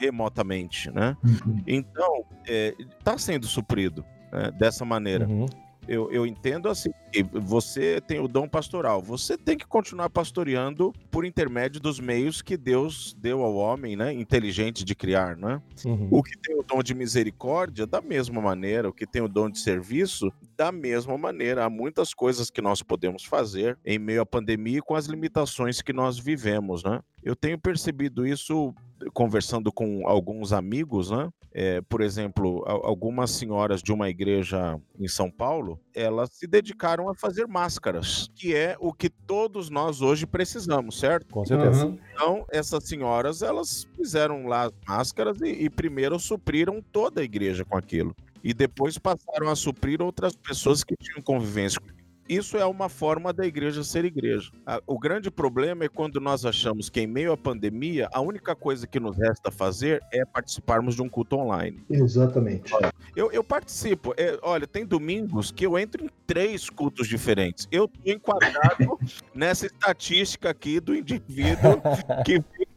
remotamente, 0.00 0.90
né? 0.90 1.14
Uhum. 1.22 1.62
Então, 1.66 2.24
está 2.46 3.12
é, 3.12 3.18
sendo 3.18 3.46
suprido 3.46 4.02
né, 4.32 4.50
dessa 4.50 4.82
maneira. 4.82 5.28
Uhum 5.28 5.46
eu, 5.88 6.10
eu 6.10 6.26
entendo 6.26 6.68
assim, 6.68 6.90
você 7.32 8.00
tem 8.00 8.20
o 8.20 8.28
dom 8.28 8.48
pastoral, 8.48 9.02
você 9.02 9.36
tem 9.36 9.56
que 9.56 9.66
continuar 9.66 10.10
pastoreando 10.10 10.92
por 11.10 11.24
intermédio 11.24 11.80
dos 11.80 11.98
meios 11.98 12.42
que 12.42 12.56
Deus 12.56 13.16
deu 13.18 13.42
ao 13.42 13.54
homem, 13.54 13.96
né, 13.96 14.12
inteligente 14.12 14.84
de 14.84 14.94
criar, 14.94 15.36
né? 15.36 15.60
Uhum. 15.84 16.08
O 16.10 16.22
que 16.22 16.38
tem 16.38 16.56
o 16.58 16.62
dom 16.62 16.82
de 16.82 16.94
misericórdia, 16.94 17.86
da 17.86 18.00
mesma 18.00 18.40
maneira, 18.40 18.88
o 18.88 18.92
que 18.92 19.06
tem 19.06 19.22
o 19.22 19.28
dom 19.28 19.50
de 19.50 19.58
serviço, 19.58 20.32
da 20.56 20.70
mesma 20.70 21.16
maneira. 21.18 21.64
Há 21.64 21.70
muitas 21.70 22.14
coisas 22.14 22.50
que 22.50 22.60
nós 22.60 22.82
podemos 22.82 23.24
fazer 23.24 23.78
em 23.84 23.98
meio 23.98 24.22
à 24.22 24.26
pandemia 24.26 24.78
e 24.78 24.82
com 24.82 24.94
as 24.94 25.06
limitações 25.06 25.82
que 25.82 25.92
nós 25.92 26.18
vivemos, 26.18 26.84
né? 26.84 27.00
Eu 27.22 27.36
tenho 27.36 27.58
percebido 27.58 28.26
isso 28.26 28.74
conversando 29.14 29.72
com 29.72 30.06
alguns 30.06 30.52
amigos, 30.52 31.10
né? 31.10 31.30
É, 31.52 31.80
por 31.80 32.00
exemplo, 32.00 32.62
algumas 32.64 33.32
senhoras 33.32 33.82
de 33.82 33.92
uma 33.92 34.08
igreja 34.08 34.78
em 34.96 35.08
São 35.08 35.28
Paulo, 35.28 35.80
elas 35.92 36.30
se 36.32 36.46
dedicaram 36.46 37.08
a 37.08 37.14
fazer 37.14 37.48
máscaras, 37.48 38.30
que 38.36 38.54
é 38.54 38.76
o 38.78 38.92
que 38.92 39.10
todos 39.10 39.68
nós 39.68 40.00
hoje 40.00 40.26
precisamos, 40.26 41.00
certo? 41.00 41.32
Com 41.32 41.44
certeza. 41.44 41.86
Uhum. 41.86 41.98
Então, 42.12 42.46
essas 42.50 42.84
senhoras, 42.84 43.42
elas 43.42 43.88
fizeram 43.96 44.46
lá 44.46 44.66
as 44.66 44.72
máscaras 44.86 45.40
e, 45.40 45.64
e 45.64 45.68
primeiro 45.68 46.20
supriram 46.20 46.80
toda 46.92 47.20
a 47.20 47.24
igreja 47.24 47.64
com 47.64 47.76
aquilo 47.76 48.14
e 48.42 48.54
depois 48.54 48.96
passaram 48.98 49.48
a 49.48 49.56
suprir 49.56 50.00
outras 50.00 50.34
pessoas 50.34 50.82
que 50.82 50.96
tinham 50.96 51.20
convivência 51.20 51.80
com 51.80 51.99
isso 52.30 52.56
é 52.56 52.64
uma 52.64 52.88
forma 52.88 53.32
da 53.32 53.44
igreja 53.44 53.82
ser 53.82 54.04
igreja. 54.04 54.52
O 54.86 54.98
grande 54.98 55.30
problema 55.30 55.84
é 55.84 55.88
quando 55.88 56.20
nós 56.20 56.46
achamos 56.46 56.88
que, 56.88 57.00
em 57.00 57.06
meio 57.06 57.32
à 57.32 57.36
pandemia, 57.36 58.08
a 58.12 58.20
única 58.20 58.54
coisa 58.54 58.86
que 58.86 59.00
nos 59.00 59.16
resta 59.16 59.50
fazer 59.50 60.00
é 60.12 60.24
participarmos 60.24 60.94
de 60.94 61.02
um 61.02 61.08
culto 61.08 61.36
online. 61.36 61.82
Exatamente. 61.90 62.72
Eu, 63.16 63.32
eu 63.32 63.42
participo. 63.42 64.14
É, 64.16 64.38
olha, 64.42 64.64
tem 64.64 64.86
domingos 64.86 65.50
que 65.50 65.66
eu 65.66 65.76
entro 65.76 66.04
em 66.04 66.10
três 66.24 66.70
cultos 66.70 67.08
diferentes. 67.08 67.66
Eu 67.72 67.86
estou 67.86 68.12
enquadrado 68.14 68.98
nessa 69.34 69.66
estatística 69.66 70.50
aqui 70.50 70.78
do 70.78 70.94
indivíduo 70.94 71.82
que 72.24 72.40
fica 72.56 72.70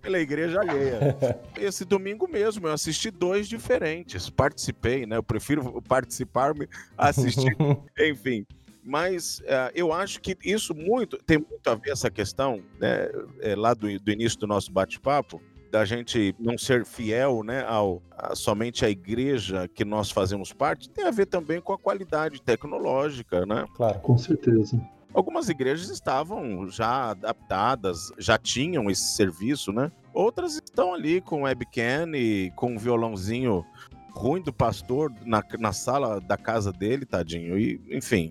pela 0.00 0.18
igreja 0.18 0.60
alheia. 0.60 1.16
Esse 1.56 1.84
domingo 1.84 2.28
mesmo 2.28 2.66
eu 2.66 2.72
assisti 2.72 3.10
dois 3.10 3.48
diferentes. 3.48 4.30
Participei, 4.30 5.06
né? 5.06 5.16
Eu 5.16 5.22
prefiro 5.22 5.80
participar, 5.82 6.54
assistir, 6.96 7.56
enfim. 7.98 8.46
Mas 8.84 9.40
uh, 9.40 9.72
eu 9.74 9.92
acho 9.92 10.20
que 10.20 10.36
isso 10.44 10.74
muito 10.74 11.16
tem 11.16 11.38
muito 11.38 11.66
a 11.66 11.74
ver 11.74 11.90
essa 11.90 12.10
questão, 12.10 12.62
né, 12.78 13.08
é, 13.40 13.56
lá 13.56 13.72
do, 13.72 13.98
do 13.98 14.10
início 14.10 14.38
do 14.38 14.46
nosso 14.46 14.70
bate-papo, 14.70 15.40
da 15.70 15.84
gente 15.84 16.36
não 16.38 16.56
ser 16.56 16.84
fiel, 16.84 17.42
né, 17.42 17.64
ao 17.66 18.02
a, 18.10 18.36
somente 18.36 18.84
à 18.84 18.90
igreja 18.90 19.66
que 19.66 19.84
nós 19.84 20.10
fazemos 20.10 20.52
parte, 20.52 20.88
tem 20.88 21.04
a 21.04 21.10
ver 21.10 21.26
também 21.26 21.60
com 21.60 21.72
a 21.72 21.78
qualidade 21.78 22.40
tecnológica, 22.40 23.44
né? 23.46 23.66
Claro, 23.74 23.98
com 24.00 24.16
certeza. 24.16 24.80
Algumas 25.12 25.48
igrejas 25.48 25.90
estavam 25.90 26.68
já 26.68 27.10
adaptadas, 27.10 28.12
já 28.18 28.36
tinham 28.36 28.90
esse 28.90 29.14
serviço, 29.14 29.72
né? 29.72 29.90
Outras 30.12 30.54
estão 30.54 30.92
ali 30.92 31.20
com 31.20 31.42
webcam 31.42 32.14
e 32.14 32.52
com 32.56 32.72
um 32.72 32.78
violãozinho 32.78 33.64
ruim 34.10 34.42
do 34.42 34.52
pastor 34.52 35.12
na, 35.24 35.42
na 35.58 35.72
sala 35.72 36.20
da 36.20 36.36
casa 36.36 36.72
dele, 36.72 37.04
tadinho. 37.04 37.58
E, 37.58 37.80
enfim. 37.90 38.30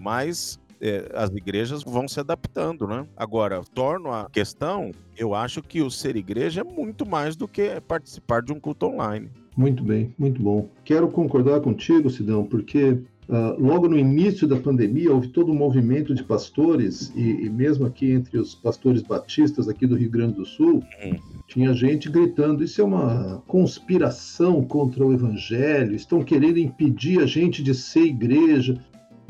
Mas 0.00 0.58
é, 0.80 1.10
as 1.14 1.30
igrejas 1.30 1.82
vão 1.82 2.08
se 2.08 2.18
adaptando, 2.18 2.86
né? 2.86 3.06
Agora, 3.16 3.60
torno 3.74 4.10
a 4.10 4.28
questão, 4.30 4.92
eu 5.16 5.34
acho 5.34 5.62
que 5.62 5.82
o 5.82 5.90
ser 5.90 6.16
igreja 6.16 6.62
é 6.62 6.64
muito 6.64 7.06
mais 7.06 7.36
do 7.36 7.46
que 7.46 7.80
participar 7.86 8.42
de 8.42 8.52
um 8.52 8.58
culto 8.58 8.86
online. 8.86 9.28
Muito 9.56 9.84
bem, 9.84 10.14
muito 10.18 10.42
bom. 10.42 10.68
Quero 10.84 11.08
concordar 11.08 11.60
contigo, 11.60 12.08
Sidão, 12.08 12.44
porque 12.44 12.98
Uh, 13.30 13.54
logo 13.62 13.88
no 13.88 13.96
início 13.96 14.44
da 14.48 14.56
pandemia, 14.56 15.14
houve 15.14 15.28
todo 15.28 15.52
um 15.52 15.54
movimento 15.54 16.12
de 16.12 16.24
pastores, 16.24 17.12
e, 17.14 17.44
e, 17.44 17.48
mesmo 17.48 17.86
aqui 17.86 18.10
entre 18.10 18.36
os 18.36 18.56
pastores 18.56 19.02
batistas 19.02 19.68
aqui 19.68 19.86
do 19.86 19.94
Rio 19.94 20.10
Grande 20.10 20.34
do 20.34 20.44
Sul, 20.44 20.82
uhum. 21.04 21.16
tinha 21.46 21.72
gente 21.72 22.10
gritando: 22.10 22.64
Isso 22.64 22.80
é 22.80 22.84
uma 22.84 23.40
conspiração 23.46 24.64
contra 24.64 25.06
o 25.06 25.12
evangelho, 25.12 25.94
estão 25.94 26.24
querendo 26.24 26.58
impedir 26.58 27.20
a 27.20 27.26
gente 27.26 27.62
de 27.62 27.72
ser 27.72 28.02
igreja. 28.02 28.76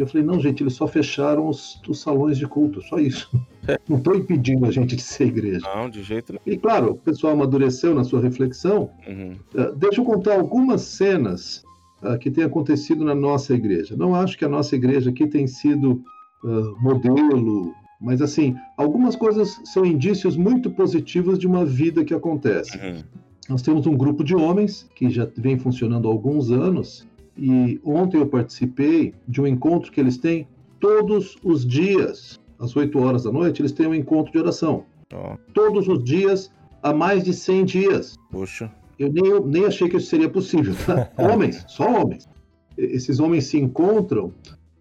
Eu 0.03 0.07
falei: 0.07 0.27
Não, 0.27 0.41
gente, 0.41 0.63
eles 0.63 0.75
só 0.75 0.87
fecharam 0.87 1.49
os, 1.49 1.81
os 1.89 2.01
salões 2.01 2.39
de 2.39 2.47
culto, 2.47 2.81
só 2.83 2.99
isso. 2.99 3.31
É. 3.69 3.79
Não 3.89 3.99
estou 3.99 4.17
impedindo 4.17 4.65
a 4.65 4.71
gente 4.71 4.97
de 4.97 5.03
ser 5.03 5.27
igreja. 5.27 5.61
Não, 5.75 5.91
de 5.91 6.03
jeito 6.03 6.33
nenhum. 6.33 6.43
E 6.47 6.59
claro, 6.59 6.93
o 6.93 6.95
pessoal 6.95 7.35
amadureceu 7.35 7.95
na 7.95 8.05
sua 8.05 8.21
reflexão. 8.21 8.91
Uhum. 9.07 9.37
Uh, 9.55 9.77
deixa 9.77 10.01
eu 10.01 10.05
contar 10.05 10.35
algumas 10.35 10.81
cenas 10.81 11.63
uh, 12.03 12.19
que 12.19 12.31
tem 12.31 12.45
acontecido 12.45 13.05
na 13.05 13.15
nossa 13.15 13.55
igreja. 13.55 13.95
Não 13.97 14.15
acho 14.15 14.39
que 14.39 14.45
a 14.45 14.49
nossa 14.49 14.75
igreja 14.75 15.11
aqui 15.11 15.27
tem 15.27 15.47
sido 15.47 16.03
uh, 16.43 16.83
modelo, 16.83 17.75
mas 18.01 18.23
assim, 18.23 18.57
algumas 18.79 19.15
coisas 19.15 19.61
são 19.65 19.85
indícios 19.85 20.37
muito 20.37 20.71
positivos 20.71 21.39
de 21.39 21.47
uma 21.47 21.65
vida 21.65 22.05
que 22.05 22.15
acontece. 22.15 22.79
Uhum. 22.79 23.03
Nós 23.51 23.63
temos 23.63 23.87
um 23.87 23.97
grupo 23.97 24.23
de 24.23 24.35
homens 24.35 24.89
que 24.95 25.11
já 25.11 25.29
vem 25.37 25.59
funcionando 25.59 26.09
há 26.09 26.11
alguns 26.11 26.51
anos 26.51 27.07
e 27.37 27.81
ontem 27.85 28.19
eu 28.19 28.27
participei 28.27 29.15
de 29.27 29.41
um 29.41 29.47
encontro 29.47 29.91
que 29.91 30.01
eles 30.01 30.17
têm 30.17 30.47
todos 30.79 31.37
os 31.43 31.67
dias, 31.67 32.39
às 32.59 32.75
8 32.77 32.99
horas 32.99 33.25
da 33.25 33.33
noite, 33.33 33.63
eles 33.63 33.73
têm 33.73 33.87
um 33.87 33.95
encontro 33.95 34.33
de 34.33 34.39
oração. 34.39 34.85
Oh. 35.13 35.37
Todos 35.53 35.89
os 35.89 36.03
dias, 36.03 36.51
há 36.83 36.93
mais 36.93 37.25
de 37.25 37.33
100 37.33 37.65
dias. 37.65 38.17
Puxa 38.31 38.71
eu 39.01 39.11
nem, 39.11 39.27
eu 39.27 39.47
nem 39.47 39.65
achei 39.65 39.89
que 39.89 39.97
isso 39.97 40.09
seria 40.09 40.29
possível. 40.29 40.75
Tá? 40.85 41.11
homens, 41.17 41.65
só 41.67 41.91
homens. 41.91 42.29
Esses 42.77 43.19
homens 43.19 43.47
se 43.47 43.59
encontram 43.59 44.33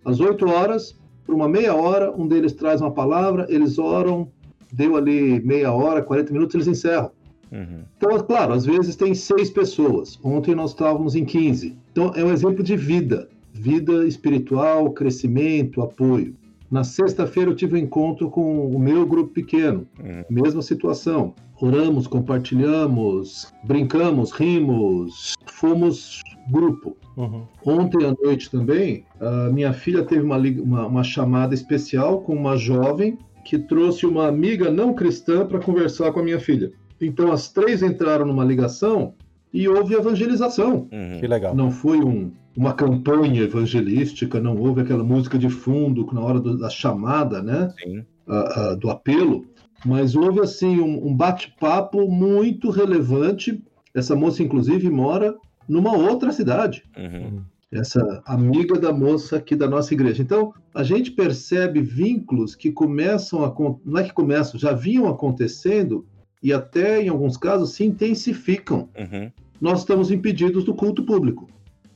às 0.03 0.19
8 0.19 0.45
horas, 0.45 0.99
por 1.25 1.33
uma 1.33 1.47
meia 1.47 1.73
hora, 1.73 2.11
um 2.11 2.27
deles 2.27 2.51
traz 2.51 2.81
uma 2.81 2.91
palavra, 2.91 3.47
eles 3.49 3.79
oram, 3.79 4.29
deu 4.73 4.97
ali 4.97 5.41
meia 5.41 5.71
hora, 5.71 6.01
40 6.01 6.33
minutos, 6.33 6.55
eles 6.55 6.67
encerram. 6.67 7.11
Uhum. 7.51 7.83
Então, 7.97 8.19
claro, 8.19 8.53
às 8.53 8.65
vezes 8.65 8.95
tem 8.95 9.13
seis 9.13 9.49
pessoas. 9.49 10.19
Ontem 10.23 10.55
nós 10.55 10.71
estávamos 10.71 11.15
em 11.15 11.25
15. 11.25 11.75
Então, 11.91 12.11
é 12.15 12.23
um 12.23 12.31
exemplo 12.31 12.63
de 12.63 12.75
vida. 12.75 13.29
Vida 13.53 14.07
espiritual, 14.07 14.91
crescimento, 14.91 15.81
apoio. 15.81 16.35
Na 16.69 16.83
sexta-feira 16.83 17.49
eu 17.49 17.55
tive 17.55 17.75
um 17.75 17.79
encontro 17.79 18.29
com 18.29 18.67
o 18.67 18.79
meu 18.79 19.05
grupo 19.05 19.33
pequeno. 19.33 19.87
Uhum. 19.99 20.23
Mesma 20.29 20.61
situação 20.61 21.33
oramos, 21.61 22.07
compartilhamos, 22.07 23.53
brincamos, 23.63 24.31
rimos, 24.31 25.33
fomos 25.45 26.21
grupo. 26.49 26.95
Uhum. 27.17 27.43
Ontem 27.65 28.05
à 28.05 28.15
noite 28.23 28.49
também, 28.49 29.05
a 29.19 29.49
minha 29.49 29.73
filha 29.73 30.03
teve 30.03 30.21
uma, 30.21 30.37
uma, 30.37 30.87
uma 30.87 31.03
chamada 31.03 31.53
especial 31.53 32.21
com 32.21 32.33
uma 32.33 32.57
jovem 32.57 33.17
que 33.43 33.57
trouxe 33.57 34.05
uma 34.05 34.27
amiga 34.27 34.69
não 34.69 34.93
cristã 34.93 35.45
para 35.45 35.59
conversar 35.59 36.11
com 36.11 36.19
a 36.19 36.23
minha 36.23 36.39
filha. 36.39 36.71
Então 37.01 37.31
as 37.31 37.51
três 37.51 37.81
entraram 37.81 38.25
numa 38.25 38.43
ligação 38.43 39.13
e 39.53 39.67
houve 39.67 39.95
evangelização. 39.95 40.87
Uhum. 40.91 41.19
Que 41.19 41.27
legal. 41.27 41.55
Não 41.55 41.71
foi 41.71 41.99
um, 41.99 42.31
uma 42.55 42.73
campanha 42.73 43.43
evangelística, 43.43 44.39
não 44.39 44.57
houve 44.57 44.81
aquela 44.81 45.03
música 45.03 45.37
de 45.37 45.49
fundo 45.49 46.07
na 46.11 46.21
hora 46.21 46.39
do, 46.39 46.57
da 46.57 46.69
chamada, 46.69 47.41
né? 47.41 47.73
Sim. 47.81 47.99
Uh, 48.27 48.73
uh, 48.73 48.77
do 48.77 48.91
apelo 48.91 49.43
mas 49.85 50.15
houve 50.15 50.39
assim 50.39 50.79
um, 50.79 51.07
um 51.07 51.15
bate-papo 51.15 52.09
muito 52.09 52.69
relevante. 52.69 53.63
Essa 53.93 54.15
moça, 54.15 54.43
inclusive, 54.43 54.89
mora 54.89 55.35
numa 55.67 55.95
outra 55.95 56.31
cidade. 56.31 56.83
Uhum. 56.97 57.41
Essa 57.71 58.21
amiga 58.25 58.79
da 58.79 58.91
moça 58.91 59.37
aqui 59.37 59.55
da 59.55 59.67
nossa 59.67 59.93
igreja. 59.93 60.21
Então, 60.21 60.53
a 60.73 60.83
gente 60.83 61.11
percebe 61.11 61.81
vínculos 61.81 62.55
que 62.55 62.71
começam 62.71 63.43
a. 63.43 63.53
Não 63.85 63.99
é 63.99 64.03
que 64.03 64.13
começam, 64.13 64.59
já 64.59 64.73
vinham 64.73 65.07
acontecendo 65.07 66.05
e 66.41 66.53
até, 66.53 67.01
em 67.01 67.09
alguns 67.09 67.37
casos, 67.37 67.71
se 67.71 67.83
intensificam. 67.83 68.89
Uhum. 68.97 69.31
Nós 69.59 69.79
estamos 69.79 70.09
impedidos 70.09 70.63
do 70.63 70.73
culto 70.73 71.03
público 71.03 71.49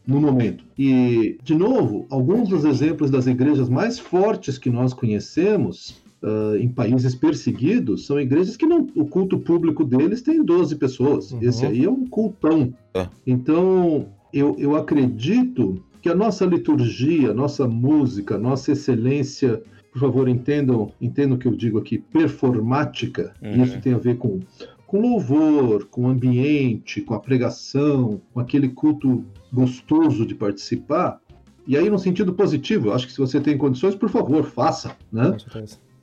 no 0.06 0.20
momento. 0.20 0.66
E, 0.78 1.38
de 1.44 1.56
novo, 1.56 2.06
alguns 2.10 2.50
dos 2.50 2.66
exemplos 2.66 3.10
das 3.10 3.26
igrejas 3.26 3.70
mais 3.70 3.98
fortes 3.98 4.58
que 4.58 4.70
nós 4.70 4.94
conhecemos 4.94 6.02
uh, 6.22 6.58
em 6.58 6.68
países 6.68 7.16
perseguidos 7.16 8.06
são 8.06 8.20
igrejas 8.20 8.58
que 8.58 8.66
não, 8.66 8.88
o 8.96 9.06
culto 9.06 9.40
público 9.40 9.84
deles 9.86 10.22
tem 10.22 10.44
12 10.44 10.76
pessoas. 10.76 11.32
Uhum. 11.32 11.40
Esse 11.42 11.66
aí 11.66 11.86
é 11.86 11.90
um 11.90 12.06
cultão. 12.06 12.74
É. 12.94 13.08
Então, 13.26 14.08
eu, 14.34 14.56
eu 14.58 14.76
acredito 14.76 15.82
que 16.02 16.10
a 16.10 16.16
nossa 16.16 16.46
liturgia, 16.46 17.32
a 17.32 17.34
nossa 17.34 17.66
música, 17.66 18.36
a 18.36 18.40
nossa 18.40 18.74
excelência, 18.74 19.62
por 19.94 20.00
favor, 20.00 20.28
entendam, 20.28 20.92
entendam 21.00 21.38
o 21.38 21.40
que 21.40 21.48
eu 21.48 21.56
digo 21.56 21.78
aqui, 21.78 22.00
performática, 22.00 23.34
uhum. 23.42 23.64
isso 23.64 23.80
tem 23.80 23.94
a 23.94 23.98
ver 23.98 24.18
com, 24.18 24.40
com 24.88 25.00
louvor, 25.00 25.86
com 25.86 26.10
ambiente, 26.10 27.00
com 27.00 27.14
a 27.14 27.20
pregação, 27.20 28.20
com 28.34 28.40
aquele 28.40 28.70
culto 28.70 29.24
gostoso 29.52 30.26
de 30.26 30.34
participar, 30.34 31.22
e 31.66 31.78
aí, 31.78 31.90
no 31.90 31.98
sentido 31.98 32.34
positivo, 32.34 32.88
eu 32.88 32.94
acho 32.94 33.08
que 33.08 33.14
se 33.14 33.20
você 33.20 33.40
tem 33.40 33.58
condições, 33.58 33.96
por 33.96 34.10
favor, 34.10 34.44
faça, 34.44 34.98
né? 35.12 35.38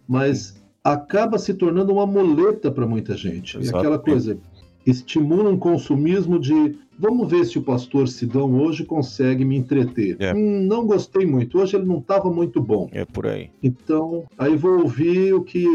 Mas 0.08 0.60
acaba 0.82 1.38
se 1.38 1.52
tornando 1.52 1.92
uma 1.92 2.06
muleta 2.06 2.70
para 2.70 2.86
muita 2.86 3.14
gente. 3.14 3.58
Exato. 3.58 3.76
E 3.76 3.78
aquela 3.78 3.98
coisa 3.98 4.38
estimula 4.86 5.50
um 5.50 5.58
consumismo 5.58 6.38
de 6.38 6.76
vamos 6.98 7.30
ver 7.30 7.44
se 7.44 7.58
o 7.58 7.62
pastor 7.62 8.08
Sidão 8.08 8.60
hoje 8.60 8.84
consegue 8.84 9.44
me 9.44 9.56
entreter. 9.56 10.16
É. 10.18 10.34
Hum, 10.34 10.66
não 10.66 10.86
gostei 10.86 11.26
muito, 11.26 11.58
hoje 11.58 11.76
ele 11.76 11.86
não 11.86 11.98
estava 11.98 12.30
muito 12.30 12.60
bom. 12.60 12.88
É 12.92 13.04
por 13.04 13.26
aí. 13.26 13.50
Então, 13.62 14.24
aí 14.36 14.56
vou 14.56 14.82
ouvir 14.82 15.32
o 15.32 15.42
que 15.42 15.66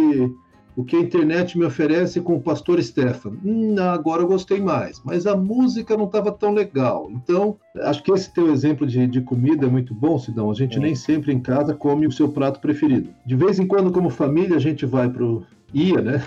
o 0.76 0.84
que 0.84 0.96
a 0.96 1.00
internet 1.00 1.58
me 1.58 1.66
oferece 1.66 2.20
com 2.20 2.36
o 2.36 2.42
pastor 2.42 2.84
Stefan. 2.84 3.38
Hum, 3.44 3.76
agora 3.80 4.22
eu 4.22 4.28
gostei 4.28 4.60
mais, 4.60 5.02
mas 5.06 5.26
a 5.26 5.36
música 5.36 5.96
não 5.96 6.06
estava 6.06 6.32
tão 6.32 6.54
legal. 6.54 7.10
Então, 7.12 7.56
acho 7.78 8.04
que 8.04 8.12
esse 8.12 8.34
teu 8.34 8.52
exemplo 8.52 8.86
de, 8.86 9.08
de 9.08 9.22
comida 9.22 9.66
é 9.66 9.70
muito 9.70 9.94
bom, 9.94 10.20
Sidão. 10.20 10.52
A 10.52 10.54
gente 10.54 10.78
é. 10.78 10.82
nem 10.82 10.94
sempre 10.94 11.32
em 11.32 11.40
casa 11.40 11.74
come 11.74 12.06
o 12.06 12.12
seu 12.12 12.30
prato 12.30 12.60
preferido. 12.60 13.10
De 13.26 13.36
vez 13.36 13.58
em 13.58 13.66
quando, 13.66 13.92
como 13.92 14.10
família, 14.10 14.58
a 14.58 14.60
gente 14.60 14.86
vai 14.86 15.10
pro 15.10 15.44
ia, 15.74 16.02
né? 16.02 16.24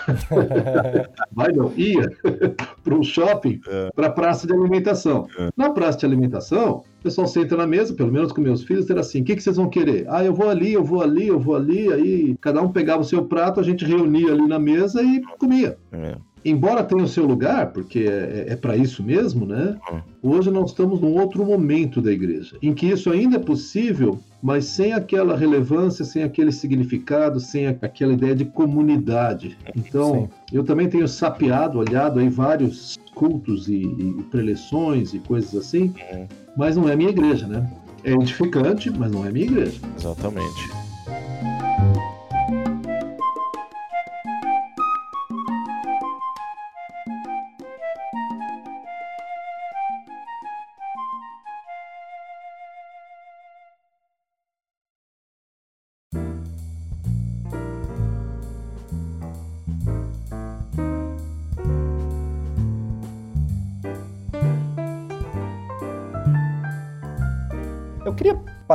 Vai 1.33 1.53
não, 1.53 1.73
ia 1.77 2.11
para 2.85 2.95
um 2.95 3.03
shopping, 3.03 3.61
é. 3.67 3.91
para 3.95 4.09
a 4.09 4.11
praça 4.11 4.47
de 4.47 4.53
alimentação. 4.53 5.27
É. 5.39 5.51
Na 5.57 5.71
praça 5.71 5.99
de 5.99 6.07
alimentação, 6.07 6.85
o 7.01 7.03
pessoal 7.03 7.27
senta 7.27 7.57
na 7.57 7.67
mesa, 7.67 7.95
pelo 7.95 8.13
menos 8.13 8.33
com 8.33 8.41
meus 8.41 8.65
filhos, 8.65 8.89
era 8.91 9.01
assim: 9.01 9.23
o 9.23 9.25
que, 9.25 9.37
que 9.37 9.43
vocês 9.43 9.57
vão 9.57 9.69
querer? 9.69 10.07
Ah, 10.09 10.25
eu 10.25 10.35
vou 10.35 10.49
ali, 10.49 10.73
eu 10.73 10.85
vou 10.85 11.03
ali, 11.03 11.29
eu 11.29 11.39
vou 11.39 11.57
ali. 11.57 11.93
Aí 11.93 12.37
cada 12.41 12.61
um 12.63 12.71
pegava 12.71 13.03
o 13.03 13.05
seu 13.05 13.25
prato, 13.25 13.61
a 13.61 13.63
gente 13.63 13.85
reunia 13.85 14.33
ali 14.33 14.47
na 14.47 14.59
mesa 14.59 15.03
e 15.03 15.21
comia. 15.39 15.79
É 15.93 16.17
embora 16.45 16.85
tenha 16.85 17.05
o 17.05 17.09
seu 17.09 17.27
lugar, 17.27 17.73
porque 17.73 18.01
é, 18.01 18.47
é 18.49 18.57
para 18.57 18.77
isso 18.77 19.03
mesmo, 19.03 19.47
né? 19.47 19.77
Hoje 20.23 20.51
nós 20.51 20.71
estamos 20.71 21.01
num 21.01 21.19
outro 21.19 21.45
momento 21.45 22.01
da 22.01 22.13
igreja, 22.13 22.57
em 22.63 22.75
que 22.75 22.87
isso 22.87 23.11
ainda 23.11 23.37
é 23.37 23.39
possível, 23.39 24.19
mas 24.43 24.65
sem 24.65 24.93
aquela 24.93 25.37
relevância, 25.37 26.05
sem 26.05 26.23
aquele 26.23 26.53
significado, 26.53 27.41
sem 27.41 27.67
aquela 27.67 28.13
ideia 28.13 28.35
de 28.35 28.45
comunidade. 28.45 29.57
Então, 29.77 30.29
Sim. 30.51 30.57
eu 30.57 30.65
também 30.65 30.89
tenho 30.89 31.09
sapeado, 31.09 31.79
olhado 31.79 32.21
aí 32.21 32.29
vários 32.29 32.99
cultos 33.15 33.69
e, 33.69 33.83
e 33.83 34.23
preleções 34.31 35.13
e 35.13 35.19
coisas 35.19 35.55
assim, 35.55 35.93
uhum. 36.13 36.27
mas 36.57 36.77
não 36.77 36.89
é 36.89 36.95
minha 36.95 37.11
igreja, 37.11 37.47
né? 37.47 37.69
É 38.05 38.13
edificante, 38.13 38.91
mas 38.91 39.11
não 39.11 39.27
é 39.27 39.31
minha 39.31 39.47
igreja. 39.47 39.81
Exatamente. 39.99 40.71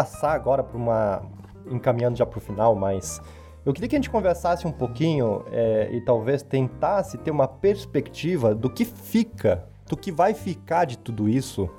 Passar 0.03 0.33
agora 0.33 0.61
para 0.61 0.77
uma. 0.77 1.21
encaminhando 1.69 2.17
já 2.17 2.25
para 2.25 2.37
o 2.37 2.41
final, 2.41 2.75
mas. 2.75 3.21
Eu 3.65 3.71
queria 3.71 3.87
que 3.87 3.95
a 3.95 3.97
gente 3.97 4.09
conversasse 4.09 4.67
um 4.67 4.71
pouquinho 4.73 5.45
é, 5.49 5.87
e 5.89 6.01
talvez 6.01 6.43
tentasse 6.43 7.17
ter 7.17 7.31
uma 7.31 7.47
perspectiva 7.47 8.53
do 8.53 8.69
que 8.69 8.83
fica, 8.83 9.63
do 9.87 9.95
que 9.95 10.11
vai 10.11 10.33
ficar 10.33 10.83
de 10.83 10.97
tudo 10.97 11.29
isso, 11.29 11.69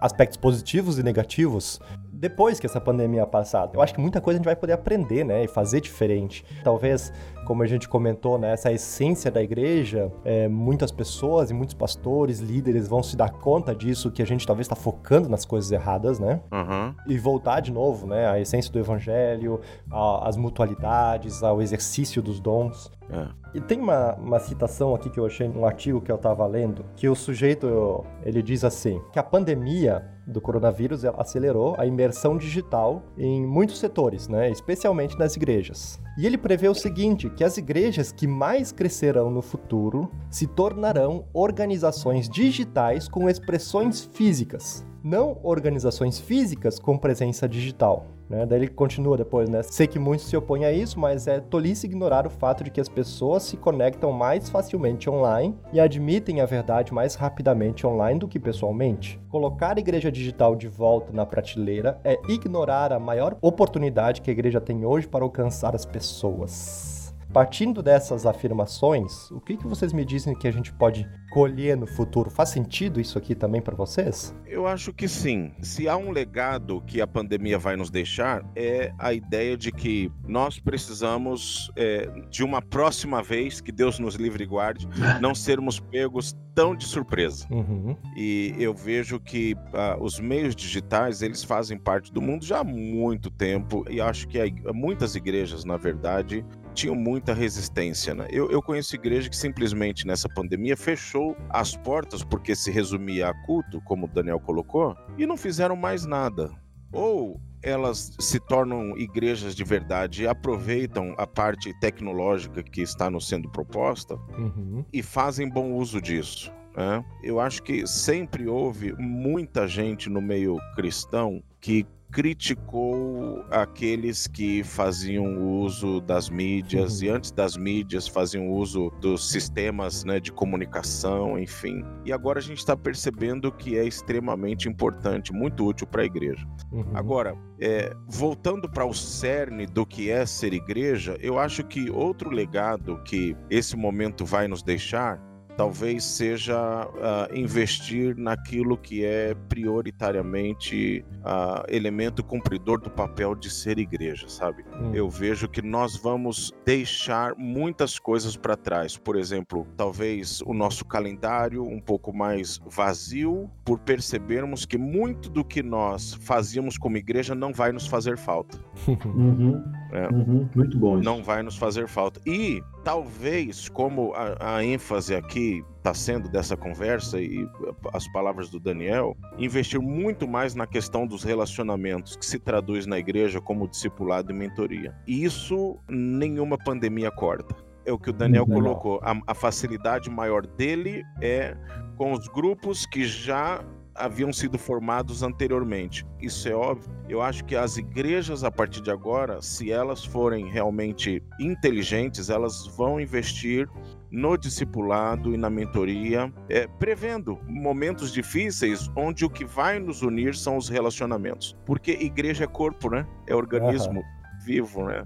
aspectos 0.00 0.38
positivos 0.38 0.98
e 0.98 1.02
negativos, 1.02 1.78
depois 2.10 2.58
que 2.58 2.64
essa 2.64 2.80
pandemia 2.80 3.26
passar. 3.26 3.68
Eu 3.74 3.82
acho 3.82 3.92
que 3.92 4.00
muita 4.00 4.22
coisa 4.22 4.38
a 4.38 4.38
gente 4.38 4.46
vai 4.46 4.56
poder 4.56 4.72
aprender, 4.72 5.22
né, 5.22 5.44
e 5.44 5.46
fazer 5.46 5.82
diferente. 5.82 6.46
Talvez 6.62 7.12
como 7.44 7.62
a 7.62 7.66
gente 7.66 7.88
comentou, 7.88 8.38
né, 8.38 8.52
essa 8.52 8.72
essência 8.72 9.30
da 9.30 9.42
igreja, 9.42 10.10
é, 10.24 10.48
muitas 10.48 10.90
pessoas 10.90 11.50
e 11.50 11.54
muitos 11.54 11.74
pastores, 11.74 12.40
líderes 12.40 12.88
vão 12.88 13.02
se 13.02 13.16
dar 13.16 13.30
conta 13.30 13.74
disso, 13.74 14.10
que 14.10 14.22
a 14.22 14.26
gente 14.26 14.46
talvez 14.46 14.64
está 14.64 14.76
focando 14.76 15.28
nas 15.28 15.44
coisas 15.44 15.70
erradas, 15.70 16.18
né? 16.18 16.40
Uhum. 16.52 16.94
E 17.06 17.18
voltar 17.18 17.60
de 17.60 17.72
novo, 17.72 18.06
né, 18.06 18.28
à 18.28 18.40
essência 18.40 18.72
do 18.72 18.78
evangelho, 18.78 19.60
às 19.90 20.36
mutualidades, 20.36 21.42
ao 21.42 21.60
exercício 21.60 22.22
dos 22.22 22.40
dons. 22.40 22.90
É. 23.10 23.26
E 23.54 23.60
tem 23.60 23.78
uma, 23.78 24.14
uma 24.14 24.38
citação 24.38 24.94
aqui 24.94 25.10
que 25.10 25.20
eu 25.20 25.26
achei 25.26 25.46
num 25.46 25.64
artigo 25.64 26.00
que 26.00 26.10
eu 26.10 26.16
estava 26.16 26.46
lendo, 26.46 26.84
que 26.96 27.08
o 27.08 27.14
sujeito, 27.14 28.04
ele 28.24 28.42
diz 28.42 28.64
assim, 28.64 29.00
que 29.12 29.18
a 29.18 29.22
pandemia 29.22 30.13
do 30.26 30.40
coronavírus 30.40 31.04
acelerou 31.04 31.74
a 31.78 31.86
imersão 31.86 32.36
digital 32.36 33.02
em 33.16 33.46
muitos 33.46 33.78
setores, 33.78 34.28
né, 34.28 34.50
especialmente 34.50 35.18
nas 35.18 35.36
igrejas. 35.36 36.00
E 36.16 36.26
ele 36.26 36.38
prevê 36.38 36.68
o 36.68 36.74
seguinte, 36.74 37.28
que 37.30 37.44
as 37.44 37.56
igrejas 37.56 38.12
que 38.12 38.26
mais 38.26 38.72
crescerão 38.72 39.30
no 39.30 39.42
futuro 39.42 40.10
se 40.30 40.46
tornarão 40.46 41.26
organizações 41.32 42.28
digitais 42.28 43.08
com 43.08 43.28
expressões 43.28 44.04
físicas, 44.12 44.86
não 45.04 45.38
organizações 45.42 46.18
físicas 46.18 46.78
com 46.78 46.96
presença 46.96 47.46
digital. 47.46 48.06
Né? 48.28 48.46
Daí 48.46 48.60
ele 48.60 48.68
continua 48.68 49.18
depois, 49.18 49.50
né? 49.50 49.62
Sei 49.62 49.86
que 49.86 49.98
muitos 49.98 50.26
se 50.26 50.36
opõem 50.36 50.64
a 50.64 50.72
isso, 50.72 50.98
mas 50.98 51.26
é 51.26 51.40
tolice 51.40 51.86
ignorar 51.86 52.26
o 52.26 52.30
fato 52.30 52.64
de 52.64 52.70
que 52.70 52.80
as 52.80 52.88
pessoas 52.88 53.42
se 53.42 53.58
conectam 53.58 54.10
mais 54.12 54.48
facilmente 54.48 55.10
online 55.10 55.54
e 55.74 55.78
admitem 55.78 56.40
a 56.40 56.46
verdade 56.46 56.94
mais 56.94 57.14
rapidamente 57.14 57.86
online 57.86 58.18
do 58.18 58.26
que 58.26 58.40
pessoalmente. 58.40 59.20
Colocar 59.28 59.76
a 59.76 59.80
igreja 59.80 60.10
digital 60.10 60.56
de 60.56 60.68
volta 60.68 61.12
na 61.12 61.26
prateleira 61.26 62.00
é 62.02 62.18
ignorar 62.26 62.90
a 62.90 62.98
maior 62.98 63.36
oportunidade 63.42 64.22
que 64.22 64.30
a 64.30 64.32
igreja 64.32 64.60
tem 64.60 64.86
hoje 64.86 65.06
para 65.06 65.22
alcançar 65.22 65.74
as 65.74 65.84
pessoas. 65.84 67.03
Partindo 67.34 67.82
dessas 67.82 68.26
afirmações, 68.26 69.28
o 69.32 69.40
que, 69.40 69.56
que 69.56 69.66
vocês 69.66 69.92
me 69.92 70.04
dizem 70.04 70.36
que 70.36 70.46
a 70.46 70.52
gente 70.52 70.72
pode 70.72 71.04
colher 71.32 71.76
no 71.76 71.84
futuro? 71.84 72.30
Faz 72.30 72.50
sentido 72.50 73.00
isso 73.00 73.18
aqui 73.18 73.34
também 73.34 73.60
para 73.60 73.74
vocês? 73.74 74.32
Eu 74.46 74.68
acho 74.68 74.92
que 74.92 75.08
sim. 75.08 75.52
Se 75.60 75.88
há 75.88 75.96
um 75.96 76.12
legado 76.12 76.80
que 76.82 77.00
a 77.00 77.08
pandemia 77.08 77.58
vai 77.58 77.74
nos 77.74 77.90
deixar, 77.90 78.48
é 78.54 78.92
a 79.00 79.12
ideia 79.12 79.56
de 79.56 79.72
que 79.72 80.12
nós 80.28 80.60
precisamos, 80.60 81.72
é, 81.74 82.08
de 82.30 82.44
uma 82.44 82.62
próxima 82.62 83.20
vez, 83.20 83.60
que 83.60 83.72
Deus 83.72 83.98
nos 83.98 84.14
livre 84.14 84.44
e 84.44 84.46
guarde, 84.46 84.86
não 85.20 85.34
sermos 85.34 85.80
pegos 85.80 86.36
tão 86.54 86.76
de 86.76 86.84
surpresa. 86.84 87.48
Uhum. 87.50 87.96
E 88.16 88.54
eu 88.58 88.72
vejo 88.72 89.18
que 89.18 89.54
uh, 89.54 90.00
os 90.00 90.20
meios 90.20 90.54
digitais, 90.54 91.20
eles 91.20 91.42
fazem 91.42 91.76
parte 91.76 92.12
do 92.12 92.22
mundo 92.22 92.44
já 92.44 92.60
há 92.60 92.64
muito 92.64 93.28
tempo, 93.28 93.84
e 93.90 94.00
acho 94.00 94.28
que 94.28 94.38
muitas 94.72 95.16
igrejas, 95.16 95.64
na 95.64 95.76
verdade, 95.76 96.46
tinham 96.74 96.94
muita 96.94 97.32
resistência. 97.32 98.14
Né? 98.14 98.26
Eu, 98.30 98.50
eu 98.50 98.60
conheço 98.60 98.94
igreja 98.94 99.30
que 99.30 99.36
simplesmente 99.36 100.06
nessa 100.06 100.28
pandemia 100.28 100.76
fechou 100.76 101.36
as 101.48 101.76
portas 101.76 102.22
porque 102.22 102.54
se 102.54 102.70
resumia 102.70 103.28
a 103.28 103.46
culto, 103.46 103.80
como 103.82 104.06
o 104.06 104.08
Daniel 104.08 104.40
colocou, 104.40 104.96
e 105.16 105.26
não 105.26 105.36
fizeram 105.36 105.76
mais 105.76 106.04
nada. 106.04 106.50
Ou 106.92 107.40
elas 107.62 108.14
se 108.20 108.38
tornam 108.38 108.96
igrejas 108.98 109.54
de 109.54 109.64
verdade 109.64 110.24
e 110.24 110.26
aproveitam 110.26 111.14
a 111.16 111.26
parte 111.26 111.72
tecnológica 111.80 112.62
que 112.62 112.82
está 112.82 113.10
nos 113.10 113.26
sendo 113.26 113.50
proposta 113.50 114.16
uhum. 114.36 114.84
e 114.92 115.02
fazem 115.02 115.48
bom 115.48 115.72
uso 115.72 116.00
disso. 116.00 116.52
Né? 116.76 117.02
Eu 117.22 117.40
acho 117.40 117.62
que 117.62 117.86
sempre 117.86 118.46
houve 118.46 118.92
muita 118.98 119.66
gente 119.66 120.10
no 120.10 120.20
meio 120.20 120.58
cristão 120.74 121.42
que 121.60 121.86
criticou 122.14 123.44
aqueles 123.50 124.28
que 124.28 124.62
faziam 124.62 125.36
uso 125.60 126.00
das 126.00 126.30
mídias 126.30 127.00
uhum. 127.00 127.06
e 127.06 127.08
antes 127.10 127.32
das 127.32 127.56
mídias 127.56 128.06
faziam 128.06 128.48
uso 128.48 128.88
dos 129.00 129.28
sistemas 129.32 130.04
né, 130.04 130.20
de 130.20 130.30
comunicação, 130.30 131.36
enfim. 131.36 131.84
E 132.04 132.12
agora 132.12 132.38
a 132.38 132.42
gente 132.42 132.58
está 132.58 132.76
percebendo 132.76 133.50
que 133.50 133.76
é 133.76 133.84
extremamente 133.84 134.68
importante, 134.68 135.32
muito 135.32 135.66
útil 135.66 135.88
para 135.88 136.02
a 136.02 136.04
igreja. 136.04 136.46
Uhum. 136.70 136.84
Agora, 136.94 137.36
é, 137.60 137.92
voltando 138.06 138.70
para 138.70 138.86
o 138.86 138.94
cerne 138.94 139.66
do 139.66 139.84
que 139.84 140.08
é 140.08 140.24
ser 140.24 140.54
igreja, 140.54 141.16
eu 141.20 141.36
acho 141.36 141.64
que 141.64 141.90
outro 141.90 142.30
legado 142.30 143.02
que 143.02 143.36
esse 143.50 143.76
momento 143.76 144.24
vai 144.24 144.46
nos 144.46 144.62
deixar 144.62 145.20
talvez 145.56 146.04
seja 146.04 146.86
uh, 146.86 147.36
investir 147.36 148.16
naquilo 148.16 148.76
que 148.76 149.04
é 149.04 149.34
prioritariamente 149.48 151.04
uh, 151.20 151.64
elemento 151.68 152.22
cumpridor 152.22 152.80
do 152.80 152.90
papel 152.90 153.34
de 153.34 153.50
ser 153.50 153.78
igreja, 153.78 154.28
sabe? 154.28 154.64
Hum. 154.80 154.94
Eu 154.94 155.08
vejo 155.08 155.48
que 155.48 155.62
nós 155.62 155.96
vamos 155.96 156.52
deixar 156.64 157.34
muitas 157.36 157.98
coisas 157.98 158.36
para 158.36 158.56
trás. 158.56 158.96
Por 158.96 159.16
exemplo, 159.16 159.66
talvez 159.76 160.40
o 160.42 160.52
nosso 160.52 160.84
calendário 160.84 161.64
um 161.64 161.80
pouco 161.80 162.12
mais 162.12 162.60
vazio, 162.66 163.50
por 163.64 163.78
percebermos 163.78 164.64
que 164.64 164.78
muito 164.78 165.28
do 165.30 165.44
que 165.44 165.62
nós 165.62 166.14
fazíamos 166.14 166.76
como 166.76 166.96
igreja 166.96 167.34
não 167.34 167.52
vai 167.52 167.72
nos 167.72 167.86
fazer 167.86 168.18
falta. 168.18 168.58
Uhum. 169.04 169.62
É. 169.94 170.08
Uhum. 170.08 170.48
Muito 170.54 170.76
bom. 170.76 170.96
Isso. 170.96 171.04
Não 171.04 171.22
vai 171.22 171.42
nos 171.42 171.56
fazer 171.56 171.86
falta. 171.86 172.20
E 172.26 172.60
talvez, 172.82 173.68
como 173.68 174.12
a, 174.14 174.56
a 174.56 174.64
ênfase 174.64 175.14
aqui 175.14 175.64
está 175.78 175.94
sendo 175.94 176.28
dessa 176.28 176.56
conversa 176.56 177.20
e 177.20 177.48
as 177.92 178.08
palavras 178.08 178.50
do 178.50 178.58
Daniel, 178.58 179.16
investir 179.38 179.80
muito 179.80 180.26
mais 180.26 180.54
na 180.54 180.66
questão 180.66 181.06
dos 181.06 181.22
relacionamentos, 181.22 182.16
que 182.16 182.26
se 182.26 182.38
traduz 182.38 182.86
na 182.86 182.98
igreja 182.98 183.40
como 183.40 183.68
discipulado 183.68 184.32
e 184.32 184.34
mentoria. 184.34 184.94
Isso 185.06 185.78
nenhuma 185.88 186.58
pandemia 186.58 187.10
corta. 187.10 187.54
É 187.86 187.92
o 187.92 187.98
que 187.98 188.10
o 188.10 188.12
Daniel 188.12 188.46
colocou. 188.46 188.98
A, 189.02 189.14
a 189.26 189.34
facilidade 189.34 190.10
maior 190.10 190.46
dele 190.46 191.04
é 191.20 191.54
com 191.96 192.12
os 192.12 192.26
grupos 192.28 192.86
que 192.86 193.04
já 193.04 193.62
haviam 193.94 194.32
sido 194.32 194.58
formados 194.58 195.22
anteriormente. 195.22 196.04
Isso 196.20 196.48
é 196.48 196.54
óbvio. 196.54 196.92
Eu 197.08 197.22
acho 197.22 197.44
que 197.44 197.54
as 197.54 197.76
igrejas, 197.76 198.42
a 198.42 198.50
partir 198.50 198.80
de 198.80 198.90
agora, 198.90 199.40
se 199.40 199.70
elas 199.70 200.04
forem 200.04 200.50
realmente 200.50 201.22
inteligentes, 201.38 202.30
elas 202.30 202.66
vão 202.76 203.00
investir 203.00 203.68
no 204.10 204.36
discipulado 204.36 205.34
e 205.34 205.36
na 205.36 205.50
mentoria, 205.50 206.32
é, 206.48 206.68
prevendo 206.78 207.38
momentos 207.48 208.12
difíceis 208.12 208.88
onde 208.96 209.24
o 209.24 209.30
que 209.30 209.44
vai 209.44 209.80
nos 209.80 210.02
unir 210.02 210.36
são 210.36 210.56
os 210.56 210.68
relacionamentos. 210.68 211.56
Porque 211.66 211.90
igreja 211.90 212.44
é 212.44 212.46
corpo, 212.46 212.88
né? 212.88 213.06
É 213.26 213.34
organismo 213.34 214.00
uhum. 214.00 214.44
vivo, 214.44 214.84
né? 214.84 215.04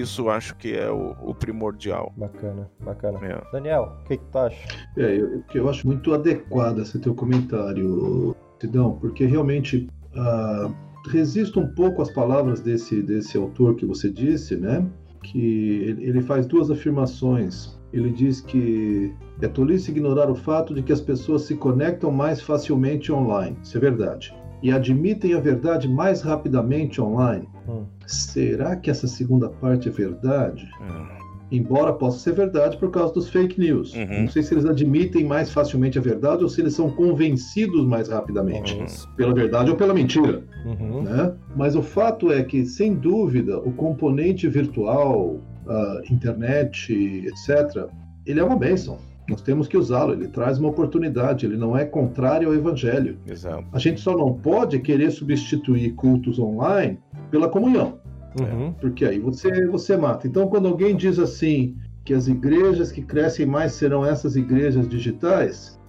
Isso 0.00 0.28
acho 0.28 0.54
que 0.56 0.74
é 0.74 0.90
o, 0.90 1.14
o 1.22 1.34
primordial. 1.34 2.12
Bacana, 2.16 2.70
bacana. 2.80 3.18
É. 3.22 3.42
Daniel, 3.52 3.96
o 4.00 4.04
que, 4.04 4.16
que 4.16 4.24
tu 4.24 4.38
acha? 4.38 4.68
É, 4.96 5.16
eu, 5.16 5.42
eu 5.54 5.68
acho 5.68 5.86
muito 5.86 6.12
adequado 6.12 6.78
esse 6.80 6.98
teu 6.98 7.14
comentário, 7.14 8.34
Tidão, 8.58 8.98
porque 8.98 9.24
realmente 9.24 9.88
uh, 10.14 10.74
resisto 11.10 11.60
um 11.60 11.68
pouco 11.74 12.02
às 12.02 12.10
palavras 12.10 12.60
desse, 12.60 13.02
desse 13.02 13.36
autor 13.36 13.76
que 13.76 13.86
você 13.86 14.10
disse, 14.10 14.56
né? 14.56 14.86
Que 15.22 15.96
ele 16.00 16.22
faz 16.22 16.46
duas 16.46 16.70
afirmações. 16.70 17.76
Ele 17.92 18.10
diz 18.10 18.40
que 18.40 19.14
é 19.40 19.48
tolice 19.48 19.90
ignorar 19.90 20.30
o 20.30 20.34
fato 20.34 20.74
de 20.74 20.82
que 20.82 20.92
as 20.92 21.00
pessoas 21.00 21.42
se 21.42 21.54
conectam 21.54 22.10
mais 22.10 22.40
facilmente 22.40 23.12
online. 23.12 23.56
Isso 23.62 23.76
é 23.76 23.80
verdade. 23.80 24.34
E 24.62 24.70
admitem 24.70 25.34
a 25.34 25.40
verdade 25.40 25.88
mais 25.88 26.22
rapidamente 26.22 27.00
online. 27.00 27.48
Hum. 27.68 27.84
Será 28.06 28.76
que 28.76 28.90
essa 28.90 29.06
segunda 29.06 29.48
parte 29.48 29.88
é 29.88 29.92
verdade? 29.92 30.68
É. 30.80 31.16
Embora 31.50 31.92
possa 31.92 32.18
ser 32.18 32.32
verdade 32.32 32.76
por 32.76 32.90
causa 32.90 33.14
dos 33.14 33.28
fake 33.28 33.58
news. 33.58 33.94
Uhum. 33.94 34.22
Não 34.22 34.28
sei 34.28 34.42
se 34.42 34.52
eles 34.52 34.64
admitem 34.64 35.24
mais 35.24 35.48
facilmente 35.50 35.96
a 35.96 36.02
verdade 36.02 36.42
ou 36.42 36.48
se 36.48 36.60
eles 36.60 36.74
são 36.74 36.90
convencidos 36.90 37.86
mais 37.86 38.08
rapidamente 38.08 38.76
Isso. 38.82 39.08
pela 39.14 39.32
verdade 39.32 39.70
ou 39.70 39.76
pela 39.76 39.94
mentira. 39.94 40.42
Uhum. 40.64 41.02
Né? 41.02 41.32
Mas 41.54 41.76
o 41.76 41.82
fato 41.82 42.32
é 42.32 42.42
que, 42.42 42.66
sem 42.66 42.94
dúvida, 42.94 43.58
o 43.60 43.72
componente 43.72 44.48
virtual, 44.48 45.40
a 45.68 46.02
internet, 46.10 46.92
etc., 46.92 47.86
ele 48.26 48.40
é 48.40 48.44
uma 48.44 48.56
bênção. 48.56 48.98
Nós 49.28 49.40
temos 49.40 49.66
que 49.66 49.76
usá-lo, 49.76 50.12
ele 50.12 50.28
traz 50.28 50.58
uma 50.58 50.68
oportunidade, 50.68 51.46
ele 51.46 51.56
não 51.56 51.76
é 51.76 51.84
contrário 51.84 52.48
ao 52.48 52.54
evangelho. 52.54 53.18
Exato. 53.26 53.64
A 53.72 53.78
gente 53.78 54.00
só 54.00 54.16
não 54.16 54.32
pode 54.34 54.78
querer 54.78 55.10
substituir 55.10 55.94
cultos 55.94 56.38
online 56.38 56.98
pela 57.30 57.48
comunhão, 57.48 57.98
Uhum. 58.40 58.72
porque 58.80 59.04
aí 59.04 59.18
você, 59.18 59.66
você 59.66 59.96
mata. 59.96 60.28
Então, 60.28 60.46
quando 60.48 60.68
alguém 60.68 60.94
diz 60.94 61.18
assim 61.18 61.76
que 62.04 62.14
as 62.14 62.28
igrejas 62.28 62.92
que 62.92 63.02
crescem 63.02 63.46
mais 63.46 63.72
serão 63.72 64.04
essas 64.04 64.36
igrejas 64.36 64.88
digitais, 64.88 65.80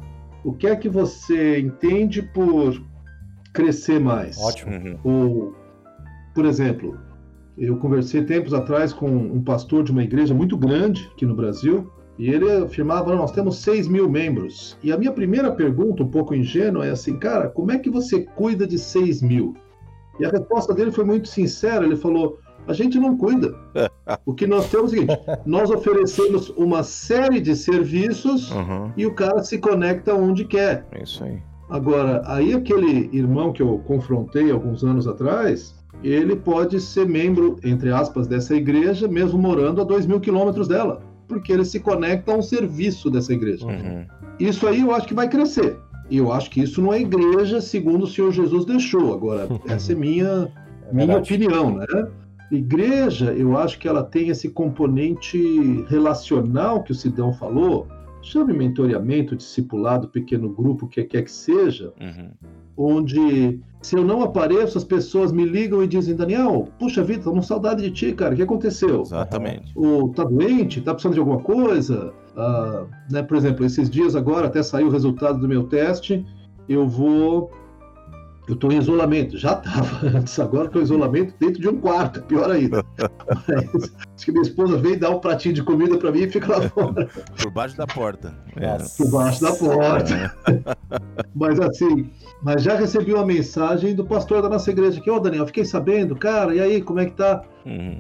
o 0.44 0.52
que 0.54 0.66
é 0.66 0.76
que 0.76 0.90
você 0.90 1.60
entende 1.60 2.22
por 2.22 2.82
crescer 3.54 4.00
mais. 4.00 4.38
Ótimo. 4.40 4.72
Uhum. 4.72 4.98
Ou, 5.04 5.56
por 6.34 6.46
exemplo, 6.46 6.98
eu 7.58 7.76
conversei 7.78 8.24
tempos 8.24 8.54
atrás 8.54 8.94
com 8.94 9.08
um 9.10 9.44
pastor 9.44 9.84
de 9.84 9.92
uma 9.92 10.04
igreja 10.04 10.34
muito 10.34 10.56
grande 10.56 11.10
aqui 11.12 11.26
no 11.26 11.36
Brasil, 11.36 11.92
e 12.18 12.30
ele 12.30 12.50
afirmava: 12.52 13.16
nós 13.16 13.32
temos 13.32 13.58
6 13.60 13.88
mil 13.88 14.10
membros. 14.10 14.78
E 14.84 14.92
a 14.92 14.98
minha 14.98 15.12
primeira 15.12 15.52
pergunta, 15.52 16.04
um 16.04 16.08
pouco 16.08 16.34
ingênua, 16.36 16.86
é 16.86 16.92
assim, 16.92 17.18
cara, 17.18 17.50
como 17.50 17.72
é 17.72 17.78
que 17.78 17.90
você 17.90 18.22
cuida 18.36 18.66
de 18.66 18.78
6 18.80 19.22
mil? 19.22 19.56
E 20.20 20.26
a 20.26 20.30
resposta 20.30 20.74
dele 20.74 20.92
foi 20.92 21.04
muito 21.06 21.28
sincera: 21.28 21.86
ele 21.86 21.96
falou, 21.96 22.40
a 22.68 22.74
gente 22.74 23.00
não 23.00 23.16
cuida. 23.16 23.54
O 24.26 24.34
que 24.34 24.48
nós 24.48 24.70
temos 24.70 24.94
é 24.94 24.98
o 24.98 25.00
seguinte: 25.00 25.20
nós 25.46 25.70
oferecemos 25.70 26.50
uma 26.58 26.84
série 26.84 27.40
de 27.40 27.56
serviços 27.56 28.52
Uhum. 28.52 28.92
e 28.98 29.06
o 29.06 29.14
cara 29.14 29.44
se 29.44 29.58
conecta 29.58 30.14
onde 30.14 30.44
quer. 30.46 30.86
É 30.92 31.04
isso 31.04 31.24
aí. 31.24 31.38
Agora, 31.70 32.22
aí 32.26 32.54
aquele 32.54 33.10
irmão 33.12 33.52
que 33.52 33.62
eu 33.62 33.78
confrontei 33.86 34.50
alguns 34.52 34.84
anos 34.84 35.06
atrás, 35.06 35.76
ele 36.04 36.36
pode 36.36 36.80
ser 36.80 37.06
membro, 37.08 37.58
entre 37.64 37.92
aspas, 37.92 38.26
dessa 38.26 38.56
igreja, 38.56 39.08
mesmo 39.08 39.38
morando 39.38 39.82
a 39.82 39.84
dois 39.84 40.06
mil 40.06 40.20
quilômetros 40.20 40.68
dela, 40.68 41.02
porque 41.28 41.52
ele 41.52 41.66
se 41.66 41.80
conecta 41.80 42.32
a 42.32 42.38
um 42.38 42.42
serviço 42.42 43.10
dessa 43.10 43.34
igreja. 43.34 43.66
Uhum. 43.66 44.06
Isso 44.40 44.68
aí 44.68 44.82
eu 44.82 44.94
acho 44.94 45.08
que 45.08 45.14
vai 45.14 45.28
crescer. 45.28 45.78
E 46.10 46.18
eu 46.18 46.32
acho 46.32 46.50
que 46.50 46.62
isso 46.62 46.82
não 46.82 46.94
é 46.94 47.02
igreja 47.02 47.60
segundo 47.60 48.04
o 48.04 48.08
Senhor 48.08 48.32
Jesus 48.32 48.66
deixou. 48.66 49.14
Agora, 49.14 49.48
essa 49.68 49.92
é 49.92 49.96
minha, 49.96 50.52
É 50.90 50.94
minha 50.94 51.18
opinião, 51.18 51.76
né? 51.76 51.86
Igreja, 52.50 53.34
eu 53.34 53.58
acho 53.58 53.78
que 53.78 53.88
ela 53.88 54.04
tem 54.04 54.30
esse 54.30 54.48
componente 54.50 55.86
relacional 55.90 56.82
que 56.82 56.94
o 56.94 56.96
Sidão 56.96 57.34
falou, 57.34 57.88
chame 58.28 58.54
mentoreamento, 58.54 59.36
discipulado, 59.36 60.08
pequeno 60.10 60.50
grupo, 60.50 60.86
o 60.86 60.90
que 60.90 61.04
quer 61.04 61.24
que 61.24 61.32
seja, 61.32 61.94
Uhum. 62.00 62.30
onde 62.76 63.60
se 63.82 63.96
eu 63.96 64.04
não 64.04 64.22
apareço, 64.22 64.78
as 64.78 64.84
pessoas 64.84 65.32
me 65.32 65.46
ligam 65.46 65.82
e 65.84 65.88
dizem, 65.88 66.16
Daniel, 66.16 66.68
puxa 66.78 67.04
vida, 67.04 67.24
tô 67.24 67.32
com 67.32 67.42
saudade 67.42 67.82
de 67.82 67.92
ti, 67.92 68.14
cara, 68.14 68.34
o 68.34 68.38
que 68.38 68.44
aconteceu? 68.44 69.02
Exatamente. 69.02 69.72
Ou 69.76 70.10
tá 70.10 70.24
doente, 70.24 70.82
tá 70.82 70.94
precisando 70.94 71.14
de 71.14 71.20
alguma 71.20 71.40
coisa? 71.40 72.14
Ah, 72.36 72.86
né, 73.10 73.24
por 73.24 73.38
exemplo, 73.38 73.66
esses 73.66 73.90
dias 73.90 74.16
agora, 74.16 74.48
até 74.48 74.62
saiu 74.62 74.88
o 74.88 74.92
resultado 74.92 75.40
do 75.40 75.48
meu 75.48 75.64
teste, 75.64 76.26
eu 76.68 76.88
vou. 76.88 77.50
Eu 78.48 78.54
estou 78.54 78.72
em 78.72 78.78
isolamento, 78.78 79.38
já 79.38 79.54
estava 79.54 80.08
antes, 80.08 80.40
agora 80.40 80.68
estou 80.68 80.82
em 80.82 80.86
isolamento 80.86 81.34
dentro 81.38 81.62
de 81.62 81.68
um 81.68 81.78
quarto, 81.82 82.22
pior 82.24 82.50
ainda. 82.50 82.84
Mas, 83.48 83.92
acho 84.16 84.26
que 84.26 84.32
minha 84.32 84.44
esposa 84.44 84.78
veio 84.78 84.98
dar 84.98 85.10
um 85.10 85.20
pratinho 85.20 85.54
de 85.54 85.64
comida 85.64 85.98
para 85.98 86.12
mim 86.12 86.22
e 86.22 86.30
fica 86.30 86.58
lá 86.58 86.70
fora, 86.70 87.10
Por 87.42 87.52
baixo 87.52 87.76
da 87.76 87.86
porta. 87.86 88.34
É. 88.56 88.78
Por 88.98 89.12
baixo 89.12 89.42
da 89.42 89.52
porta. 89.52 90.34
Mas 91.36 91.60
assim, 91.60 92.10
mas 92.42 92.64
já 92.64 92.76
recebi 92.76 93.14
uma 93.14 93.26
mensagem 93.26 93.94
do 93.94 94.06
pastor 94.06 94.42
da 94.42 94.50
nossa 94.50 94.70
igreja 94.72 95.00
aqui, 95.00 95.10
ô 95.10 95.20
Daniel, 95.20 95.46
fiquei 95.46 95.66
sabendo, 95.66 96.16
cara, 96.16 96.56
e 96.56 96.60
aí, 96.60 96.82
como 96.82 97.00
é 97.00 97.06
que 97.06 97.14
tá? 97.14 97.44
Uhum. 97.66 98.00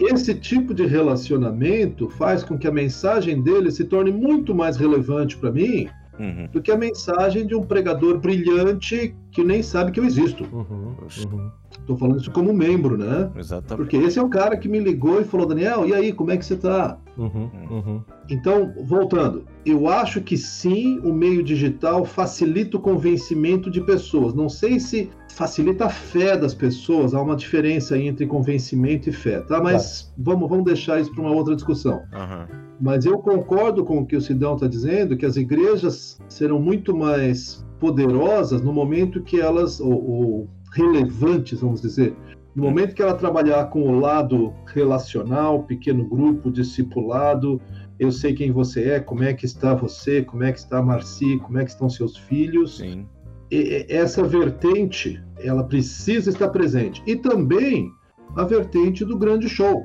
Esse 0.00 0.34
tipo 0.34 0.74
de 0.74 0.86
relacionamento 0.86 2.08
faz 2.10 2.42
com 2.42 2.58
que 2.58 2.66
a 2.66 2.72
mensagem 2.72 3.40
dele 3.40 3.70
se 3.70 3.84
torne 3.84 4.10
muito 4.10 4.54
mais 4.54 4.76
relevante 4.76 5.36
para 5.36 5.52
mim 5.52 5.88
Uhum. 6.18 6.48
do 6.52 6.62
que 6.62 6.70
a 6.70 6.76
mensagem 6.76 7.46
de 7.46 7.54
um 7.54 7.62
pregador 7.62 8.18
brilhante 8.18 9.14
que 9.32 9.42
nem 9.42 9.62
sabe 9.62 9.90
que 9.90 9.98
eu 9.98 10.04
existo. 10.04 10.44
Uhum, 10.52 10.94
uhum. 11.00 11.50
Estou 11.72 11.98
falando 11.98 12.20
isso 12.20 12.30
como 12.30 12.54
membro, 12.54 12.96
né? 12.96 13.30
Exatamente. 13.36 13.76
Porque 13.76 13.96
esse 13.96 14.18
é 14.18 14.22
o 14.22 14.28
cara 14.28 14.56
que 14.56 14.68
me 14.68 14.78
ligou 14.78 15.20
e 15.20 15.24
falou, 15.24 15.44
Daniel, 15.44 15.86
e 15.86 15.92
aí, 15.92 16.12
como 16.12 16.30
é 16.30 16.36
que 16.36 16.44
você 16.44 16.56
tá? 16.56 16.96
Uhum, 17.18 17.50
uhum. 17.68 18.00
Então, 18.30 18.72
voltando, 18.84 19.44
eu 19.66 19.88
acho 19.88 20.20
que 20.20 20.36
sim, 20.36 21.00
o 21.00 21.12
meio 21.12 21.42
digital 21.42 22.04
facilita 22.04 22.76
o 22.76 22.80
convencimento 22.80 23.70
de 23.70 23.80
pessoas. 23.80 24.34
Não 24.34 24.48
sei 24.48 24.78
se 24.78 25.10
facilita 25.34 25.86
a 25.86 25.90
fé 25.90 26.36
das 26.36 26.54
pessoas, 26.54 27.12
há 27.12 27.20
uma 27.20 27.34
diferença 27.34 27.94
aí 27.94 28.06
entre 28.06 28.26
convencimento 28.26 29.08
e 29.08 29.12
fé, 29.12 29.40
tá? 29.40 29.60
Mas 29.60 30.12
vamos, 30.16 30.48
vamos 30.48 30.64
deixar 30.64 31.00
isso 31.00 31.12
para 31.12 31.22
uma 31.22 31.32
outra 31.32 31.54
discussão. 31.54 32.02
Aham. 32.12 32.48
Mas 32.80 33.04
eu 33.04 33.18
concordo 33.18 33.84
com 33.84 33.98
o 33.98 34.06
que 34.06 34.16
o 34.16 34.20
Sidão 34.20 34.54
está 34.54 34.66
dizendo, 34.66 35.16
que 35.16 35.26
as 35.26 35.36
igrejas 35.36 36.20
serão 36.28 36.60
muito 36.60 36.96
mais 36.96 37.64
poderosas 37.80 38.62
no 38.62 38.72
momento 38.72 39.22
que 39.22 39.40
elas, 39.40 39.80
ou, 39.80 39.92
ou 39.92 40.50
relevantes, 40.72 41.60
vamos 41.60 41.80
dizer, 41.80 42.14
no 42.54 42.62
momento 42.62 42.94
que 42.94 43.02
ela 43.02 43.14
trabalhar 43.14 43.64
com 43.66 43.82
o 43.82 43.98
lado 43.98 44.52
relacional, 44.66 45.64
pequeno 45.64 46.04
grupo, 46.08 46.50
discipulado, 46.50 47.60
eu 47.98 48.12
sei 48.12 48.34
quem 48.34 48.52
você 48.52 48.90
é, 48.90 49.00
como 49.00 49.24
é 49.24 49.34
que 49.34 49.44
está 49.44 49.74
você, 49.74 50.22
como 50.22 50.44
é 50.44 50.52
que 50.52 50.58
está 50.58 50.78
a 50.78 50.82
Marci, 50.82 51.38
como 51.38 51.58
é 51.58 51.64
que 51.64 51.70
estão 51.70 51.88
seus 51.88 52.16
filhos. 52.16 52.78
Sim. 52.78 53.06
Essa 53.50 54.22
vertente, 54.24 55.22
ela 55.38 55.64
precisa 55.64 56.30
estar 56.30 56.48
presente. 56.48 57.02
E 57.06 57.16
também 57.16 57.90
a 58.36 58.44
vertente 58.44 59.04
do 59.04 59.16
grande 59.18 59.48
show. 59.48 59.84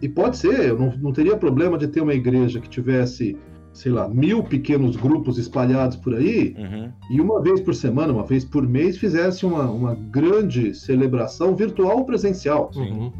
E 0.00 0.08
pode 0.08 0.38
ser, 0.38 0.68
eu 0.68 0.78
não, 0.78 0.96
não 0.96 1.12
teria 1.12 1.36
problema 1.36 1.76
de 1.76 1.86
ter 1.88 2.00
uma 2.00 2.14
igreja 2.14 2.58
que 2.60 2.68
tivesse, 2.68 3.36
sei 3.72 3.92
lá, 3.92 4.08
mil 4.08 4.42
pequenos 4.42 4.96
grupos 4.96 5.36
espalhados 5.36 5.96
por 5.96 6.14
aí, 6.14 6.54
Uhum. 6.56 6.90
e 7.10 7.20
uma 7.20 7.42
vez 7.42 7.60
por 7.60 7.74
semana, 7.74 8.12
uma 8.12 8.24
vez 8.24 8.44
por 8.44 8.66
mês, 8.66 8.96
fizesse 8.96 9.44
uma, 9.44 9.70
uma 9.70 9.94
grande 9.94 10.74
celebração 10.74 11.54
virtual 11.54 11.98
ou 11.98 12.04
presencial. 12.06 12.70
Uhum. 12.74 13.12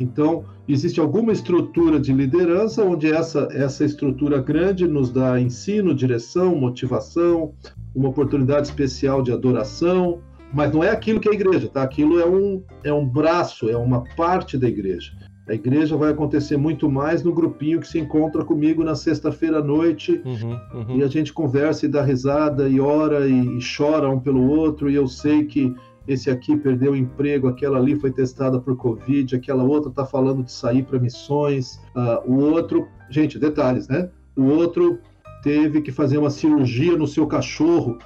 Então, 0.00 0.44
existe 0.68 1.00
alguma 1.00 1.32
estrutura 1.32 1.98
de 1.98 2.12
liderança 2.12 2.84
onde 2.84 3.10
essa, 3.10 3.48
essa 3.52 3.84
estrutura 3.84 4.40
grande 4.40 4.86
nos 4.86 5.10
dá 5.10 5.40
ensino, 5.40 5.94
direção, 5.94 6.54
motivação, 6.54 7.52
uma 7.94 8.08
oportunidade 8.08 8.68
especial 8.68 9.22
de 9.22 9.32
adoração, 9.32 10.20
mas 10.52 10.72
não 10.72 10.84
é 10.84 10.90
aquilo 10.90 11.20
que 11.20 11.28
é 11.28 11.32
a 11.32 11.34
igreja, 11.34 11.68
tá? 11.68 11.82
Aquilo 11.82 12.20
é 12.20 12.26
um, 12.26 12.62
é 12.84 12.92
um 12.92 13.06
braço, 13.06 13.70
é 13.70 13.76
uma 13.76 14.04
parte 14.16 14.58
da 14.58 14.68
igreja. 14.68 15.12
A 15.48 15.54
igreja 15.54 15.96
vai 15.96 16.12
acontecer 16.12 16.56
muito 16.56 16.88
mais 16.88 17.22
no 17.22 17.32
grupinho 17.32 17.80
que 17.80 17.88
se 17.88 17.98
encontra 17.98 18.44
comigo 18.44 18.84
na 18.84 18.94
sexta-feira 18.94 19.58
à 19.58 19.62
noite 19.62 20.22
Uhum, 20.24 20.58
uhum. 20.72 20.98
e 20.98 21.02
a 21.02 21.08
gente 21.08 21.32
conversa 21.32 21.84
e 21.84 21.88
dá 21.88 22.02
risada 22.02 22.68
e 22.68 22.80
ora 22.80 23.26
e, 23.26 23.58
e 23.58 23.58
chora 23.76 24.08
um 24.08 24.20
pelo 24.20 24.48
outro 24.48 24.88
e 24.88 24.94
eu 24.94 25.08
sei 25.08 25.44
que 25.44 25.74
esse 26.06 26.30
aqui 26.30 26.56
perdeu 26.56 26.92
o 26.92 26.96
emprego, 26.96 27.48
aquela 27.48 27.78
ali 27.78 27.94
foi 27.96 28.10
testada 28.10 28.58
por 28.60 28.76
Covid, 28.76 29.34
aquela 29.36 29.62
outra 29.62 29.90
está 29.90 30.04
falando 30.04 30.42
de 30.42 30.50
sair 30.52 30.82
para 30.82 30.98
missões, 30.98 31.80
ah, 31.94 32.22
o 32.26 32.34
outro, 32.38 32.88
gente, 33.10 33.38
detalhes, 33.38 33.88
né? 33.88 34.08
O 34.36 34.44
outro 34.44 34.98
teve 35.42 35.80
que 35.80 35.92
fazer 35.92 36.18
uma 36.18 36.30
cirurgia 36.30 36.96
no 36.96 37.06
seu 37.06 37.26
cachorro. 37.26 37.98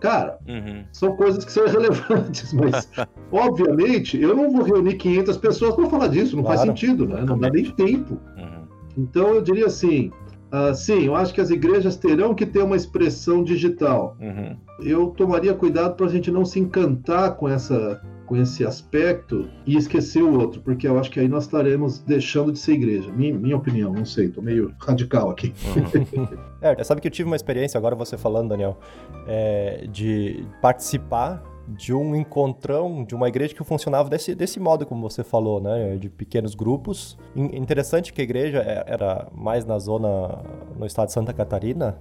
Cara, 0.00 0.38
Uhum. 0.46 0.84
são 0.92 1.16
coisas 1.16 1.44
que 1.44 1.50
são 1.52 1.64
irrelevantes, 1.66 2.52
mas 2.52 2.88
obviamente 3.32 4.20
eu 4.20 4.34
não 4.34 4.50
vou 4.50 4.62
reunir 4.62 4.94
500 4.94 5.36
pessoas 5.38 5.74
para 5.74 5.86
falar 5.86 6.08
disso, 6.08 6.36
não 6.36 6.44
faz 6.44 6.60
Claro. 6.62 6.70
sentido, 6.78 7.06
né? 7.06 7.22
Não 7.26 7.38
dá 7.38 7.50
nem 7.50 7.64
tempo. 7.72 8.18
Uhum. 8.36 8.64
Então 8.96 9.34
eu 9.34 9.42
diria 9.42 9.66
assim, 9.66 10.10
ah, 10.50 10.72
sim, 10.74 11.04
eu 11.04 11.14
acho 11.14 11.34
que 11.34 11.40
as 11.40 11.50
igrejas 11.50 11.96
terão 11.96 12.34
que 12.34 12.46
ter 12.46 12.62
uma 12.62 12.76
expressão 12.76 13.44
digital. 13.44 14.16
Uhum. 14.20 14.56
Eu 14.80 15.08
tomaria 15.08 15.52
cuidado 15.54 15.94
para 15.94 16.06
a 16.06 16.08
gente 16.08 16.30
não 16.30 16.44
se 16.44 16.58
encantar 16.58 17.36
com 17.36 17.48
essa 17.48 18.00
com 18.28 18.36
esse 18.36 18.62
aspecto 18.62 19.48
e 19.66 19.74
esquecer 19.74 20.22
o 20.22 20.38
outro, 20.38 20.60
porque 20.60 20.86
eu 20.86 20.98
acho 20.98 21.10
que 21.10 21.18
aí 21.18 21.26
nós 21.26 21.44
estaremos 21.44 21.98
deixando 22.00 22.52
de 22.52 22.58
ser 22.58 22.72
igreja. 22.72 23.10
Minha, 23.10 23.32
minha 23.32 23.56
opinião, 23.56 23.90
não 23.90 24.04
sei, 24.04 24.28
tô 24.28 24.42
meio 24.42 24.74
radical 24.78 25.30
aqui. 25.30 25.54
Uhum. 26.14 26.28
É, 26.60 26.82
sabe 26.82 27.00
que 27.00 27.06
eu 27.06 27.12
tive 27.12 27.28
uma 27.28 27.36
experiência, 27.36 27.78
agora 27.78 27.94
você 27.94 28.18
falando, 28.18 28.48
Daniel, 28.48 28.76
é, 29.28 29.86
de 29.92 30.44
participar 30.60 31.40
de 31.76 31.92
um 31.94 32.14
encontrão 32.16 33.04
de 33.04 33.14
uma 33.14 33.28
igreja 33.28 33.54
que 33.54 33.62
funcionava 33.62 34.08
desse, 34.08 34.34
desse 34.34 34.58
modo, 34.58 34.86
como 34.86 35.08
você 35.08 35.22
falou, 35.22 35.60
né? 35.60 35.96
De 35.96 36.08
pequenos 36.08 36.54
grupos. 36.54 37.18
In- 37.36 37.56
Interessante 37.56 38.12
que 38.12 38.20
a 38.20 38.24
igreja 38.24 38.58
é- 38.60 38.84
era 38.86 39.28
mais 39.34 39.64
na 39.64 39.78
zona, 39.78 40.42
no 40.78 40.86
estado 40.86 41.08
de 41.08 41.12
Santa 41.12 41.32
Catarina. 41.32 41.98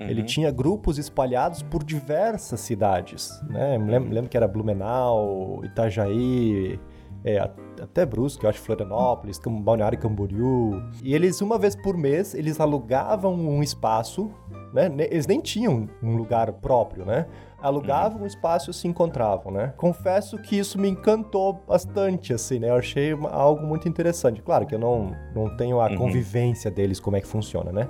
Ele 0.00 0.20
Uhum. 0.20 0.26
tinha 0.26 0.50
grupos 0.52 0.96
espalhados 0.96 1.60
por 1.62 1.82
diversas 1.82 2.60
cidades, 2.60 3.32
né? 3.50 3.76
Lembro, 3.78 4.12
lembro 4.14 4.30
que 4.30 4.36
era 4.36 4.46
Blumenau, 4.46 5.60
Itajaí, 5.64 6.78
é, 7.24 7.38
até 7.82 8.06
Brusque, 8.06 8.44
eu 8.44 8.50
acho 8.50 8.60
Florianópolis, 8.60 9.40
Balneário 9.44 9.98
Camboriú. 9.98 10.80
E 11.02 11.12
eles, 11.14 11.40
uma 11.40 11.58
vez 11.58 11.74
por 11.74 11.96
mês, 11.96 12.32
eles 12.32 12.60
alugavam 12.60 13.34
um 13.34 13.60
espaço, 13.60 14.30
né? 14.72 14.90
Eles 15.10 15.26
nem 15.26 15.40
tinham 15.40 15.88
um 16.02 16.16
lugar 16.16 16.52
próprio, 16.52 17.04
né? 17.04 17.26
Alugavam 17.60 18.22
um 18.22 18.26
espaço 18.26 18.70
e 18.70 18.74
se 18.74 18.86
encontravam, 18.86 19.50
né? 19.52 19.72
Confesso 19.76 20.38
que 20.38 20.56
isso 20.58 20.78
me 20.78 20.88
encantou 20.88 21.54
bastante, 21.66 22.32
assim, 22.32 22.58
né? 22.60 22.70
Eu 22.70 22.76
achei 22.76 23.12
uma- 23.12 23.30
algo 23.30 23.66
muito 23.66 23.88
interessante. 23.88 24.40
Claro 24.42 24.66
que 24.66 24.74
eu 24.74 24.78
não, 24.78 25.12
não 25.34 25.56
tenho 25.56 25.80
a 25.80 25.88
Uhum. 25.88 25.96
convivência 25.96 26.70
deles, 26.70 27.00
como 27.00 27.16
é 27.16 27.20
que 27.20 27.26
funciona, 27.26 27.72
né? 27.72 27.88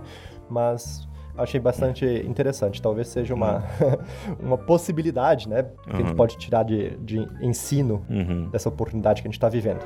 Mas 0.49 1.07
achei 1.37 1.61
bastante 1.61 2.05
interessante. 2.27 2.81
Talvez 2.81 3.09
seja 3.09 3.35
uma, 3.35 3.63
uma 4.41 4.57
possibilidade, 4.57 5.49
né? 5.49 5.65
Que 5.85 5.91
a 5.93 5.97
gente 5.97 6.11
Uhum. 6.11 6.17
pode 6.17 6.39
tirar 6.39 6.63
de, 6.63 6.97
de 6.99 7.19
ensino 7.43 8.03
Uhum. 8.09 8.49
dessa 8.51 8.69
oportunidade 8.71 9.21
que 9.21 9.29
a 9.29 9.31
gente 9.31 9.37
está 9.37 9.49
vivendo. 9.51 9.81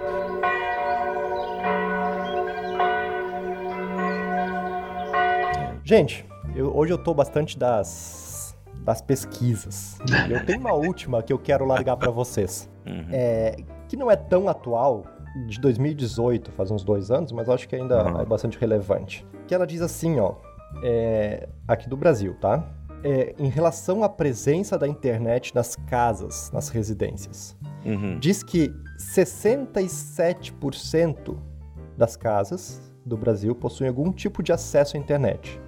Gente, 5.84 6.24
eu- 6.54 6.76
hoje 6.76 6.92
eu 6.92 6.98
tô 6.98 7.14
bastante 7.14 7.58
das 7.58 8.30
das 8.84 9.00
pesquisas. 9.00 9.96
Eu 10.28 10.44
tenho 10.44 10.58
uma 10.58 10.72
última 10.88 11.22
que 11.22 11.32
eu 11.32 11.38
quero 11.38 11.64
largar 11.64 11.96
para 11.96 12.10
vocês, 12.10 12.68
Uhum. 12.84 13.06
é, 13.12 13.54
que 13.88 13.96
não 13.96 14.10
é 14.10 14.16
tão 14.16 14.48
atual, 14.48 15.04
de 15.46 15.60
2018, 15.60 16.50
faz 16.50 16.68
uns 16.72 16.82
dois 16.82 17.08
anos, 17.08 17.30
mas 17.30 17.48
acho 17.48 17.68
que 17.68 17.76
ainda 17.76 18.04
Uhum. 18.04 18.20
é 18.20 18.24
bastante 18.24 18.58
relevante. 18.58 19.24
Que 19.46 19.54
ela 19.54 19.68
diz 19.68 19.80
assim, 19.82 20.18
ó, 20.18 20.34
é, 20.82 21.48
aqui 21.68 21.88
do 21.88 21.96
Brasil, 21.96 22.34
tá? 22.40 22.68
É, 23.04 23.32
em 23.38 23.48
relação 23.48 24.02
à 24.02 24.08
presença 24.08 24.76
da 24.76 24.88
internet 24.88 25.54
nas 25.54 25.76
casas, 25.76 26.50
nas 26.52 26.68
residências. 26.68 27.56
Uhum. 27.84 28.18
Diz 28.18 28.42
que 28.42 28.68
67% 28.98 31.38
das 31.96 32.16
casas 32.16 32.82
do 33.06 33.16
Brasil 33.16 33.54
possuem 33.54 33.88
algum 33.88 34.10
tipo 34.12 34.42
de 34.42 34.52
acesso 34.52 34.96
à 34.96 35.00
internet. 35.00 35.60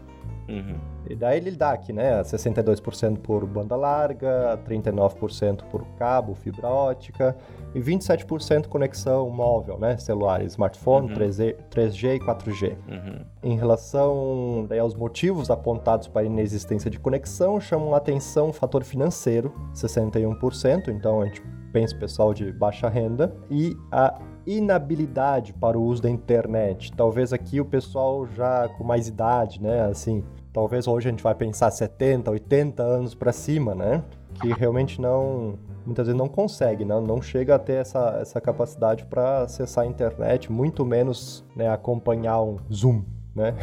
Uhum. 0.48 0.76
E 1.08 1.14
daí 1.14 1.38
ele 1.38 1.50
dá 1.50 1.72
aqui, 1.72 1.92
né? 1.92 2.22
62% 2.22 3.18
por 3.18 3.44
banda 3.46 3.76
larga, 3.76 4.58
39% 4.66 5.64
por 5.64 5.84
cabo, 5.98 6.34
fibra 6.34 6.68
ótica 6.68 7.36
e 7.74 7.80
27% 7.80 8.68
conexão 8.68 9.28
móvel, 9.28 9.78
né? 9.78 9.96
Celular, 9.96 10.42
smartphone, 10.44 11.08
Uhum. 11.08 11.14
3G, 11.14 11.56
3G 11.70 12.16
e 12.16 12.20
4G. 12.20 12.76
Uhum. 12.88 13.24
Em 13.42 13.56
relação 13.56 14.66
daí, 14.68 14.78
aos 14.78 14.94
motivos 14.94 15.50
apontados 15.50 16.08
para 16.08 16.22
a 16.22 16.24
inexistência 16.24 16.90
de 16.90 16.98
conexão, 16.98 17.60
chamam 17.60 17.94
a 17.94 17.98
atenção 17.98 18.48
o 18.48 18.52
fator 18.52 18.82
financeiro, 18.84 19.52
61%, 19.74 20.88
então 20.88 21.20
a 21.20 21.26
gente 21.26 21.42
pensa 21.72 21.94
pessoal 21.96 22.32
de 22.32 22.52
baixa 22.52 22.88
renda, 22.88 23.34
e 23.50 23.76
a 23.90 24.18
inabilidade 24.46 25.52
para 25.52 25.78
o 25.78 25.82
uso 25.82 26.02
da 26.02 26.10
internet. 26.10 26.92
Talvez 26.92 27.32
aqui 27.32 27.60
o 27.60 27.64
pessoal 27.64 28.26
já 28.26 28.68
com 28.68 28.84
mais 28.84 29.08
idade, 29.08 29.60
né? 29.60 29.82
Assim, 29.86 30.22
talvez 30.54 30.86
hoje 30.86 31.08
a 31.08 31.10
gente 31.10 31.22
vai 31.22 31.34
pensar 31.34 31.70
70, 31.70 32.30
80 32.30 32.82
anos 32.82 33.14
para 33.14 33.32
cima, 33.32 33.74
né? 33.74 34.02
Que 34.40 34.52
realmente 34.52 35.00
não, 35.00 35.58
muitas 35.84 36.06
vezes 36.06 36.16
não 36.18 36.28
consegue, 36.28 36.84
não, 36.84 37.00
não 37.00 37.20
chega 37.20 37.56
a 37.56 37.58
ter 37.58 37.74
essa, 37.74 38.18
essa 38.20 38.40
capacidade 38.40 39.04
para 39.04 39.42
acessar 39.42 39.84
a 39.84 39.86
internet, 39.86 40.50
muito 40.50 40.86
menos 40.86 41.44
né, 41.56 41.68
acompanhar 41.68 42.40
um 42.40 42.58
Zoom, 42.72 43.02
né? 43.34 43.54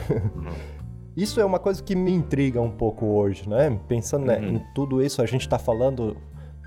Isso 1.16 1.42
é 1.42 1.46
uma 1.46 1.60
coisa 1.60 1.82
que 1.82 1.96
me 1.96 2.12
intriga 2.12 2.62
um 2.62 2.72
pouco 2.72 3.06
hoje, 3.06 3.48
né? 3.48 3.78
Pensando 3.88 4.26
né, 4.26 4.38
Uhum. 4.40 4.56
em 4.56 4.64
tudo 4.74 5.02
isso, 5.04 5.22
a 5.22 5.26
gente 5.26 5.42
está 5.42 5.60
falando 5.60 6.16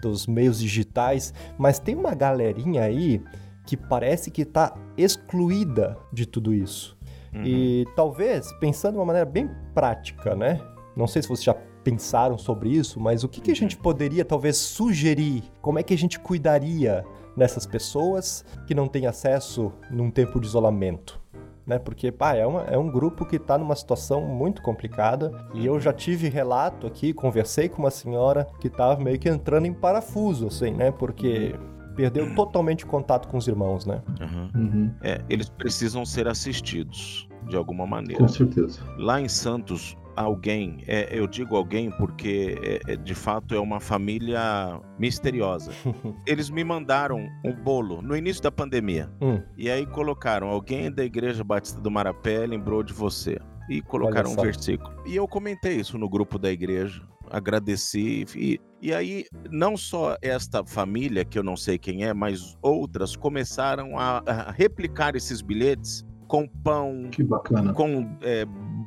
dos 0.03 0.27
meios 0.27 0.59
digitais, 0.59 1.33
mas 1.57 1.79
tem 1.79 1.95
uma 1.95 2.15
galerinha 2.15 2.83
aí 2.83 3.23
que 3.67 3.75
parece 3.75 4.31
que 4.31 4.43
está 4.43 4.75
excluída 4.99 5.97
de 6.13 6.27
tudo 6.27 6.53
isso. 6.53 6.95
Uhum. 7.35 7.43
E 7.43 7.87
talvez, 7.97 8.53
pensando 8.61 8.93
de 8.93 8.99
uma 8.99 9.07
maneira 9.07 9.25
bem 9.25 9.49
prática, 9.75 10.35
né? 10.35 10.61
Não 10.97 11.07
sei 11.07 11.23
se 11.23 11.29
vocês 11.29 11.45
já 11.45 11.55
pensaram 11.83 12.39
sobre 12.39 12.71
isso, 12.71 12.99
mas 13.01 13.25
o 13.25 13.29
que, 13.29 13.41
que 13.41 13.51
a 13.51 13.57
gente 13.57 13.77
poderia 13.77 14.25
talvez 14.25 14.57
sugerir? 14.57 15.43
Como 15.61 15.79
é 15.79 15.83
que 15.83 15.93
a 15.93 15.99
gente 15.99 16.19
cuidaria 16.19 17.05
nessas 17.37 17.67
pessoas 17.67 18.45
que 18.67 18.75
não 18.75 18.87
têm 18.89 19.07
acesso 19.07 19.73
num 19.91 20.11
tempo 20.11 20.41
de 20.41 20.47
isolamento? 20.47 21.21
Né? 21.67 21.79
Porque, 21.79 22.13
pá, 22.13 22.35
é, 22.35 22.47
uma- 22.47 22.63
é 22.65 22.77
um 22.79 22.91
grupo 22.91 23.25
que 23.27 23.37
está 23.37 23.57
numa 23.59 23.75
situação 23.75 24.21
muito 24.23 24.63
complicada 24.63 25.33
e 25.55 25.65
eu 25.67 25.81
já 25.81 25.93
tive 25.93 26.29
relato 26.29 26.87
aqui, 26.87 27.13
conversei 27.13 27.69
com 27.69 27.83
uma 27.83 27.91
senhora 27.91 28.47
que 28.61 28.69
estava 28.69 29.03
meio 29.03 29.19
que 29.19 29.29
entrando 29.29 29.67
em 29.67 29.73
parafuso, 29.73 30.47
assim, 30.47 30.71
né? 30.71 30.91
Porque 30.91 31.55
perdeu 31.97 32.35
totalmente 32.35 32.85
contato 32.85 33.29
com 33.29 33.37
os 33.39 33.47
irmãos, 33.49 33.87
né? 33.87 34.03
Uhum. 34.21 34.51
Uhum, 34.55 34.95
É, 35.03 35.21
eles 35.29 35.49
precisam 35.49 36.05
ser 36.05 36.29
assistidos 36.29 37.29
de 37.49 37.57
alguma 37.57 37.87
maneira. 37.87 38.21
com 38.21 38.29
certeza. 38.29 38.81
Lá 38.99 39.21
em 39.21 39.29
Santos, 39.29 39.97
alguém, 40.17 40.83
é, 40.87 41.09
eu 41.11 41.27
digo 41.27 41.57
alguém 41.57 41.91
porque 41.91 42.57
é, 42.87 42.93
é, 42.93 42.97
de 42.97 43.15
fato 43.15 43.55
é 43.55 43.61
uma 43.61 43.81
família 43.81 44.81
misteriosa. 44.99 45.73
Eles 46.27 46.51
me 46.51 46.65
mandaram 46.65 47.29
um 47.45 47.53
bolo 47.53 48.01
no 48.03 48.17
início 48.17 48.43
da 48.43 48.51
pandemia. 48.51 49.11
Hum, 49.21 49.41
E 49.57 49.71
aí 49.71 49.87
colocaram: 49.87 50.49
alguém 50.49 50.91
da 50.91 51.05
Igreja 51.05 51.43
Batista 51.45 51.81
do 51.81 51.91
Marapé 51.91 52.47
lembrou 52.47 52.83
de 52.83 52.93
você. 52.93 53.39
E 53.69 53.81
colocaram 53.81 54.31
um 54.33 54.37
versículo. 54.37 54.95
E 55.07 55.17
eu 55.17 55.27
comentei 55.27 55.77
isso 55.77 55.97
no 55.97 56.07
grupo 56.07 56.39
da 56.39 56.53
igreja. 56.53 57.01
Agradeci. 57.31 58.27
E, 58.37 58.61
e 58.83 58.93
aí, 58.93 59.25
não 59.51 59.75
só 59.75 60.19
esta 60.21 60.63
família, 60.67 61.25
que 61.25 61.39
eu 61.39 61.43
não 61.43 61.57
sei 61.57 61.79
quem 61.79 62.05
é, 62.05 62.13
mas 62.13 62.55
outras 62.61 63.17
começaram 63.17 63.99
a, 63.99 64.23
a 64.27 64.51
replicar 64.51 65.17
esses 65.17 65.41
bilhetes 65.41 66.05
com 66.35 66.49
pão, 66.49 67.09
Que 67.13 67.23
bacana. 67.23 67.73
com 67.73 68.09
é, 68.23 68.45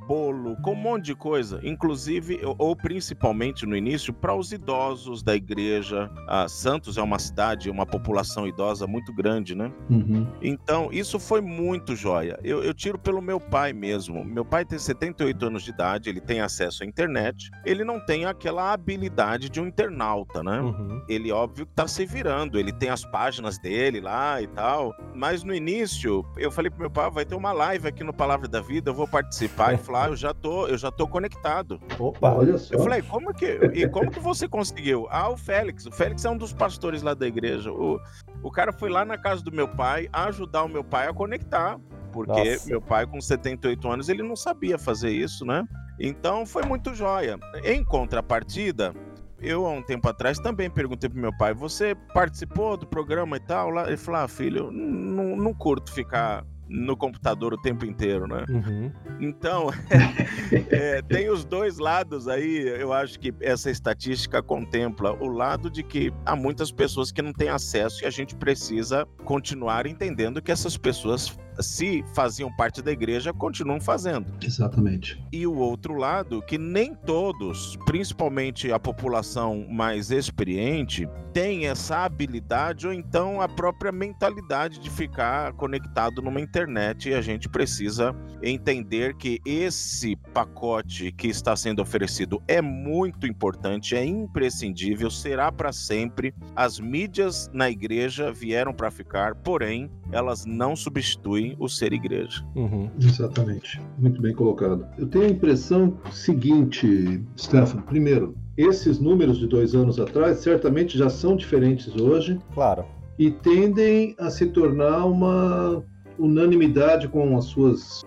bolo, 0.07 0.55
com 0.61 0.71
um 0.71 0.75
monte 0.75 1.05
de 1.05 1.15
coisa, 1.15 1.59
inclusive 1.63 2.39
ou- 2.57 2.75
principalmente 2.75 3.65
no 3.65 3.75
início 3.75 4.13
para 4.13 4.33
os 4.33 4.51
idosos 4.51 5.21
da 5.21 5.35
igreja. 5.35 6.09
Ah, 6.27 6.47
Santos 6.47 6.97
é 6.97 7.01
uma 7.01 7.19
cidade, 7.19 7.69
uma 7.69 7.85
população 7.85 8.47
idosa 8.47 8.87
muito 8.87 9.13
grande, 9.13 9.53
né? 9.55 9.71
Uhum, 9.89 10.27
Então 10.41 10.89
isso 10.91 11.19
foi 11.19 11.41
muito 11.41 11.95
joia. 11.95 12.39
Eu, 12.43 12.63
eu 12.63 12.73
tiro 12.73 12.97
pelo 12.97 13.21
meu 13.21 13.39
pai 13.39 13.73
mesmo. 13.73 14.23
Meu 14.23 14.45
pai 14.45 14.63
tem 14.65 14.79
78 14.79 15.45
anos 15.45 15.63
de 15.63 15.71
idade, 15.71 16.09
ele 16.09 16.21
tem 16.21 16.39
acesso 16.41 16.83
à 16.83 16.85
internet, 16.85 17.49
ele 17.65 17.83
não 17.83 17.99
tem 18.05 18.25
aquela 18.25 18.71
habilidade 18.73 19.49
de 19.49 19.59
um 19.59 19.67
internauta, 19.67 20.41
né? 20.43 20.59
uhum. 20.61 21.01
ele 21.09 21.31
óbvio 21.31 21.65
que 21.65 21.73
tá 21.73 21.87
se 21.87 22.05
virando, 22.05 22.57
ele 22.59 22.71
tem 22.71 22.89
as 22.89 23.03
páginas 23.05 23.57
dele 23.59 23.99
lá 23.99 24.41
e 24.41 24.47
tal. 24.47 24.93
Mas 25.13 25.43
no 25.43 25.53
início, 25.53 26.23
eu 26.37 26.51
falei 26.51 26.69
pro 26.71 26.79
meu 26.81 26.89
pai, 26.89 27.05
"Ah, 27.05 27.09
vai 27.09 27.25
ter 27.25 27.35
uma 27.35 27.51
live 27.51 27.87
aqui 27.87 28.03
no 28.03 28.13
Palavra 28.13 28.47
da 28.47 28.61
Vida, 28.61 28.89
eu 28.89 28.93
vou 28.95 29.07
participar. 29.07 29.73
Ele 29.73 29.81
falou, 29.81 29.96
ah, 30.03 30.07
eu 30.07 30.15
já 30.15 30.33
tô, 30.33 30.67
eu 30.67 30.77
já 30.77 30.91
tô 30.91 31.07
conectado. 31.07 31.79
Opa! 31.99 32.33
Olha 32.33 32.57
só. 32.57 32.73
Eu 32.73 32.79
falei, 32.79 33.01
como 33.01 33.33
que. 33.33 33.45
E 33.73 33.87
como 33.87 34.11
que 34.11 34.19
você 34.19 34.47
conseguiu? 34.47 35.07
Ah, 35.09 35.29
o 35.29 35.37
Félix. 35.37 35.85
O 35.85 35.91
Félix 35.91 36.25
é 36.25 36.29
um 36.29 36.37
dos 36.37 36.53
pastores 36.53 37.01
lá 37.01 37.13
da 37.13 37.27
igreja. 37.27 37.71
O, 37.71 37.99
o 38.43 38.51
cara 38.51 38.71
foi 38.71 38.89
lá 38.89 39.03
na 39.03 39.17
casa 39.17 39.43
do 39.43 39.51
meu 39.51 39.67
pai 39.67 40.07
ajudar 40.11 40.63
o 40.63 40.69
meu 40.69 40.83
pai 40.83 41.07
a 41.07 41.13
conectar. 41.13 41.79
Porque 42.11 42.51
Nossa. 42.51 42.69
meu 42.69 42.81
pai, 42.81 43.05
com 43.05 43.21
78 43.21 43.87
anos, 43.87 44.09
ele 44.09 44.23
não 44.23 44.35
sabia 44.35 44.77
fazer 44.77 45.11
isso, 45.11 45.45
né? 45.45 45.63
Então 45.99 46.45
foi 46.45 46.63
muito 46.63 46.93
joia. 46.93 47.37
Em 47.63 47.83
contrapartida, 47.83 48.93
eu 49.39 49.65
há 49.65 49.71
um 49.71 49.83
tempo 49.83 50.07
atrás 50.09 50.39
também 50.39 50.69
perguntei 50.69 51.09
pro 51.09 51.19
meu 51.19 51.35
pai: 51.37 51.53
você 51.53 51.95
participou 52.13 52.77
do 52.77 52.87
programa 52.87 53.37
e 53.37 53.39
tal? 53.39 53.69
Lá, 53.69 53.87
ele 53.87 53.97
falou: 53.97 54.21
ah, 54.21 54.27
filho, 54.27 54.71
não, 54.71 55.35
não 55.35 55.53
curto 55.53 55.91
ficar 55.91 56.43
no 56.69 56.95
computador 56.95 57.53
o 57.53 57.57
tempo 57.57 57.85
inteiro, 57.85 58.27
né? 58.27 58.45
Uhum. 58.49 58.91
Então, 59.19 59.69
é, 60.71 61.01
tem 61.01 61.29
os 61.29 61.45
dois 61.45 61.77
lados 61.77 62.27
aí. 62.27 62.67
Eu 62.67 62.93
acho 62.93 63.19
que 63.19 63.33
essa 63.41 63.69
estatística 63.69 64.41
contempla 64.41 65.11
o 65.13 65.27
lado 65.27 65.69
de 65.69 65.83
que 65.83 66.11
há 66.25 66.35
muitas 66.35 66.71
pessoas 66.71 67.11
que 67.11 67.21
não 67.21 67.33
têm 67.33 67.49
acesso 67.49 68.03
e 68.03 68.07
a 68.07 68.09
gente 68.09 68.35
precisa 68.35 69.05
continuar 69.23 69.85
entendendo 69.85 70.41
que 70.41 70.51
essas 70.51 70.77
pessoas, 70.77 71.37
se 71.59 72.03
faziam 72.13 72.51
parte 72.55 72.81
da 72.81 72.91
igreja, 72.91 73.33
continuam 73.33 73.79
fazendo. 73.79 74.33
Exatamente. 74.41 75.21
E 75.31 75.45
o 75.45 75.55
outro 75.55 75.95
lado, 75.95 76.41
que 76.41 76.57
nem 76.57 76.93
todos, 76.93 77.77
principalmente 77.85 78.71
a 78.71 78.79
população 78.79 79.65
mais 79.69 80.11
experiente, 80.11 81.07
tem 81.33 81.67
essa 81.67 82.03
habilidade 82.03 82.87
ou 82.87 82.93
então 82.93 83.39
a 83.41 83.47
própria 83.47 83.91
mentalidade 83.91 84.79
de 84.79 84.89
ficar 84.89 85.53
conectado 85.53 86.21
numa 86.21 86.41
internet 86.41 87.09
e 87.09 87.13
a 87.13 87.21
gente 87.21 87.47
precisa 87.47 88.15
entender 88.41 89.15
que 89.15 89.39
esse 89.45 90.15
pacote 90.33 91.11
que 91.11 91.27
está 91.27 91.55
sendo 91.55 91.79
oferecido 91.79 92.41
é 92.47 92.61
muito 92.61 93.27
importante, 93.27 93.95
é 93.95 94.03
imprescindível, 94.03 95.11
será 95.11 95.51
para 95.51 95.71
sempre. 95.71 96.33
As 96.55 96.79
mídias 96.79 97.49
na 97.53 97.69
igreja 97.69 98.31
vieram 98.31 98.73
para 98.73 98.89
ficar, 98.89 99.35
porém, 99.35 99.91
elas 100.11 100.45
não 100.45 100.75
substituem 100.75 101.46
o 101.59 101.67
ser 101.69 101.93
igreja. 101.93 102.43
Uhum. 102.55 102.89
Exatamente. 102.99 103.81
Muito 103.97 104.21
bem 104.21 104.33
colocado. 104.33 104.85
Eu 104.97 105.07
tenho 105.07 105.25
a 105.25 105.29
impressão 105.29 105.97
seguinte, 106.11 107.21
Stefan. 107.37 107.81
Primeiro, 107.81 108.35
esses 108.57 108.99
números 108.99 109.37
de 109.37 109.47
dois 109.47 109.75
anos 109.75 109.99
atrás 109.99 110.39
certamente 110.39 110.97
já 110.97 111.09
são 111.09 111.35
diferentes 111.35 111.95
hoje 111.95 112.39
Claro. 112.53 112.85
e 113.19 113.29
tendem 113.31 114.15
a 114.19 114.29
se 114.29 114.47
tornar 114.47 115.05
uma 115.05 115.83
unanimidade 116.17 117.07
com 117.07 117.37
as 117.37 117.45
suas 117.45 118.01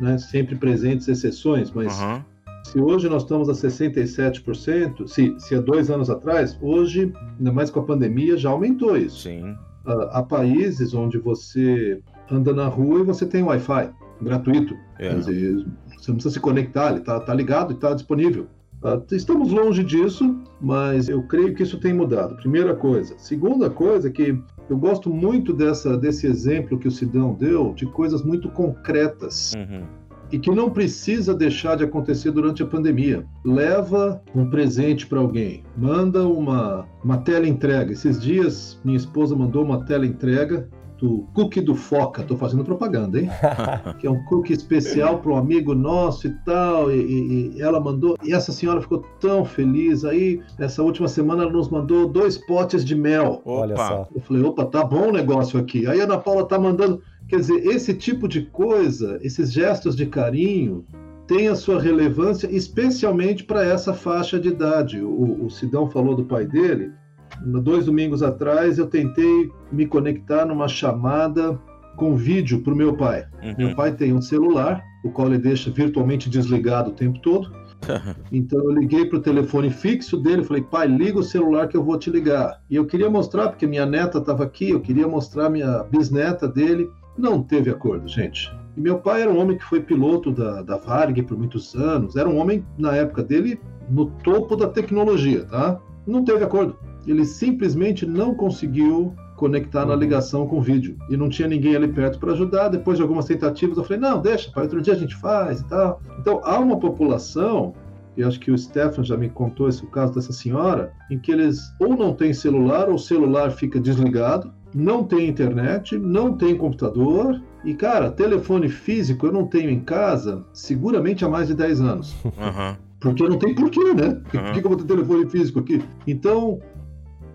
né, 0.00 0.18
sempre 0.18 0.56
presentes 0.56 1.06
exceções, 1.06 1.70
mas 1.70 1.92
Aham. 2.00 2.24
se 2.64 2.80
hoje 2.80 3.08
nós 3.08 3.22
estamos 3.22 3.48
a 3.48 3.52
67%, 3.52 5.06
se, 5.06 5.34
se 5.38 5.54
há 5.54 5.60
dois 5.60 5.90
anos 5.90 6.10
atrás, 6.10 6.58
hoje, 6.60 7.12
ainda 7.38 7.52
mais 7.52 7.70
com 7.70 7.80
a 7.80 7.84
pandemia, 7.84 8.36
já 8.36 8.50
aumentou 8.50 8.96
isso. 8.96 9.22
Sim. 9.22 9.54
Ah, 9.86 10.18
há 10.18 10.22
países 10.22 10.94
onde 10.94 11.18
você 11.18 12.00
anda 12.30 12.52
na 12.52 12.66
rua 12.66 13.00
e 13.00 13.04
você 13.04 13.26
tem 13.26 13.42
Wi-Fi 13.42 13.90
gratuito. 14.20 14.74
É. 14.98 15.08
Quer 15.08 15.18
dizer, 15.18 15.66
você 15.96 16.10
não 16.10 16.16
precisa 16.16 16.30
se 16.30 16.40
conectar, 16.40 16.90
ele 16.90 17.00
está 17.00 17.20
tá 17.20 17.34
ligado 17.34 17.72
e 17.72 17.74
está 17.74 17.92
disponível. 17.94 18.46
Ah, 18.82 19.00
estamos 19.12 19.50
longe 19.50 19.82
disso, 19.82 20.38
mas 20.60 21.08
eu 21.08 21.22
creio 21.22 21.54
que 21.54 21.62
isso 21.62 21.78
tem 21.78 21.94
mudado. 21.94 22.36
Primeira 22.36 22.74
coisa. 22.74 23.14
Segunda 23.16 23.70
coisa 23.70 24.08
é 24.08 24.10
que 24.10 24.38
eu 24.68 24.76
gosto 24.76 25.08
muito 25.08 25.54
dessa, 25.54 25.96
desse 25.96 26.26
exemplo 26.26 26.78
que 26.78 26.88
o 26.88 26.90
Sidão 26.90 27.34
deu 27.34 27.72
de 27.72 27.86
coisas 27.86 28.22
muito 28.22 28.48
concretas. 28.50 29.54
Uhum. 29.54 29.84
e 30.32 30.38
que 30.38 30.50
não 30.50 30.68
precisa 30.68 31.32
deixar 31.34 31.76
de 31.76 31.84
acontecer 31.84 32.30
durante 32.32 32.62
a 32.62 32.66
pandemia. 32.66 33.24
Leva 33.44 34.20
um 34.34 34.48
presente 34.50 35.06
para 35.06 35.20
alguém, 35.20 35.62
manda 35.76 36.26
uma, 36.26 36.86
uma 37.04 37.18
tela 37.18 37.46
entrega. 37.46 37.92
Esses 37.92 38.20
dias, 38.20 38.80
minha 38.84 38.96
esposa 38.96 39.36
mandou 39.36 39.62
uma 39.62 39.84
tela 39.84 40.04
entrega 40.04 40.68
do 41.04 41.28
cookie 41.34 41.60
do 41.60 41.74
Foca, 41.74 42.22
tô 42.22 42.34
fazendo 42.34 42.64
propaganda, 42.64 43.20
hein? 43.20 43.28
que 44.00 44.06
é 44.06 44.10
um 44.10 44.24
cookie 44.24 44.54
especial 44.54 45.18
para 45.18 45.32
um 45.32 45.36
amigo 45.36 45.74
nosso 45.74 46.26
e 46.26 46.30
tal, 46.46 46.90
e, 46.90 46.96
e, 46.96 47.56
e, 47.56 47.60
ela 47.60 47.78
mandou, 47.78 48.16
e 48.24 48.32
essa 48.32 48.52
senhora 48.52 48.80
ficou 48.80 49.04
tão 49.20 49.44
feliz, 49.44 50.02
aí, 50.02 50.40
essa 50.58 50.82
última 50.82 51.06
semana 51.06 51.42
ela 51.42 51.52
nos 51.52 51.68
mandou 51.68 52.08
dois 52.08 52.38
potes 52.38 52.82
de 52.82 52.94
mel. 52.94 53.42
Olha 53.44 53.76
só. 53.76 54.08
Eu 54.14 54.22
falei, 54.22 54.42
opa, 54.44 54.64
tá 54.64 54.82
bom 54.82 55.10
o 55.10 55.12
negócio 55.12 55.60
aqui. 55.60 55.86
Aí 55.86 56.00
a 56.00 56.04
Ana 56.04 56.16
Paula 56.16 56.46
tá 56.46 56.58
mandando, 56.58 57.02
quer 57.28 57.36
dizer, 57.36 57.66
esse 57.66 57.92
tipo 57.92 58.26
de 58.26 58.46
coisa, 58.46 59.18
esses 59.20 59.52
gestos 59.52 59.94
de 59.94 60.06
carinho, 60.06 60.86
tem 61.26 61.48
a 61.48 61.54
sua 61.54 61.78
relevância, 61.78 62.46
especialmente 62.50 63.44
para 63.44 63.62
essa 63.62 63.92
faixa 63.92 64.40
de 64.40 64.48
idade. 64.48 65.02
O, 65.02 65.44
o 65.44 65.50
Sidão 65.50 65.86
falou 65.90 66.16
do 66.16 66.24
pai 66.24 66.46
dele, 66.46 66.92
dois 67.40 67.86
domingos 67.86 68.22
atrás, 68.22 68.78
eu 68.78 68.86
tentei 68.86 69.50
me 69.70 69.86
conectar 69.86 70.44
numa 70.44 70.68
chamada 70.68 71.58
com 71.96 72.16
vídeo 72.16 72.60
para 72.60 72.72
o 72.72 72.76
meu 72.76 72.96
pai. 72.96 73.24
Uhum. 73.42 73.54
Meu 73.58 73.76
pai 73.76 73.92
tem 73.92 74.12
um 74.12 74.20
celular, 74.20 74.82
o 75.04 75.10
qual 75.10 75.28
ele 75.28 75.38
deixa 75.38 75.70
virtualmente 75.70 76.28
desligado 76.28 76.90
o 76.90 76.94
tempo 76.94 77.18
todo. 77.20 77.50
Então 78.32 78.58
eu 78.64 78.72
liguei 78.72 79.04
para 79.04 79.18
o 79.18 79.22
telefone 79.22 79.68
fixo 79.68 80.16
dele, 80.16 80.42
falei, 80.42 80.62
pai, 80.62 80.86
liga 80.88 81.18
o 81.18 81.22
celular 81.22 81.68
que 81.68 81.76
eu 81.76 81.84
vou 81.84 81.98
te 81.98 82.10
ligar. 82.10 82.58
E 82.70 82.76
eu 82.76 82.86
queria 82.86 83.10
mostrar, 83.10 83.48
porque 83.48 83.66
minha 83.66 83.84
neta 83.84 84.18
estava 84.18 84.42
aqui, 84.42 84.70
eu 84.70 84.80
queria 84.80 85.06
mostrar 85.06 85.50
minha 85.50 85.84
bisneta 85.84 86.48
dele. 86.48 86.88
Não 87.16 87.42
teve 87.42 87.70
acordo, 87.70 88.08
gente. 88.08 88.50
E 88.74 88.80
meu 88.80 88.98
pai 88.98 89.22
era 89.22 89.30
um 89.30 89.38
homem 89.38 89.58
que 89.58 89.64
foi 89.64 89.80
piloto 89.80 90.32
da, 90.32 90.62
da 90.62 90.78
Varg 90.78 91.22
por 91.24 91.36
muitos 91.36 91.74
anos, 91.74 92.16
era 92.16 92.28
um 92.28 92.38
homem, 92.38 92.64
na 92.78 92.96
época 92.96 93.22
dele, 93.22 93.60
no 93.88 94.06
topo 94.06 94.56
da 94.56 94.66
tecnologia, 94.66 95.44
tá? 95.44 95.78
Não 96.06 96.24
teve 96.24 96.42
acordo 96.42 96.76
ele 97.10 97.24
simplesmente 97.24 98.06
não 98.06 98.34
conseguiu 98.34 99.14
conectar 99.36 99.84
na 99.84 99.94
ligação 99.94 100.46
com 100.46 100.58
o 100.58 100.62
vídeo. 100.62 100.96
E 101.10 101.16
não 101.16 101.28
tinha 101.28 101.48
ninguém 101.48 101.76
ali 101.76 101.88
perto 101.88 102.18
para 102.18 102.32
ajudar. 102.32 102.68
Depois 102.68 102.96
de 102.96 103.02
algumas 103.02 103.26
tentativas, 103.26 103.76
eu 103.76 103.84
falei: 103.84 104.00
não, 104.00 104.20
deixa, 104.20 104.50
para 104.50 104.62
outro 104.62 104.80
dia 104.80 104.94
a 104.94 104.96
gente 104.96 105.14
faz 105.16 105.60
e 105.60 105.64
tal. 105.68 106.00
Então, 106.18 106.40
há 106.44 106.58
uma 106.58 106.78
população, 106.78 107.74
e 108.16 108.22
acho 108.22 108.38
que 108.40 108.50
o 108.50 108.58
Stefan 108.58 109.04
já 109.04 109.16
me 109.16 109.28
contou 109.28 109.68
esse 109.68 109.84
o 109.84 109.88
caso 109.88 110.14
dessa 110.14 110.32
senhora, 110.32 110.92
em 111.10 111.18
que 111.18 111.32
eles 111.32 111.60
ou 111.80 111.96
não 111.96 112.14
têm 112.14 112.32
celular, 112.32 112.88
ou 112.88 112.94
o 112.94 112.98
celular 112.98 113.50
fica 113.50 113.80
desligado, 113.80 114.52
não 114.74 115.04
tem 115.04 115.28
internet, 115.28 115.96
não 115.98 116.36
tem 116.36 116.56
computador. 116.56 117.40
E, 117.64 117.74
cara, 117.74 118.10
telefone 118.10 118.68
físico 118.68 119.26
eu 119.26 119.32
não 119.32 119.46
tenho 119.46 119.70
em 119.70 119.80
casa 119.80 120.44
seguramente 120.52 121.24
há 121.24 121.28
mais 121.28 121.48
de 121.48 121.54
10 121.54 121.80
anos. 121.80 122.14
Uhum. 122.24 122.76
Porque 123.00 123.22
não 123.28 123.38
tem 123.38 123.54
porquê, 123.54 123.92
né? 123.92 124.08
Uhum. 124.08 124.22
Por 124.22 124.52
que 124.52 124.58
eu 124.58 124.68
vou 124.68 124.76
ter 124.76 124.84
telefone 124.84 125.28
físico 125.28 125.60
aqui? 125.60 125.82
Então, 126.06 126.58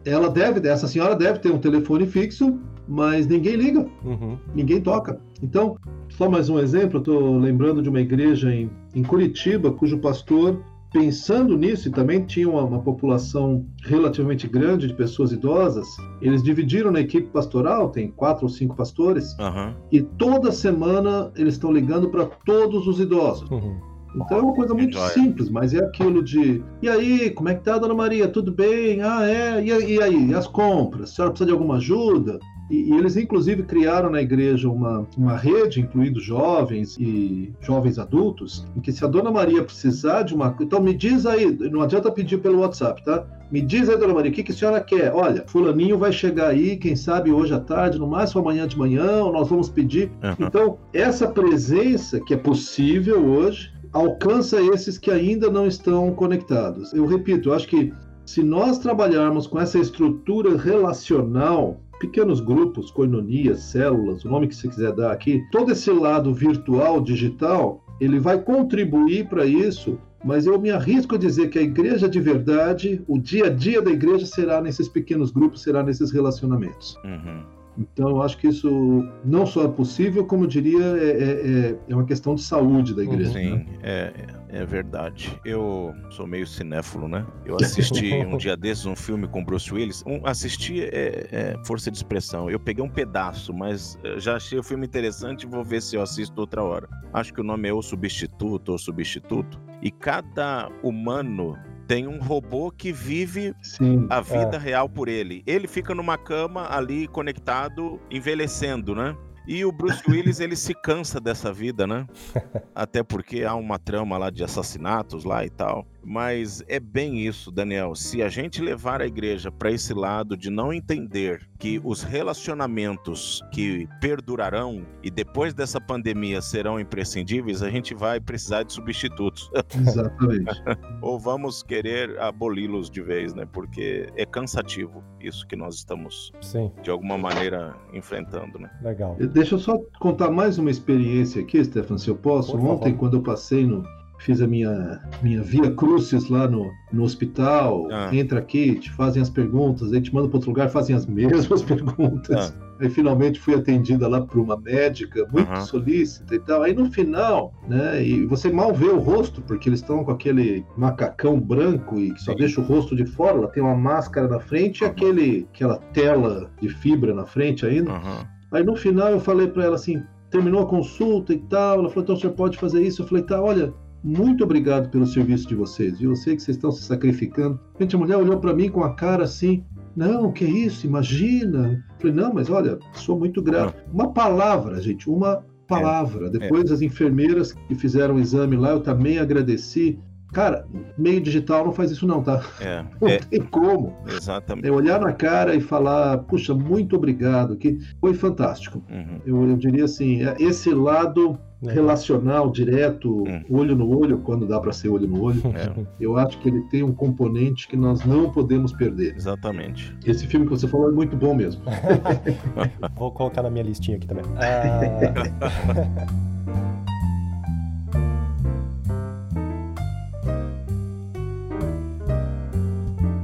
ela 0.05 0.29
deve, 0.29 0.67
essa 0.67 0.87
senhora 0.87 1.15
deve 1.15 1.39
ter 1.39 1.51
um 1.51 1.59
telefone 1.59 2.05
fixo, 2.05 2.59
mas 2.87 3.27
ninguém 3.27 3.55
liga, 3.55 3.85
uhum. 4.03 4.37
ninguém 4.55 4.81
toca. 4.81 5.19
Então, 5.41 5.77
só 6.09 6.29
mais 6.29 6.49
um 6.49 6.57
exemplo, 6.57 6.97
eu 6.97 6.99
estou 6.99 7.37
lembrando 7.37 7.81
de 7.81 7.89
uma 7.89 8.01
igreja 8.01 8.53
em, 8.53 8.69
em 8.95 9.03
Curitiba, 9.03 9.71
cujo 9.71 9.99
pastor, 9.99 10.59
pensando 10.91 11.55
nisso, 11.55 11.87
e 11.87 11.91
também 11.91 12.25
tinha 12.25 12.49
uma, 12.49 12.63
uma, 12.63 12.81
população 12.81 13.65
relativamente 13.83 14.47
grande 14.47 14.87
de 14.87 14.93
pessoas 14.95 15.31
idosas, 15.31 15.87
eles 16.19 16.41
dividiram 16.41 16.91
na 16.91 16.99
equipe 16.99 17.27
pastoral, 17.27 17.89
tem 17.89 18.09
quatro 18.09 18.45
ou 18.45 18.49
cinco 18.49 18.75
pastores, 18.75 19.37
uhum. 19.37 19.73
e 19.91 20.01
toda 20.01 20.51
semana 20.51 21.31
eles 21.35 21.53
estão 21.53 21.71
ligando 21.71 22.09
para 22.09 22.25
todos 22.25 22.87
os 22.87 22.99
idosos. 22.99 23.49
Uhum. 23.51 23.88
Então 24.15 24.37
é 24.37 24.41
uma 24.41 24.53
coisa 24.53 24.73
muito 24.73 24.97
simples, 25.09 25.49
mas 25.49 25.73
é 25.73 25.79
aquilo 25.79 26.23
de. 26.23 26.63
E 26.81 26.89
aí, 26.89 27.29
como 27.31 27.49
é 27.49 27.55
que 27.55 27.63
tá, 27.63 27.77
dona 27.77 27.93
Maria? 27.93 28.27
Tudo 28.27 28.51
bem? 28.51 29.01
Ah, 29.01 29.27
é. 29.27 29.63
E, 29.63 29.95
e 29.95 30.01
aí? 30.01 30.29
E 30.29 30.33
as 30.33 30.47
compras? 30.47 31.11
A 31.11 31.13
senhora 31.13 31.31
precisa 31.31 31.47
de 31.47 31.53
alguma 31.53 31.77
ajuda? 31.77 32.39
E, 32.69 32.91
e, 32.91 32.93
eles, 32.93 33.17
inclusive, 33.17 33.63
criaram 33.63 34.09
na 34.09 34.21
igreja 34.21 34.69
uma, 34.69 35.07
uma 35.17 35.35
rede, 35.35 35.81
incluindo 35.81 36.19
jovens 36.19 36.95
e 36.99 37.51
jovens 37.61 37.97
adultos, 37.97 38.65
em 38.75 38.79
que 38.79 38.91
se 38.91 39.03
a 39.03 39.07
dona 39.07 39.31
Maria 39.31 39.63
precisar 39.63 40.23
de 40.23 40.35
uma. 40.35 40.55
Então, 40.59 40.79
me 40.79 40.93
diz 40.93 41.25
aí, 41.25 41.51
não 41.71 41.81
adianta 41.81 42.11
pedir 42.11 42.37
pelo 42.37 42.59
WhatsApp, 42.59 43.03
tá? 43.03 43.25
Me 43.51 43.61
diz 43.61 43.89
aí, 43.89 43.97
dona 43.97 44.13
Maria, 44.13 44.31
o 44.31 44.33
que, 44.33 44.43
que 44.43 44.51
a 44.51 44.55
senhora 44.55 44.79
quer? 44.81 45.11
Olha, 45.13 45.43
Fulaninho 45.47 45.97
vai 45.97 46.11
chegar 46.11 46.49
aí, 46.49 46.77
quem 46.77 46.95
sabe 46.95 47.31
hoje 47.31 47.53
à 47.53 47.59
tarde, 47.59 47.97
no 47.97 48.07
máximo 48.07 48.41
amanhã 48.41 48.67
de 48.67 48.77
manhã, 48.77 49.23
nós 49.31 49.49
vamos 49.49 49.69
pedir. 49.69 50.11
Uhum. 50.23 50.45
Então, 50.45 50.77
essa 50.93 51.27
presença 51.27 52.19
que 52.19 52.35
é 52.35 52.37
possível 52.37 53.25
hoje, 53.25 53.71
alcança 53.91 54.61
esses 54.61 54.97
que 54.97 55.11
ainda 55.11 55.49
não 55.49 55.67
estão 55.67 56.13
conectados. 56.13 56.93
Eu 56.93 57.05
repito, 57.05 57.49
eu 57.49 57.53
acho 57.53 57.67
que 57.67 57.91
se 58.25 58.43
nós 58.43 58.77
trabalharmos 58.77 59.47
com 59.47 59.59
essa 59.59 59.79
estrutura 59.79 60.55
relacional, 60.55 61.79
pequenos 61.99 62.39
grupos, 62.39 62.91
coinonias, 62.91 63.61
células, 63.63 64.23
o 64.23 64.29
nome 64.29 64.47
que 64.47 64.55
você 64.55 64.67
quiser 64.67 64.91
dar 64.93 65.11
aqui, 65.11 65.43
todo 65.51 65.71
esse 65.71 65.91
lado 65.91 66.33
virtual, 66.33 67.01
digital, 67.01 67.83
ele 67.99 68.19
vai 68.19 68.39
contribuir 68.41 69.27
para 69.27 69.45
isso, 69.45 69.99
mas 70.23 70.45
eu 70.45 70.59
me 70.59 70.69
arrisco 70.69 71.15
a 71.15 71.17
dizer 71.17 71.49
que 71.49 71.59
a 71.59 71.61
igreja 71.61 72.07
de 72.07 72.19
verdade, 72.19 73.01
o 73.07 73.17
dia 73.17 73.47
a 73.47 73.49
dia 73.49 73.81
da 73.81 73.91
igreja 73.91 74.25
será 74.25 74.61
nesses 74.61 74.87
pequenos 74.87 75.31
grupos, 75.31 75.61
será 75.61 75.83
nesses 75.83 76.11
relacionamentos. 76.11 76.95
Uhum. 77.03 77.58
Então, 77.79 78.09
eu 78.09 78.21
acho 78.21 78.37
que 78.37 78.47
isso 78.47 79.07
não 79.23 79.45
só 79.45 79.63
é 79.63 79.67
possível, 79.69 80.25
como 80.25 80.43
eu 80.43 80.47
diria, 80.47 80.83
é, 80.83 81.09
é, 81.09 81.69
é, 81.69 81.79
é 81.87 81.95
uma 81.95 82.05
questão 82.05 82.35
de 82.35 82.41
saúde 82.41 82.93
da 82.93 83.03
igreja. 83.03 83.31
Sim, 83.31 83.55
né? 83.55 83.65
é, 83.81 84.13
é 84.49 84.65
verdade. 84.65 85.39
Eu 85.45 85.93
sou 86.09 86.27
meio 86.27 86.45
cinéfilo, 86.45 87.07
né? 87.07 87.25
Eu 87.45 87.55
assisti 87.55 88.13
um 88.27 88.37
dia 88.37 88.57
desses 88.57 88.85
um 88.85 88.95
filme 88.95 89.27
com 89.27 89.43
Bruce 89.43 89.73
Willis. 89.73 90.03
Um, 90.05 90.25
assisti 90.25 90.81
é, 90.81 91.27
é, 91.31 91.55
força 91.65 91.89
de 91.89 91.97
expressão. 91.97 92.49
Eu 92.49 92.59
peguei 92.59 92.83
um 92.83 92.89
pedaço, 92.89 93.53
mas 93.53 93.97
eh, 94.03 94.19
já 94.19 94.35
achei 94.35 94.59
o 94.59 94.63
filme 94.63 94.85
interessante 94.85 95.43
e 95.43 95.47
vou 95.47 95.63
ver 95.63 95.81
se 95.81 95.95
eu 95.95 96.01
assisto 96.01 96.39
outra 96.41 96.61
hora. 96.61 96.89
Acho 97.13 97.33
que 97.33 97.39
o 97.39 97.43
nome 97.43 97.69
é 97.69 97.73
O 97.73 97.81
Substituto 97.81 98.73
ou 98.73 98.77
Substituto. 98.77 99.61
E 99.81 99.89
cada 99.89 100.69
humano 100.83 101.55
tem 101.89 102.05
um 102.05 102.19
robô 102.19 102.69
que 102.69 102.93
vive 102.93 103.51
Sim, 103.63 104.05
a 104.11 104.21
vida 104.21 104.57
é. 104.57 104.59
real 104.59 104.87
por 104.87 105.07
ele. 105.07 105.41
Ele 105.47 105.67
fica 105.67 105.95
numa 105.95 106.19
cama 106.19 106.67
ali 106.69 107.07
conectado, 107.07 107.99
envelhecendo, 108.11 108.93
né? 108.93 109.17
E 109.47 109.65
o 109.65 109.71
Bruce 109.71 110.03
Willis, 110.07 110.39
ele 110.39 110.55
se 110.55 110.75
cansa 110.75 111.19
dessa 111.19 111.51
vida, 111.51 111.87
né? 111.87 112.05
Até 112.75 113.01
porque 113.01 113.43
há 113.43 113.55
uma 113.55 113.79
trama 113.79 114.19
lá 114.19 114.29
de 114.29 114.43
assassinatos 114.43 115.23
lá 115.23 115.43
e 115.43 115.49
tal. 115.49 115.87
Mas 116.09 116.63
é 116.67 116.79
bem 116.79 117.19
isso, 117.19 117.51
Daniel. 117.51 117.93
Se 117.93 118.23
a 118.23 118.29
gente 118.29 118.63
levar 118.63 118.99
a 118.99 119.05
igreja 119.05 119.51
para 119.51 119.69
esse 119.69 119.93
lado 119.93 120.35
de 120.35 120.49
não 120.49 120.73
entender 120.73 121.47
que 121.59 121.79
os 121.83 122.01
relacionamentos 122.01 123.43
que 123.51 123.87
perdurarão 124.01 124.83
e 125.03 125.11
depois 125.11 125.53
dessa 125.53 125.79
pandemia 125.79 126.41
serão 126.41 126.79
imprescindíveis, 126.79 127.61
a 127.61 127.69
gente 127.69 127.93
vai 127.93 128.19
precisar 128.19 128.63
de 128.63 128.73
substitutos. 128.73 129.51
Exatamente. 129.79 130.59
Ou 130.99 131.19
vamos 131.19 131.61
querer 131.61 132.19
aboli-los 132.19 132.89
de 132.89 133.03
vez, 133.03 133.35
né? 133.35 133.45
Porque 133.45 134.07
é 134.15 134.25
cansativo 134.25 135.03
isso 135.21 135.45
que 135.45 135.55
nós 135.55 135.75
estamos, 135.75 136.31
Sim. 136.41 136.71
de 136.81 136.89
alguma 136.89 137.19
maneira, 137.19 137.75
enfrentando, 137.93 138.57
né? 138.57 138.71
Legal. 138.81 139.15
Deixa 139.31 139.53
eu 139.53 139.59
só 139.59 139.77
contar 139.99 140.31
mais 140.31 140.57
uma 140.57 140.71
experiência 140.71 141.39
aqui, 141.39 141.63
Stefan, 141.63 141.99
se 141.99 142.09
eu 142.09 142.15
posso. 142.15 142.53
Por 142.53 142.61
Ontem, 142.61 142.93
favor. 142.93 142.97
quando 142.97 143.17
eu 143.17 143.21
passei 143.21 143.63
no, 143.63 143.83
fiz 144.19 144.41
a 144.41 144.47
minha, 144.47 145.01
minha 145.23 145.41
via 145.41 145.71
crucis 145.71 146.29
lá 146.29 146.47
no, 146.47 146.71
no 146.91 147.03
hospital, 147.03 147.87
ah. 147.91 148.09
entra 148.13 148.39
aqui, 148.39 148.75
te 148.75 148.91
fazem 148.91 149.21
as 149.21 149.29
perguntas, 149.29 149.93
aí 149.93 150.01
te 150.01 150.13
mandam 150.13 150.29
para 150.29 150.37
outro 150.37 150.51
lugar, 150.51 150.69
fazem 150.69 150.95
as 150.95 151.05
mesmas 151.05 151.61
perguntas. 151.63 152.53
Ah. 152.53 152.69
Aí 152.81 152.89
finalmente 152.89 153.39
fui 153.39 153.55
atendida 153.55 154.07
lá 154.07 154.21
por 154.21 154.39
uma 154.39 154.57
médica, 154.57 155.27
muito 155.33 155.51
uhum. 155.51 155.61
solícita 155.61 156.35
e 156.35 156.39
tal. 156.39 156.63
Aí 156.63 156.73
no 156.73 156.89
final, 156.91 157.53
né, 157.67 158.01
e 158.01 158.25
você 158.25 158.49
mal 158.49 158.73
vê 158.73 158.87
o 158.87 158.99
rosto, 158.99 159.41
porque 159.41 159.67
eles 159.67 159.81
estão 159.81 160.03
com 160.03 160.11
aquele 160.11 160.65
macacão 160.77 161.39
branco 161.39 161.99
e 161.99 162.13
que 162.13 162.21
só 162.21 162.31
Sim. 162.31 162.37
deixa 162.37 162.61
o 162.61 162.63
rosto 162.63 162.95
de 162.95 163.05
fora, 163.05 163.37
ela 163.37 163.47
tem 163.47 163.63
uma 163.63 163.75
máscara 163.75 164.27
na 164.27 164.39
frente 164.39 164.83
uhum. 164.83 164.89
e 164.89 164.91
aquele, 164.91 165.47
aquela 165.53 165.77
tela 165.93 166.49
de 166.61 166.69
fibra 166.69 167.13
na 167.13 167.25
frente 167.25 167.65
ainda. 167.65 167.91
Uhum. 167.91 168.25
Aí 168.51 168.63
no 168.63 168.75
final 168.75 169.09
eu 169.09 169.19
falei 169.19 169.47
para 169.47 169.65
ela 169.65 169.75
assim, 169.75 170.01
terminou 170.29 170.63
a 170.63 170.67
consulta 170.67 171.33
e 171.33 171.37
tal, 171.37 171.79
ela 171.79 171.89
falou, 171.89 172.03
então 172.03 172.15
você 172.15 172.29
pode 172.29 172.57
fazer 172.57 172.81
isso? 172.81 173.01
Eu 173.01 173.07
falei, 173.07 173.23
tá, 173.23 173.41
olha, 173.41 173.73
muito 174.03 174.43
obrigado 174.43 174.89
pelo 174.89 175.05
serviço 175.05 175.47
de 175.47 175.55
vocês. 175.55 176.01
Eu 176.01 176.15
sei 176.15 176.35
que 176.35 176.41
vocês 176.41 176.57
estão 176.57 176.71
se 176.71 176.83
sacrificando. 176.83 177.59
Gente, 177.79 177.95
a 177.95 177.99
mulher 177.99 178.17
olhou 178.17 178.39
para 178.39 178.53
mim 178.53 178.69
com 178.69 178.83
a 178.83 178.93
cara 178.93 179.23
assim. 179.23 179.63
Não, 179.95 180.31
que 180.31 180.45
isso? 180.45 180.87
Imagina. 180.87 181.83
Eu 181.89 181.99
falei, 181.99 182.15
não, 182.15 182.33
mas 182.33 182.49
olha, 182.49 182.79
sou 182.93 183.19
muito 183.19 183.41
grato. 183.41 183.75
Uma 183.91 184.13
palavra, 184.13 184.81
gente, 184.81 185.09
uma 185.09 185.43
palavra. 185.67 186.27
É, 186.27 186.29
Depois 186.29 186.71
é. 186.71 186.73
as 186.73 186.81
enfermeiras 186.81 187.53
que 187.53 187.75
fizeram 187.75 188.15
o 188.15 188.19
exame 188.19 188.55
lá, 188.55 188.71
eu 188.71 188.79
também 188.79 189.19
agradeci. 189.19 189.99
Cara, 190.31 190.65
meio 190.97 191.19
digital 191.19 191.65
não 191.65 191.71
faz 191.73 191.89
isso 191.91 192.05
não, 192.05 192.21
tá? 192.21 192.41
É, 192.61 192.83
Não 193.01 193.07
é, 193.07 193.17
tem 193.17 193.41
como. 193.41 193.95
exatamente. 194.07 194.67
É 194.67 194.71
olhar 194.71 194.99
na 195.01 195.11
cara 195.11 195.55
e 195.55 195.61
falar, 195.61 196.19
puxa, 196.19 196.53
muito 196.53 196.95
obrigado, 196.95 197.55
que 197.57 197.79
foi 197.99 198.13
fantástico. 198.13 198.81
Uhum. 198.89 199.19
Eu, 199.25 199.49
eu 199.49 199.57
diria 199.57 199.85
assim, 199.85 200.23
é 200.23 200.35
esse 200.39 200.71
lado 200.71 201.37
Legal. 201.61 201.75
relacional, 201.75 202.51
direto, 202.51 203.23
Hum. 203.27 203.43
olho 203.49 203.75
no 203.75 203.89
olho, 203.97 204.19
quando 204.19 204.45
dá 204.47 204.59
para 204.59 204.71
ser 204.71 204.89
olho 204.89 205.07
no 205.07 205.21
olho, 205.21 205.41
É, 205.55 205.73
eu 205.99 206.15
acho 206.15 206.37
que 206.39 206.47
ele 206.47 206.61
tem 206.69 206.83
um 206.83 206.93
componente 206.93 207.67
que 207.67 207.75
nós 207.75 208.05
não 208.05 208.29
podemos 208.29 208.71
perder. 208.71 209.15
exatamente. 209.15 209.97
Esse 210.05 210.27
filme 210.27 210.45
que 210.45 210.51
você 210.51 210.67
falou 210.67 210.89
é 210.89 210.91
muito 210.91 211.17
bom 211.17 211.33
mesmo. 211.33 211.61
Vou 212.95 213.11
colocar 213.11 213.41
na 213.41 213.49
minha 213.49 213.63
listinha 213.63 213.97
aqui 213.97 214.05
também. 214.07 214.23
Ah, 214.37 216.05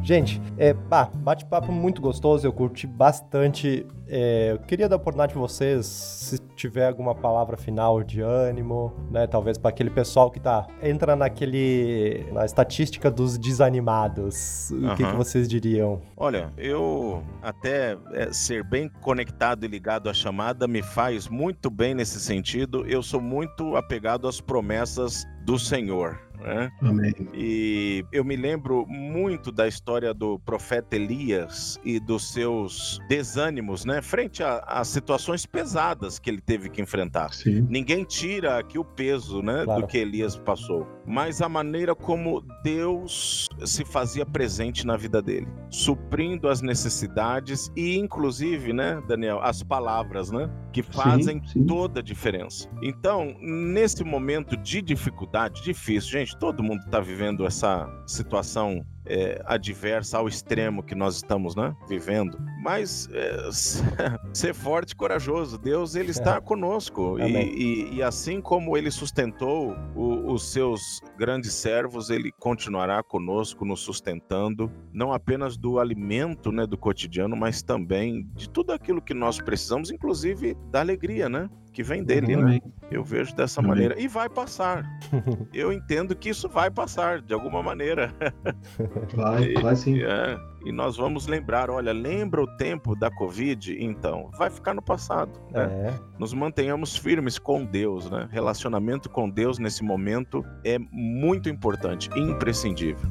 Gente, 0.06 0.40
é, 0.56 0.72
bah, 0.72 1.10
bate-papo 1.16 1.72
muito 1.72 2.00
gostoso, 2.00 2.46
eu 2.46 2.54
curti 2.54 2.86
bastante. 2.86 3.88
É, 4.08 4.52
eu 4.52 4.60
queria 4.60 4.88
dar 4.88 4.98
a 4.98 4.98
oportunidade 4.98 5.34
para 5.34 5.42
vocês, 5.42 5.88
se 5.88 6.38
tiver 6.56 6.88
alguma 6.88 7.16
palavra 7.16 7.58
final 7.58 8.04
de 8.04 8.22
ânimo, 8.22 8.94
né? 9.10 9.26
Talvez 9.26 9.58
para 9.58 9.72
aquele 9.72 9.90
pessoal 9.90 10.30
que 10.30 10.40
tá 10.40 10.68
entra 10.80 11.16
naquele 11.16 12.24
na 12.32 12.46
estatística 12.46 13.10
dos 13.10 13.36
desanimados. 13.36 14.70
O 14.70 14.96
que, 14.96 15.04
que 15.04 15.16
vocês 15.16 15.48
diriam? 15.50 16.00
Olha, 16.16 16.54
eu 16.56 17.24
até 17.42 17.98
é, 18.14 18.32
ser 18.32 18.64
bem 18.64 18.88
conectado 19.02 19.66
e 19.66 19.68
ligado 19.68 20.08
à 20.08 20.14
chamada 20.14 20.68
me 20.68 20.84
faz 20.84 21.28
muito 21.28 21.68
bem 21.72 21.96
nesse 21.96 22.20
sentido. 22.20 22.86
Eu 22.86 23.02
sou 23.02 23.20
muito 23.20 23.76
apegado 23.76 24.28
às 24.28 24.40
promessas 24.40 25.26
do 25.44 25.58
Senhor. 25.58 26.25
Né? 26.46 26.72
Amém. 26.82 27.14
E 27.34 28.06
eu 28.12 28.24
me 28.24 28.36
lembro 28.36 28.86
muito 28.88 29.52
da 29.52 29.68
história 29.68 30.14
do 30.14 30.38
profeta 30.40 30.96
Elias 30.96 31.80
e 31.84 32.00
dos 32.00 32.32
seus 32.32 33.00
desânimos, 33.10 33.84
né? 33.84 34.02
Frente 34.02 34.44
a, 34.44 34.60
a 34.60 34.84
situações 34.84 35.46
pesadas 35.46 36.20
que 36.20 36.30
ele 36.30 36.40
teve 36.42 36.70
que 36.70 36.82
enfrentar. 36.82 37.34
Sim. 37.34 37.66
Ninguém 37.68 38.04
tira 38.04 38.60
aqui 38.60 38.78
o 38.78 38.86
peso, 38.86 39.42
né, 39.42 39.64
Claro. 39.64 39.82
do 39.82 39.88
que 39.88 39.98
Elias 39.98 40.38
passou, 40.38 40.88
mas 41.06 41.42
a 41.42 41.50
maneira 41.50 41.96
como 41.96 42.44
Deus 42.64 43.48
se 43.66 43.84
fazia 43.84 44.26
presente 44.26 44.86
na 44.86 44.96
vida 44.96 45.22
dele, 45.22 45.48
suprindo 45.70 46.48
as 46.48 46.62
necessidades 46.62 47.72
e 47.76 47.98
inclusive, 47.98 48.72
né, 48.72 49.02
Daniel, 49.08 49.40
as 49.42 49.64
palavras, 49.64 50.30
né, 50.30 50.50
que 50.72 50.84
fazem 50.84 51.42
sim. 51.48 51.66
toda 51.66 52.02
a 52.02 52.04
diferença. 52.04 52.70
Então, 52.84 53.36
nesse 53.40 54.04
momento 54.04 54.56
de 54.58 54.82
dificuldade, 54.82 55.64
difícil, 55.64 56.12
gente, 56.12 56.35
todo 56.40 56.64
mundo 56.64 56.82
está 56.86 57.00
vivendo 57.00 57.46
essa 57.46 57.88
situação 58.06 58.86
é, 59.08 59.40
adversa 59.46 60.18
ao 60.18 60.28
extremo 60.28 60.82
que 60.82 60.96
nós 60.96 61.18
estamos, 61.18 61.56
né, 61.56 61.76
vivendo. 61.88 62.40
Mas 62.64 63.08
é, 63.14 63.38
ser 64.34 64.54
forte 64.56 64.92
e 64.94 64.96
corajoso, 64.96 65.60
Deus 65.60 65.94
ele 65.96 66.10
está 66.10 66.42
conosco. 66.42 67.20
E, 67.20 67.24
e- 67.56 67.96
e 67.98 68.04
assim 68.04 68.42
como 68.42 68.76
Ele 68.76 68.90
sustentou 68.90 69.76
o- 69.96 70.32
os 70.34 70.52
seus 70.52 71.02
grandes 71.18 71.54
servos, 71.54 72.10
Ele 72.10 72.32
continuará 72.40 73.04
conosco, 73.04 73.64
nos 73.64 73.82
sustentando, 73.82 74.72
não 74.92 75.14
apenas 75.14 75.56
do 75.56 75.78
alimento, 75.80 76.52
né, 76.52 76.66
do 76.66 76.78
cotidiano, 76.78 77.36
mas 77.36 77.62
também 77.62 78.28
de 78.34 78.50
tudo 78.50 78.72
aquilo 78.74 79.02
que 79.02 79.14
nós 79.14 79.40
precisamos, 79.40 79.92
inclusive 79.92 80.56
da 80.72 80.80
alegria, 80.80 81.30
né, 81.30 81.48
que 81.76 81.84
vem 81.84 82.02
dele, 82.06 82.38
né? 82.38 82.42
Amém. 82.42 82.62
Eu 82.90 83.04
vejo 83.04 83.36
dessa 83.36 83.60
Amém. 83.60 83.70
maneira 83.70 84.00
e 84.00 84.08
vai 84.08 84.30
passar. 84.30 84.90
Eu 85.54 85.74
entendo 85.74 86.16
que 86.16 86.30
isso 86.30 86.48
vai 86.48 86.72
passar 86.72 87.22
de 87.22 87.34
alguma 87.34 87.62
maneira. 87.62 88.14
Vai, 89.14 89.54
vai 89.54 89.76
sim. 89.76 90.02
É, 90.02 90.38
e 90.66 90.72
nós 90.72 90.98
vamos 90.98 91.28
lembrar, 91.28 91.70
olha, 91.70 91.92
lembra 91.92 92.42
o 92.42 92.48
tempo 92.58 92.96
da 92.96 93.10
Covid? 93.10 93.76
Então, 93.80 94.30
vai 94.38 94.50
ficar 94.50 94.74
no 94.74 94.82
passado. 94.82 95.32
Né? 95.52 95.64
É, 95.64 95.94
Nos 96.20 96.34
mantenhamos 96.34 96.96
firmes 96.96 97.38
com 97.40 97.66
Deus, 97.66 98.10
né? 98.10 98.28
Relacionamento 98.32 99.10
com 99.10 99.30
Deus 99.30 99.58
nesse 99.58 99.84
momento 99.84 100.46
é 100.64 100.78
muito 100.92 101.50
importante, 101.50 102.10
imprescindível. 102.18 103.10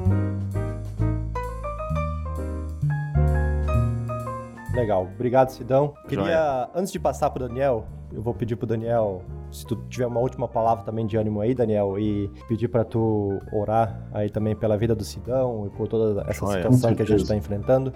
Legal, 4.75 5.09
obrigado, 5.15 5.51
Sidão. 5.51 5.95
Queria, 6.09 6.69
antes 6.75 6.93
de 6.93 6.99
passar 6.99 7.31
pro 7.31 7.47
Daniel, 7.47 7.87
eu 8.15 8.23
vou 8.23 8.33
pedir 8.33 8.57
pro 8.57 8.67
Daniel, 8.67 9.23
se 9.51 9.67
tu 9.67 9.77
tiver 9.89 10.07
uma 10.07 10.21
última 10.21 10.47
palavra 10.47 10.85
também 10.85 11.07
de 11.07 11.17
ânimo 11.17 11.41
aí, 11.41 11.55
Daniel, 11.55 11.99
e 11.99 12.31
pedir 12.49 12.69
para 12.69 12.85
tu 12.85 13.41
orar 13.53 14.09
aí 14.13 14.31
também 14.31 14.55
pela 14.55 14.77
vida 14.77 14.95
do 14.95 15.05
Sidão 15.05 15.67
e 15.67 15.71
por 15.77 15.89
toda 15.89 16.23
essa 16.23 16.47
Joia. 16.47 16.63
situação 16.63 16.95
que 16.95 17.03
a 17.03 17.07
gente 17.07 17.23
está 17.23 17.37
enfrentando. 17.37 17.93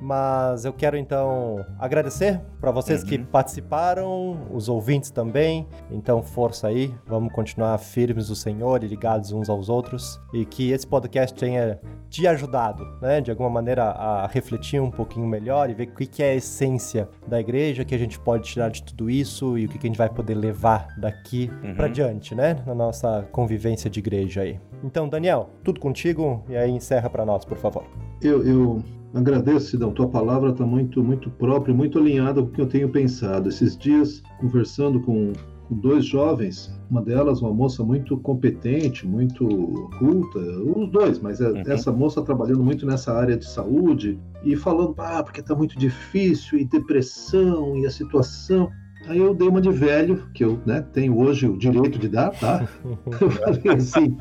Mas 0.00 0.64
eu 0.64 0.72
quero 0.72 0.96
então 0.96 1.64
agradecer 1.78 2.40
para 2.60 2.70
vocês 2.70 3.04
que 3.04 3.16
Uhum. 3.16 3.24
participaram, 3.24 4.46
os 4.52 4.68
ouvintes 4.68 5.10
também. 5.10 5.66
Então, 5.90 6.22
força 6.22 6.68
aí, 6.68 6.94
vamos 7.06 7.32
continuar 7.32 7.76
firmes 7.78 8.28
no 8.30 8.34
Senhor 8.36 8.82
e 8.82 8.88
ligados 8.88 9.32
uns 9.32 9.48
aos 9.50 9.68
outros. 9.68 10.20
E 10.32 10.44
que 10.44 10.70
esse 10.72 10.86
podcast 10.86 11.38
tenha 11.38 11.78
te 12.08 12.26
ajudado, 12.26 12.84
né, 13.00 13.20
de 13.20 13.30
alguma 13.30 13.50
maneira 13.50 13.84
a 13.84 14.26
refletir 14.26 14.80
um 14.80 14.90
pouquinho 14.90 15.26
melhor 15.26 15.70
e 15.70 15.74
ver 15.74 15.88
o 15.88 15.94
que 15.94 16.06
que 16.06 16.22
é 16.22 16.30
a 16.30 16.34
essência 16.34 17.08
da 17.26 17.38
igreja, 17.38 17.84
que 17.84 17.94
a 17.94 17.98
gente 17.98 18.18
pode 18.18 18.44
tirar 18.48 18.68
de 18.70 18.82
tudo 18.82 19.08
isso 19.08 19.56
e 19.56 19.66
o 19.66 19.68
que 19.68 19.78
que 19.78 19.86
a 19.86 19.90
gente 19.90 19.98
vai 19.98 20.08
poder 20.08 20.34
levar 20.34 20.88
daqui 20.98 21.50
Uhum. 21.62 21.74
para 21.74 21.88
diante, 21.88 22.34
né, 22.34 22.56
na 22.66 22.74
nossa 22.74 23.28
convivência 23.30 23.88
de 23.88 24.00
igreja 24.00 24.42
aí. 24.42 24.58
Então, 24.82 25.08
Daniel, 25.08 25.50
tudo 25.62 25.78
contigo 25.78 26.42
e 26.48 26.56
aí 26.56 26.70
encerra 26.70 27.08
para 27.08 27.24
nós, 27.24 27.44
por 27.44 27.58
favor. 27.58 27.84
Eu, 28.20 28.44
eu 28.46 28.82
agradeço, 29.14 29.66
Sidão. 29.70 29.92
Tua 29.92 30.08
palavra 30.08 30.50
está 30.50 30.64
muito, 30.64 31.02
muito 31.02 31.30
própria, 31.30 31.74
muito 31.74 31.98
alinhada 31.98 32.42
com 32.42 32.48
o 32.48 32.50
que 32.52 32.60
eu 32.60 32.66
tenho 32.66 32.88
pensado. 32.88 33.48
Esses 33.48 33.76
dias, 33.76 34.22
conversando 34.38 35.00
com, 35.00 35.32
com 35.68 35.74
dois 35.76 36.04
jovens, 36.04 36.72
uma 36.90 37.02
delas, 37.02 37.40
uma 37.42 37.52
moça 37.52 37.82
muito 37.84 38.16
competente, 38.18 39.06
muito 39.06 39.46
culta, 39.98 40.38
os 40.38 40.90
dois, 40.90 41.18
mas 41.20 41.40
é- 41.40 41.50
Uhum. 41.50 41.62
essa 41.66 41.92
moça 41.92 42.22
trabalhando 42.22 42.62
muito 42.62 42.84
nessa 42.86 43.12
área 43.12 43.36
de 43.36 43.46
saúde 43.46 44.18
e 44.44 44.56
falando, 44.56 44.94
ah, 44.98 45.22
porque 45.22 45.40
está 45.40 45.54
muito 45.54 45.78
difícil, 45.78 46.58
e 46.58 46.64
depressão, 46.64 47.76
e 47.76 47.86
a 47.86 47.90
situação. 47.90 48.70
Aí 49.06 49.18
eu 49.18 49.34
dei 49.34 49.48
uma 49.48 49.60
de 49.62 49.70
velho, 49.70 50.24
que 50.34 50.44
eu 50.44 50.58
né, 50.66 50.82
tenho 50.92 51.18
hoje 51.18 51.48
o 51.48 51.56
direito 51.56 51.98
de 51.98 52.08
dar, 52.08 52.30
tá? 52.30 52.68
Eu 53.20 53.30
falei 53.30 53.76
assim, 53.76 54.14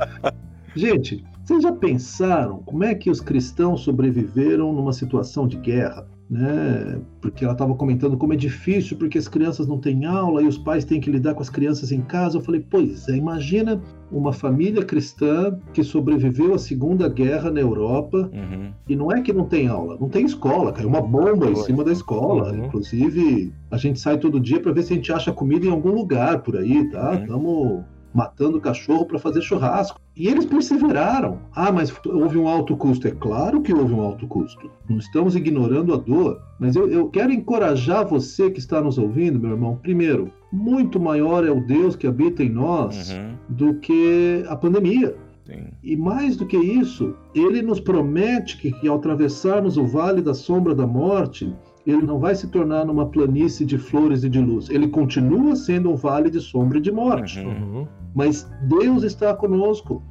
gente, 0.75 1.23
vocês 1.49 1.63
já 1.63 1.71
pensaram 1.71 2.61
como 2.63 2.83
é 2.83 2.93
que 2.93 3.09
os 3.09 3.19
cristãos 3.19 3.81
sobreviveram 3.81 4.71
numa 4.71 4.93
situação 4.93 5.47
de 5.47 5.57
guerra? 5.57 6.07
Né? 6.29 7.01
Porque 7.19 7.43
ela 7.43 7.53
estava 7.53 7.73
comentando 7.73 8.15
como 8.15 8.33
é 8.33 8.35
difícil, 8.35 8.95
porque 8.97 9.17
as 9.17 9.27
crianças 9.27 9.65
não 9.65 9.79
têm 9.79 10.05
aula 10.05 10.43
e 10.43 10.47
os 10.47 10.59
pais 10.59 10.85
têm 10.85 11.01
que 11.01 11.09
lidar 11.09 11.33
com 11.33 11.41
as 11.41 11.49
crianças 11.49 11.91
em 11.91 12.01
casa. 12.01 12.37
Eu 12.37 12.41
falei, 12.41 12.63
pois 12.69 13.09
é, 13.09 13.15
imagina 13.15 13.81
uma 14.11 14.31
família 14.31 14.85
cristã 14.85 15.59
que 15.73 15.83
sobreviveu 15.83 16.53
à 16.53 16.59
Segunda 16.59 17.09
Guerra 17.09 17.49
na 17.49 17.59
Europa 17.61 18.29
Uhum. 18.31 18.71
e 18.87 18.95
não 18.95 19.11
é 19.11 19.19
que 19.19 19.33
não 19.33 19.45
tem 19.45 19.67
aula, 19.67 19.97
não 19.99 20.07
tem 20.07 20.25
escola, 20.25 20.71
caiu 20.71 20.87
uma 20.87 21.01
bomba 21.01 21.49
em 21.49 21.55
cima 21.55 21.83
da 21.83 21.91
escola. 21.91 22.51
Uhum. 22.51 22.65
Inclusive, 22.65 23.51
a 23.71 23.77
gente 23.77 23.99
sai 23.99 24.19
todo 24.19 24.39
dia 24.39 24.59
para 24.59 24.71
ver 24.71 24.83
se 24.83 24.93
a 24.93 24.95
gente 24.95 25.11
acha 25.11 25.31
comida 25.31 25.65
em 25.65 25.71
algum 25.71 25.89
lugar 25.95 26.43
por 26.43 26.55
aí, 26.57 26.87
tá? 26.91 27.09
Uhum. 27.09 27.21
Estamos 27.21 27.83
matando 28.13 28.59
cachorro 28.59 29.05
para 29.05 29.19
fazer 29.19 29.41
churrasco. 29.41 29.99
E 30.15 30.27
eles 30.27 30.45
perseveraram. 30.45 31.39
Ah, 31.55 31.71
mas 31.71 31.93
houve 32.05 32.37
um 32.37 32.47
alto 32.47 32.75
custo. 32.75 33.07
É 33.07 33.11
claro 33.11 33.61
que 33.61 33.73
houve 33.73 33.93
um 33.93 34.01
alto 34.01 34.27
custo. 34.27 34.69
Não 34.89 34.97
estamos 34.97 35.35
ignorando 35.35 35.93
a 35.93 35.97
dor. 35.97 36.41
Mas 36.59 36.75
eu, 36.75 36.89
eu 36.89 37.07
quero 37.09 37.31
encorajar 37.31 38.05
você 38.05 38.49
que 38.51 38.59
está 38.59 38.81
nos 38.81 38.97
ouvindo, 38.97 39.39
meu 39.39 39.51
irmão. 39.51 39.77
Primeiro, 39.81 40.31
muito 40.51 40.99
maior 40.99 41.45
é 41.45 41.51
o 41.51 41.65
Deus 41.65 41.95
que 41.95 42.07
habita 42.07 42.43
em 42.43 42.49
nós 42.49 43.11
Uhum. 43.11 43.33
do 43.47 43.73
que 43.75 44.43
a 44.49 44.55
pandemia. 44.55 45.15
Sim. 45.45 45.67
E 45.81 45.95
mais 45.97 46.35
do 46.35 46.45
que 46.45 46.57
isso, 46.57 47.15
ele 47.33 47.61
nos 47.61 47.79
promete 47.79 48.57
que, 48.57 48.71
que 48.71 48.87
ao 48.87 48.97
atravessarmos 48.97 49.77
o 49.77 49.85
vale 49.85 50.21
da 50.21 50.33
sombra 50.33 50.75
da 50.75 50.85
morte, 50.85 51.51
ele 51.87 52.03
não 52.03 52.19
vai 52.19 52.35
se 52.35 52.47
tornar 52.49 52.85
numa 52.85 53.07
planície 53.07 53.65
de 53.65 53.77
flores 53.77 54.23
e 54.23 54.29
de 54.29 54.39
luz. 54.39 54.69
Ele 54.69 54.87
continua 54.87 55.55
sendo 55.55 55.89
um 55.91 55.95
vale 55.95 56.29
de 56.29 56.39
sombra 56.39 56.77
e 56.77 56.81
de 56.81 56.91
morte. 56.91 57.39
Uhum. 57.39 57.87
Mas 58.15 58.49
Deus 58.63 59.03
está 59.03 59.33
conosco. 59.33 60.03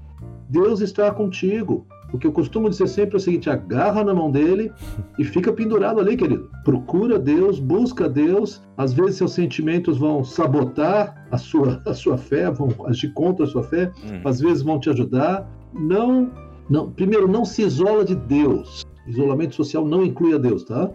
Deus 0.49 0.80
está 0.80 1.11
contigo. 1.12 1.86
O 2.12 2.18
que 2.18 2.26
eu 2.26 2.32
costumo 2.32 2.70
dizer 2.70 2.86
sempre 2.88 3.16
é 3.16 3.18
o 3.18 3.20
seguinte: 3.20 3.51
agarra 3.51 4.03
na 4.03 4.14
mão 4.14 4.30
dele 4.30 4.72
e 5.18 5.24
fica 5.24 5.53
pendurado 5.53 6.01
ali, 6.01 6.16
querido. 6.16 6.51
Procura 6.64 7.18
Deus, 7.18 7.59
busca 7.61 8.09
Deus. 8.09 8.62
Às 8.76 8.94
vezes 8.94 9.16
seus 9.16 9.32
sentimentos 9.32 9.99
vão 9.99 10.24
sabotar 10.24 11.26
a 11.30 11.36
sua, 11.36 11.82
a 11.84 11.92
sua 11.92 12.16
fé, 12.16 12.51
vão 12.51 12.68
agir 12.86 13.12
contra 13.12 13.44
a 13.44 13.49
sua 13.49 13.62
fé 13.62 13.92
Uhum. 14.05 14.20
às 14.24 14.40
vezes 14.40 14.62
vão 14.62 14.80
te 14.80 14.88
ajudar. 14.88 15.46
Não, 15.74 16.30
não, 16.70 16.90
primeiro, 16.90 17.28
não 17.28 17.44
se 17.44 17.62
isola 17.62 18.05
de 18.05 18.14
Deus. 18.14 18.84
Isolamento 19.07 19.55
social 19.55 19.86
não 19.86 20.03
inclui 20.05 20.34
a 20.34 20.38
Deus, 20.38 20.64
tá? 20.64 20.90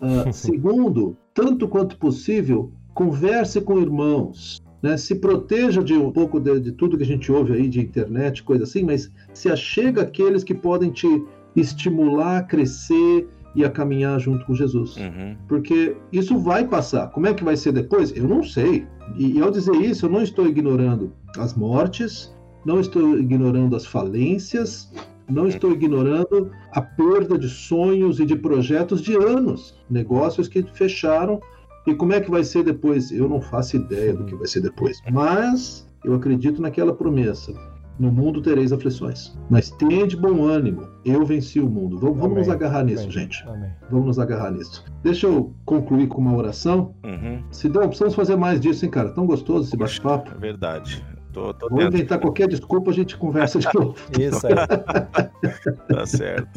Ah, 0.00 0.32
segundo, 0.32 1.16
tanto 1.32 1.66
quanto 1.68 1.96
possível, 1.98 2.70
converse 2.94 3.60
com 3.60 3.78
irmãos. 3.78 4.62
Né? 4.84 4.98
Se 4.98 5.14
proteja 5.14 5.82
de 5.82 5.94
um 5.94 6.12
pouco 6.12 6.38
de, 6.38 6.60
de 6.60 6.70
tudo 6.70 6.98
que 6.98 7.02
a 7.02 7.06
gente 7.06 7.32
ouve 7.32 7.54
aí 7.54 7.68
de 7.68 7.80
internet, 7.80 8.42
coisa 8.42 8.64
assim, 8.64 8.82
mas 8.82 9.10
se 9.32 9.48
achega 9.48 10.02
aqueles 10.02 10.44
que 10.44 10.52
podem 10.52 10.90
te 10.90 11.24
estimular 11.56 12.36
a 12.36 12.42
crescer 12.42 13.26
e 13.54 13.64
a 13.64 13.70
caminhar 13.70 14.20
junto 14.20 14.44
com 14.44 14.54
Jesus. 14.54 14.98
Uhum. 14.98 15.36
Porque 15.48 15.96
isso 16.12 16.36
vai 16.36 16.68
passar. 16.68 17.06
Como 17.12 17.26
é 17.26 17.32
que 17.32 17.42
vai 17.42 17.56
ser 17.56 17.72
depois? 17.72 18.14
Eu 18.14 18.28
não 18.28 18.42
sei. 18.42 18.86
E, 19.16 19.38
e 19.38 19.40
ao 19.40 19.50
dizer 19.50 19.74
isso, 19.76 20.04
eu 20.04 20.10
não 20.10 20.22
estou 20.22 20.46
ignorando 20.46 21.14
as 21.38 21.54
mortes, 21.54 22.36
não 22.66 22.78
estou 22.78 23.18
ignorando 23.18 23.74
as 23.74 23.86
falências, 23.86 24.92
não 25.26 25.48
estou 25.48 25.72
ignorando 25.72 26.50
a 26.72 26.82
perda 26.82 27.38
de 27.38 27.48
sonhos 27.48 28.20
e 28.20 28.26
de 28.26 28.36
projetos 28.36 29.00
de 29.00 29.16
anos, 29.16 29.74
negócios 29.88 30.46
que 30.46 30.62
fecharam. 30.74 31.40
E 31.86 31.94
como 31.94 32.12
é 32.12 32.20
que 32.20 32.30
vai 32.30 32.42
ser 32.44 32.62
depois? 32.64 33.10
Eu 33.12 33.28
não 33.28 33.40
faço 33.40 33.76
ideia 33.76 34.14
do 34.14 34.24
que 34.24 34.34
vai 34.34 34.46
ser 34.46 34.60
depois. 34.60 35.00
Mas 35.12 35.86
eu 36.04 36.14
acredito 36.14 36.60
naquela 36.62 36.94
promessa. 36.94 37.52
No 37.96 38.10
mundo 38.10 38.42
tereis 38.42 38.72
aflições, 38.72 39.38
mas 39.48 39.70
tenha 39.70 40.04
de 40.04 40.16
bom 40.16 40.42
ânimo. 40.44 40.88
Eu 41.04 41.24
venci 41.24 41.60
o 41.60 41.68
mundo. 41.70 41.96
Vamos, 41.96 42.18
vamos 42.18 42.38
nos 42.38 42.48
agarrar 42.48 42.82
nisso, 42.82 43.04
Amém. 43.04 43.12
gente. 43.12 43.44
Amém. 43.46 43.70
Vamos 43.88 44.06
nos 44.06 44.18
agarrar 44.18 44.50
nisso. 44.50 44.84
Deixa 45.04 45.28
eu 45.28 45.54
concluir 45.64 46.08
com 46.08 46.20
uma 46.20 46.34
oração. 46.34 46.92
Uhum. 47.04 47.40
Se 47.52 47.68
dá, 47.68 47.86
precisamos 47.86 48.16
fazer 48.16 48.34
mais 48.34 48.60
disso, 48.60 48.84
hein, 48.84 48.90
cara? 48.90 49.10
Tão 49.10 49.24
gostoso 49.26 49.68
esse 49.68 49.76
bate-papo. 49.76 50.32
É 50.34 50.38
verdade. 50.40 51.06
Tô, 51.32 51.54
tô 51.54 51.68
Vou 51.68 51.78
dentro. 51.78 51.96
inventar 51.96 52.18
qualquer 52.18 52.48
desculpa, 52.48 52.90
a 52.90 52.94
gente 52.94 53.16
conversa 53.16 53.60
de 53.60 53.68
novo. 53.72 53.94
Isso 54.18 54.44
aí. 54.44 54.54
Tá 55.88 56.04
certo. 56.04 56.48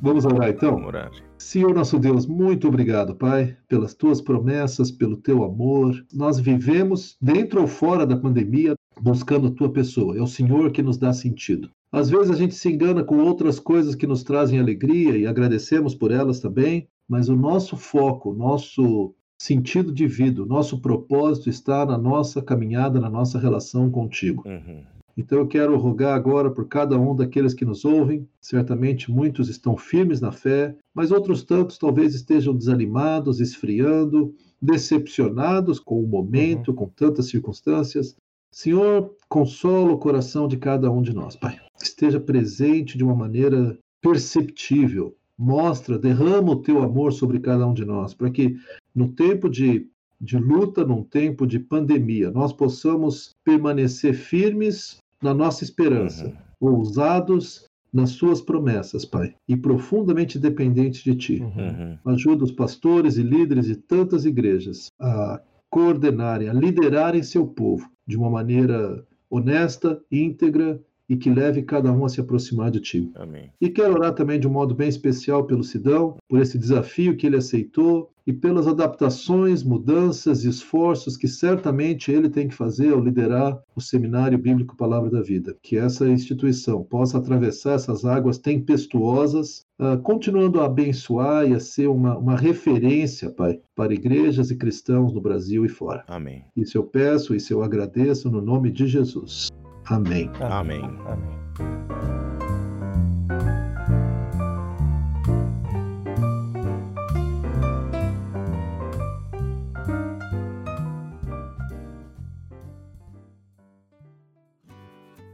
Vamos 0.00 0.24
orar 0.24 0.50
então? 0.50 0.72
Vamos 0.72 0.88
orar. 0.88 1.10
Senhor 1.38 1.74
nosso 1.74 1.98
Deus, 1.98 2.26
muito 2.26 2.68
obrigado, 2.68 3.14
Pai, 3.14 3.56
pelas 3.68 3.94
tuas 3.94 4.20
promessas, 4.20 4.90
pelo 4.90 5.16
teu 5.16 5.44
amor. 5.44 5.94
Nós 6.12 6.38
vivemos, 6.38 7.16
dentro 7.20 7.60
ou 7.60 7.66
fora 7.66 8.06
da 8.06 8.16
pandemia, 8.16 8.74
buscando 9.00 9.48
a 9.48 9.50
tua 9.50 9.70
pessoa. 9.70 10.16
É 10.16 10.20
o 10.20 10.26
Senhor 10.26 10.70
que 10.72 10.82
nos 10.82 10.96
dá 10.96 11.12
sentido. 11.12 11.70
Às 11.90 12.10
vezes 12.10 12.30
a 12.30 12.34
gente 12.34 12.54
se 12.54 12.68
engana 12.68 13.02
com 13.02 13.18
outras 13.18 13.58
coisas 13.58 13.94
que 13.94 14.06
nos 14.06 14.22
trazem 14.22 14.58
alegria 14.58 15.16
e 15.16 15.26
agradecemos 15.26 15.94
por 15.94 16.10
elas 16.10 16.40
também, 16.40 16.86
mas 17.08 17.28
o 17.28 17.36
nosso 17.36 17.76
foco, 17.76 18.30
o 18.30 18.34
nosso 18.34 19.14
sentido 19.40 19.92
de 19.92 20.06
vida, 20.06 20.42
o 20.42 20.46
nosso 20.46 20.80
propósito 20.82 21.48
está 21.48 21.86
na 21.86 21.96
nossa 21.96 22.42
caminhada, 22.42 23.00
na 23.00 23.08
nossa 23.08 23.38
relação 23.38 23.90
contigo. 23.90 24.42
Uhum. 24.46 24.82
Então 25.18 25.40
eu 25.40 25.48
quero 25.48 25.76
rogar 25.76 26.14
agora 26.14 26.48
por 26.48 26.68
cada 26.68 26.96
um 26.96 27.14
daqueles 27.14 27.52
que 27.52 27.64
nos 27.64 27.84
ouvem. 27.84 28.28
Certamente 28.40 29.10
muitos 29.10 29.48
estão 29.48 29.76
firmes 29.76 30.20
na 30.20 30.30
fé, 30.30 30.76
mas 30.94 31.10
outros 31.10 31.42
tantos 31.42 31.76
talvez 31.76 32.14
estejam 32.14 32.54
desanimados, 32.54 33.40
esfriando, 33.40 34.32
decepcionados 34.62 35.80
com 35.80 36.00
o 36.00 36.06
momento, 36.06 36.72
com 36.72 36.86
tantas 36.86 37.26
circunstâncias. 37.26 38.14
Senhor, 38.52 39.12
consola 39.28 39.90
o 39.90 39.98
coração 39.98 40.46
de 40.46 40.56
cada 40.56 40.88
um 40.88 41.02
de 41.02 41.12
nós, 41.12 41.34
Pai. 41.34 41.58
Esteja 41.82 42.20
presente 42.20 42.96
de 42.96 43.02
uma 43.02 43.16
maneira 43.16 43.76
perceptível. 44.00 45.16
Mostra, 45.36 45.98
derrama 45.98 46.52
o 46.52 46.62
teu 46.62 46.80
amor 46.80 47.12
sobre 47.12 47.40
cada 47.40 47.66
um 47.66 47.74
de 47.74 47.84
nós, 47.84 48.14
para 48.14 48.30
que 48.30 48.56
no 48.94 49.08
tempo 49.08 49.48
de, 49.48 49.88
de 50.20 50.38
luta, 50.38 50.84
num 50.84 51.02
tempo 51.02 51.44
de 51.44 51.58
pandemia, 51.58 52.30
nós 52.30 52.52
possamos 52.52 53.34
permanecer 53.44 54.14
firmes 54.14 54.98
na 55.22 55.34
nossa 55.34 55.64
esperança, 55.64 56.32
ousados 56.60 57.66
nas 57.92 58.10
suas 58.10 58.40
promessas, 58.40 59.04
Pai, 59.04 59.34
e 59.48 59.56
profundamente 59.56 60.38
dependentes 60.38 61.02
de 61.02 61.14
Ti. 61.14 61.40
Uhum. 61.40 61.98
Uhum. 62.04 62.12
Ajuda 62.12 62.44
os 62.44 62.52
pastores 62.52 63.16
e 63.16 63.22
líderes 63.22 63.66
de 63.66 63.76
tantas 63.76 64.24
igrejas 64.24 64.88
a 65.00 65.40
coordenarem, 65.70 66.48
a 66.48 66.52
liderarem 66.52 67.22
seu 67.22 67.46
povo 67.46 67.90
de 68.06 68.16
uma 68.16 68.30
maneira 68.30 69.04
honesta, 69.30 70.00
íntegra 70.10 70.80
e 71.08 71.16
que 71.16 71.30
leve 71.30 71.62
cada 71.62 71.90
um 71.92 72.04
a 72.04 72.08
se 72.08 72.20
aproximar 72.20 72.70
de 72.70 72.80
Ti. 72.80 73.10
Amém. 73.14 73.50
E 73.60 73.68
quero 73.68 73.94
orar 73.94 74.14
também 74.14 74.38
de 74.38 74.46
um 74.46 74.52
modo 74.52 74.74
bem 74.74 74.88
especial 74.88 75.44
pelo 75.44 75.64
Sidão, 75.64 76.16
por 76.28 76.40
esse 76.40 76.58
desafio 76.58 77.16
que 77.16 77.26
ele 77.26 77.36
aceitou 77.36 78.10
e 78.26 78.32
pelas 78.32 78.66
adaptações, 78.66 79.62
mudanças 79.62 80.44
e 80.44 80.50
esforços 80.50 81.16
que 81.16 81.26
certamente 81.26 82.12
ele 82.12 82.28
tem 82.28 82.46
que 82.46 82.54
fazer 82.54 82.92
ao 82.92 83.00
liderar 83.00 83.58
o 83.74 83.80
Seminário 83.80 84.36
Bíblico 84.36 84.76
Palavra 84.76 85.08
da 85.08 85.22
Vida. 85.22 85.56
Que 85.62 85.78
essa 85.78 86.06
instituição 86.06 86.84
possa 86.84 87.16
atravessar 87.16 87.72
essas 87.72 88.04
águas 88.04 88.36
tempestuosas, 88.36 89.64
ah, 89.78 89.96
continuando 89.96 90.60
a 90.60 90.66
abençoar 90.66 91.48
e 91.48 91.54
a 91.54 91.60
ser 91.60 91.88
uma, 91.88 92.18
uma 92.18 92.36
referência, 92.36 93.30
Pai, 93.30 93.60
para 93.74 93.94
igrejas 93.94 94.50
e 94.50 94.56
cristãos 94.56 95.10
no 95.14 95.22
Brasil 95.22 95.64
e 95.64 95.68
fora. 95.70 96.04
Amém. 96.06 96.44
Isso 96.54 96.76
eu 96.76 96.84
peço, 96.84 97.34
isso 97.34 97.50
eu 97.54 97.62
agradeço 97.62 98.30
no 98.30 98.42
nome 98.42 98.70
de 98.70 98.86
Jesus. 98.86 99.48
Amém. 99.90 100.30
Amém. 100.38 100.82
Amém. 101.06 101.38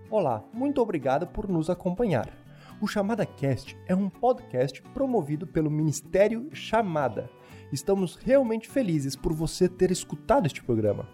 Olá, 0.09 0.45
muito 0.53 0.81
obrigado 0.81 1.27
por 1.27 1.49
nos 1.49 1.69
acompanhar. 1.69 2.33
O 2.81 2.87
Chamada 2.87 3.27
Cast 3.27 3.77
é 3.89 3.95
um 3.97 4.09
podcast 4.09 4.81
promovido 4.95 5.49
pelo 5.49 5.69
Ministério 5.69 6.49
Chamada. 6.53 7.29
Estamos 7.73 8.15
realmente 8.15 8.69
felizes 8.69 9.17
por 9.17 9.33
você 9.33 9.69
ter 9.69 9.91
escutado 9.91 10.47
este 10.47 10.63
programa. 10.63 11.09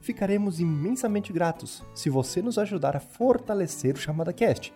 Ficaremos 0.00 0.60
imensamente 0.60 1.32
gratos 1.32 1.84
se 1.94 2.08
você 2.08 2.40
nos 2.40 2.56
ajudar 2.56 2.96
a 2.96 3.00
fortalecer 3.00 3.94
o 3.94 3.98
Chamada 3.98 4.32
Cast, 4.32 4.72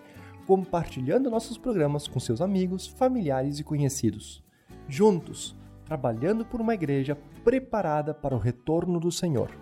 compartilhando 0.47 1.31
nossos 1.31 1.57
programas 1.57 2.09
com 2.09 2.19
seus 2.19 2.41
amigos, 2.41 2.87
familiares 2.87 3.59
e 3.59 3.65
conhecidos. 3.65 4.43
Juntos, 4.89 5.57
trabalhando 5.85 6.45
por 6.45 6.61
uma 6.61 6.75
igreja 6.75 7.17
preparada 7.45 8.13
para 8.13 8.35
o 8.35 8.39
retorno 8.39 8.99
do 8.99 9.13
Senhor. 9.13 9.62